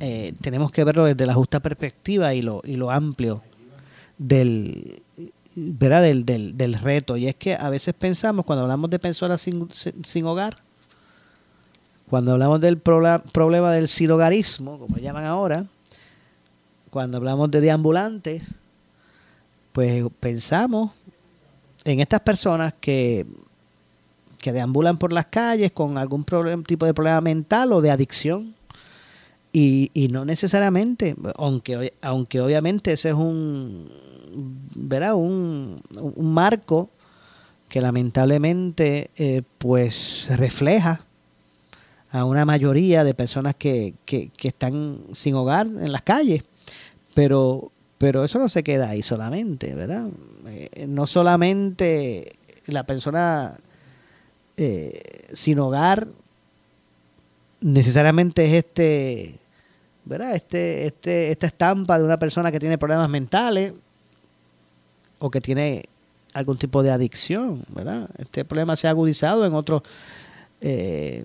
eh, 0.00 0.34
tenemos 0.40 0.72
que 0.72 0.82
verlo 0.82 1.04
desde 1.04 1.26
la 1.26 1.34
justa 1.34 1.60
perspectiva 1.60 2.34
y 2.34 2.42
lo, 2.42 2.62
y 2.64 2.74
lo 2.74 2.90
amplio 2.90 3.42
del, 4.18 5.02
¿verdad? 5.54 6.02
Del, 6.02 6.24
del, 6.24 6.56
del 6.56 6.74
reto. 6.74 7.16
Y 7.16 7.28
es 7.28 7.36
que 7.36 7.54
a 7.54 7.70
veces 7.70 7.94
pensamos, 7.94 8.44
cuando 8.44 8.62
hablamos 8.62 8.90
de 8.90 8.98
personas 8.98 9.40
sin, 9.40 9.68
sin 9.72 10.24
hogar, 10.24 10.56
cuando 12.08 12.32
hablamos 12.32 12.60
del 12.60 12.78
problema 12.78 13.70
del 13.70 13.86
sin 13.86 14.10
hogarismo, 14.10 14.78
como 14.78 14.96
llaman 14.96 15.24
ahora, 15.26 15.64
cuando 16.90 17.18
hablamos 17.18 17.50
de 17.52 17.60
deambulantes, 17.60 18.42
pues 19.72 20.04
pensamos 20.18 20.90
en 21.84 22.00
estas 22.00 22.20
personas 22.20 22.74
que, 22.80 23.26
que 24.38 24.52
deambulan 24.52 24.98
por 24.98 25.12
las 25.12 25.26
calles 25.26 25.70
con 25.70 25.96
algún 25.98 26.24
problem- 26.24 26.66
tipo 26.66 26.84
de 26.84 26.92
problema 26.92 27.20
mental 27.20 27.72
o 27.72 27.80
de 27.80 27.92
adicción. 27.92 28.56
Y, 29.52 29.90
y 29.94 30.08
no 30.08 30.24
necesariamente, 30.24 31.16
aunque, 31.36 31.94
aunque 32.02 32.40
obviamente 32.40 32.92
ese 32.92 33.08
es 33.08 33.14
un, 33.14 33.90
¿verdad? 34.74 35.14
un, 35.14 35.82
un 35.98 36.32
marco 36.32 36.90
que 37.68 37.80
lamentablemente 37.80 39.10
eh, 39.16 39.42
pues 39.58 40.30
refleja 40.36 41.04
a 42.10 42.24
una 42.24 42.44
mayoría 42.44 43.04
de 43.04 43.14
personas 43.14 43.54
que, 43.56 43.94
que, 44.04 44.30
que 44.36 44.48
están 44.48 45.00
sin 45.12 45.34
hogar 45.34 45.66
en 45.66 45.92
las 45.92 46.02
calles. 46.02 46.44
Pero, 47.14 47.70
pero 47.98 48.24
eso 48.24 48.38
no 48.38 48.48
se 48.48 48.62
queda 48.62 48.90
ahí 48.90 49.02
solamente, 49.02 49.74
¿verdad? 49.74 50.08
Eh, 50.46 50.86
no 50.88 51.06
solamente 51.06 52.36
la 52.66 52.84
persona 52.84 53.56
eh, 54.56 55.26
sin 55.32 55.58
hogar 55.58 56.08
necesariamente 57.60 58.46
es 58.46 58.64
este, 58.64 59.38
¿verdad? 60.04 60.34
Este, 60.34 60.86
este, 60.86 61.30
esta 61.30 61.46
estampa 61.46 61.98
de 61.98 62.04
una 62.04 62.18
persona 62.18 62.50
que 62.50 62.58
tiene 62.60 62.78
problemas 62.78 63.08
mentales 63.10 63.74
o 65.18 65.30
que 65.30 65.40
tiene 65.40 65.84
algún 66.34 66.56
tipo 66.56 66.82
de 66.82 66.90
adicción, 66.90 67.62
¿verdad? 67.68 68.08
Este 68.18 68.44
problema 68.44 68.76
se 68.76 68.86
ha 68.86 68.90
agudizado 68.90 69.44
en 69.44 69.52
otros, 69.54 69.82
eh, 70.60 71.24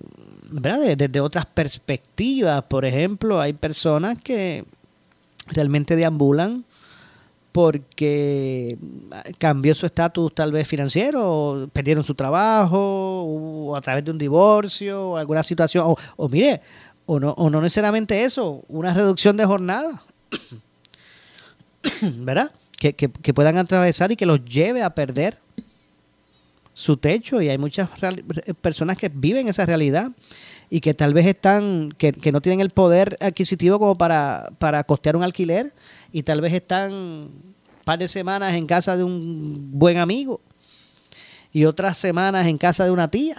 ¿verdad? 0.50 0.80
De- 0.80 0.96
Desde 0.96 1.20
otras 1.20 1.46
perspectivas. 1.46 2.62
Por 2.64 2.84
ejemplo, 2.84 3.40
hay 3.40 3.52
personas 3.52 4.18
que 4.20 4.64
realmente 5.48 5.94
deambulan 5.96 6.64
porque 7.52 8.76
cambió 9.38 9.74
su 9.74 9.86
estatus 9.86 10.34
tal 10.34 10.52
vez 10.52 10.68
financiero, 10.68 11.22
o 11.24 11.66
perdieron 11.68 12.04
su 12.04 12.14
trabajo, 12.14 13.22
o 13.24 13.74
a 13.74 13.80
través 13.80 14.04
de 14.04 14.10
un 14.10 14.18
divorcio, 14.18 15.10
o 15.12 15.16
alguna 15.16 15.42
situación, 15.42 15.94
o 16.16 16.28
mire, 16.28 16.60
o 17.06 17.20
no, 17.20 17.30
o 17.32 17.48
no 17.48 17.60
necesariamente 17.60 18.24
eso, 18.24 18.64
una 18.68 18.92
reducción 18.92 19.36
de 19.36 19.44
jornada, 19.44 20.02
¿verdad? 22.18 22.52
Que, 22.78 22.94
que, 22.94 23.34
puedan 23.34 23.56
atravesar 23.56 24.12
y 24.12 24.16
que 24.16 24.26
los 24.26 24.44
lleve 24.44 24.82
a 24.82 24.90
perder 24.90 25.38
su 26.74 26.98
techo 26.98 27.40
y 27.40 27.48
hay 27.48 27.56
muchas 27.56 27.88
personas 28.60 28.98
que 28.98 29.08
viven 29.08 29.48
esa 29.48 29.64
realidad 29.64 30.12
y 30.68 30.80
que 30.80 30.92
tal 30.92 31.14
vez 31.14 31.26
están, 31.26 31.90
que, 31.96 32.12
que 32.12 32.32
no 32.32 32.42
tienen 32.42 32.60
el 32.60 32.70
poder 32.70 33.16
adquisitivo 33.20 33.78
como 33.78 33.94
para, 33.94 34.50
para 34.58 34.84
costear 34.84 35.16
un 35.16 35.22
alquiler 35.22 35.72
y 36.12 36.22
tal 36.22 36.42
vez 36.42 36.52
están 36.52 36.92
un 36.92 37.54
par 37.84 37.98
de 37.98 38.08
semanas 38.08 38.54
en 38.54 38.66
casa 38.66 38.96
de 38.96 39.04
un 39.04 39.70
buen 39.72 39.96
amigo 39.96 40.42
y 41.52 41.64
otras 41.64 41.96
semanas 41.96 42.46
en 42.46 42.58
casa 42.58 42.84
de 42.84 42.90
una 42.90 43.10
tía 43.10 43.36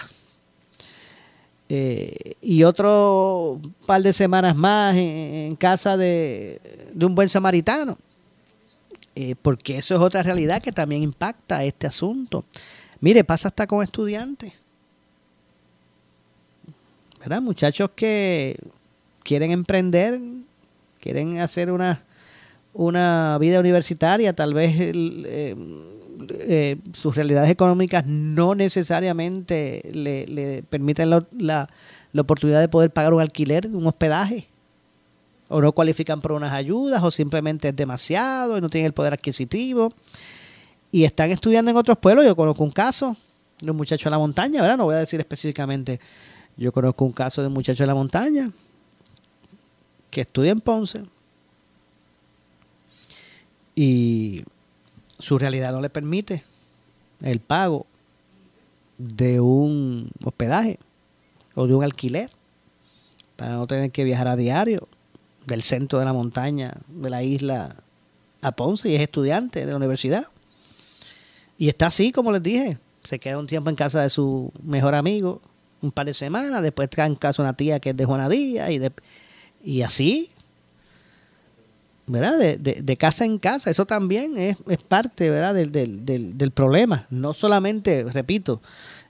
eh, 1.69 2.35
y 2.41 2.63
otro 2.63 3.59
par 3.85 4.01
de 4.01 4.13
semanas 4.13 4.55
más 4.55 4.95
en, 4.95 5.55
casa 5.55 5.97
de, 5.97 6.61
de 6.93 7.05
un 7.05 7.13
buen 7.13 7.29
samaritano 7.29 7.97
eh, 9.19 9.33
porque 9.41 9.79
eso 9.79 9.95
es 9.95 9.99
otra 9.99 10.21
realidad 10.21 10.61
que 10.61 10.71
también 10.71 11.01
impacta 11.01 11.63
este 11.63 11.87
asunto. 11.87 12.45
Mire, 12.99 13.23
pasa 13.23 13.47
hasta 13.47 13.65
con 13.65 13.83
estudiantes. 13.83 14.53
¿Verdad? 17.19 17.41
Muchachos 17.41 17.89
que 17.95 18.55
quieren 19.23 19.49
emprender, 19.49 20.21
quieren 21.01 21.39
hacer 21.39 21.71
una, 21.71 22.05
una 22.73 23.39
vida 23.39 23.59
universitaria, 23.59 24.35
tal 24.35 24.53
vez 24.53 24.79
el, 24.79 25.25
eh, 25.27 25.55
eh, 26.39 26.77
sus 26.93 27.15
realidades 27.15 27.49
económicas 27.49 28.05
no 28.05 28.55
necesariamente 28.55 29.81
le, 29.93 30.63
permiten 30.69 31.09
la, 31.09 31.25
la- 31.37 31.67
la 32.13 32.21
oportunidad 32.21 32.61
de 32.61 32.69
poder 32.69 32.89
pagar 32.91 33.13
un 33.13 33.21
alquiler, 33.21 33.67
un 33.67 33.85
hospedaje, 33.85 34.47
o 35.49 35.61
no 35.61 35.71
cualifican 35.73 36.19
por 36.21 36.31
unas 36.31 36.51
ayudas, 36.53 37.03
o 37.03 37.11
simplemente 37.11 37.69
es 37.69 37.75
demasiado 37.75 38.57
y 38.57 38.61
no 38.61 38.69
tienen 38.69 38.87
el 38.87 38.93
poder 38.93 39.13
adquisitivo 39.13 39.93
y 40.91 41.03
están 41.03 41.31
estudiando 41.31 41.69
en 41.71 41.77
otros 41.77 41.97
pueblos. 41.97 42.25
Yo 42.25 42.35
conozco 42.35 42.63
un 42.63 42.71
caso 42.71 43.15
de 43.61 43.69
un 43.71 43.77
muchacho 43.77 44.07
en 44.09 44.11
la 44.11 44.17
montaña, 44.19 44.61
¿verdad? 44.61 44.77
No 44.77 44.85
voy 44.85 44.95
a 44.95 44.99
decir 44.99 45.19
específicamente. 45.19 45.99
Yo 46.55 46.71
conozco 46.71 47.05
un 47.05 47.11
caso 47.13 47.41
de 47.41 47.47
un 47.47 47.53
muchacho 47.53 47.83
en 47.83 47.87
la 47.87 47.95
montaña 47.95 48.51
que 50.09 50.21
estudia 50.21 50.51
en 50.51 50.61
Ponce 50.61 51.03
y 53.75 54.41
su 55.19 55.37
realidad 55.37 55.71
no 55.71 55.81
le 55.81 55.89
permite 55.89 56.43
el 57.21 57.39
pago 57.39 57.85
de 58.97 59.39
un 59.39 60.09
hospedaje 60.23 60.79
o 61.55 61.67
de 61.67 61.75
un 61.75 61.83
alquiler 61.83 62.29
para 63.35 63.53
no 63.53 63.67
tener 63.67 63.91
que 63.91 64.03
viajar 64.03 64.27
a 64.27 64.35
diario 64.35 64.87
del 65.45 65.61
centro 65.61 65.99
de 65.99 66.05
la 66.05 66.13
montaña 66.13 66.73
de 66.87 67.09
la 67.09 67.23
isla 67.23 67.75
a 68.41 68.51
Ponce 68.51 68.89
y 68.89 68.95
es 68.95 69.01
estudiante 69.01 69.65
de 69.65 69.71
la 69.71 69.77
universidad. 69.77 70.25
Y 71.57 71.69
está 71.69 71.87
así, 71.87 72.11
como 72.11 72.31
les 72.31 72.43
dije. 72.43 72.77
Se 73.03 73.19
queda 73.19 73.39
un 73.39 73.47
tiempo 73.47 73.69
en 73.69 73.77
casa 73.77 74.01
de 74.01 74.09
su 74.09 74.51
mejor 74.61 74.93
amigo, 74.93 75.41
un 75.81 75.91
par 75.91 76.05
de 76.05 76.13
semanas, 76.13 76.61
después 76.61 76.89
está 76.89 77.05
en 77.05 77.15
casa 77.15 77.41
una 77.41 77.53
tía 77.53 77.79
que 77.79 77.91
es 77.91 77.97
de 77.97 78.03
Juana 78.03 78.27
Díaz 78.27 78.69
y, 78.69 78.79
de, 78.79 78.91
y 79.63 79.81
así, 79.81 80.29
¿verdad? 82.07 82.37
De, 82.39 82.57
de- 82.57 82.97
casa 82.97 83.25
en 83.25 83.37
casa. 83.37 83.69
Eso 83.69 83.85
también 83.85 84.37
es, 84.37 84.57
es 84.67 84.81
parte, 84.81 85.29
¿verdad? 85.29 85.53
Del, 85.53 85.71
del, 85.71 86.05
del, 86.05 86.37
del 86.37 86.51
problema. 86.51 87.05
No 87.09 87.33
solamente, 87.33 88.03
repito, 88.05 88.61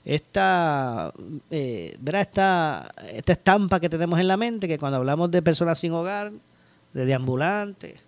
esta, 0.04 1.12
eh, 1.50 1.96
¿verdad? 2.00 2.22
Esta, 2.22 2.90
esta 3.14 3.32
estampa 3.32 3.80
que 3.80 3.88
tenemos 3.88 4.18
en 4.18 4.28
la 4.28 4.36
mente, 4.36 4.68
que 4.68 4.78
cuando 4.78 4.96
hablamos 4.98 5.30
de 5.30 5.42
personas 5.42 5.78
sin 5.78 5.92
hogar, 5.92 6.32
de 6.92 7.04
deambulantes, 7.06 8.00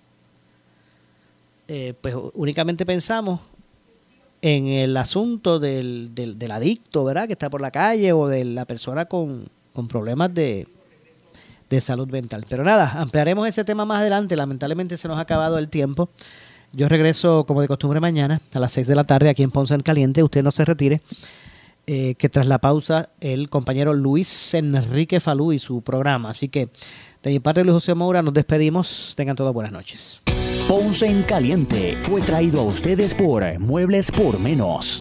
eh, 1.68 1.94
pues 2.00 2.14
únicamente 2.34 2.84
pensamos 2.84 3.40
en 4.42 4.66
el 4.66 4.96
asunto 4.96 5.60
del, 5.60 6.10
del, 6.14 6.38
del 6.38 6.50
adicto, 6.50 7.04
¿verdad? 7.04 7.26
Que 7.26 7.34
está 7.34 7.48
por 7.50 7.60
la 7.60 7.70
calle 7.70 8.12
o 8.12 8.26
de 8.26 8.44
la 8.44 8.64
persona 8.64 9.04
con, 9.04 9.44
con 9.72 9.86
problemas 9.86 10.32
de, 10.34 10.66
de 11.70 11.80
salud 11.80 12.08
mental. 12.10 12.44
Pero 12.48 12.64
nada, 12.64 12.92
ampliaremos 13.00 13.48
ese 13.48 13.64
tema 13.64 13.84
más 13.86 14.00
adelante. 14.00 14.36
Lamentablemente 14.36 14.98
se 14.98 15.08
nos 15.08 15.16
ha 15.16 15.20
acabado 15.20 15.56
el 15.56 15.68
tiempo. 15.68 16.10
Yo 16.72 16.88
regreso 16.88 17.44
como 17.46 17.62
de 17.62 17.68
costumbre 17.68 18.00
mañana 18.00 18.40
a 18.52 18.58
las 18.58 18.72
6 18.72 18.86
de 18.86 18.94
la 18.94 19.04
tarde 19.04 19.28
aquí 19.30 19.42
en 19.42 19.50
Ponce 19.50 19.74
en 19.74 19.80
Caliente. 19.82 20.22
Usted 20.22 20.42
no 20.42 20.50
se 20.50 20.64
retire. 20.64 21.00
eh, 21.86 22.14
que 22.16 22.28
tras 22.28 22.46
la 22.46 22.58
pausa 22.58 23.08
el 23.20 23.48
compañero 23.48 23.94
Luis 23.94 24.54
Enrique 24.54 25.18
Falú 25.18 25.52
y 25.52 25.58
su 25.58 25.80
programa. 25.82 26.30
Así 26.30 26.48
que 26.48 26.68
de 27.22 27.30
mi 27.30 27.40
parte 27.40 27.64
Luis 27.64 27.74
José 27.74 27.94
Moura 27.94 28.22
nos 28.22 28.34
despedimos. 28.34 29.14
Tengan 29.16 29.34
todas 29.34 29.52
buenas 29.52 29.72
noches. 29.72 30.20
Ponce 30.68 31.06
en 31.06 31.22
Caliente 31.24 31.98
fue 32.02 32.20
traído 32.20 32.60
a 32.60 32.64
ustedes 32.64 33.14
por 33.14 33.58
Muebles 33.58 34.12
por 34.12 34.38
Menos. 34.38 35.00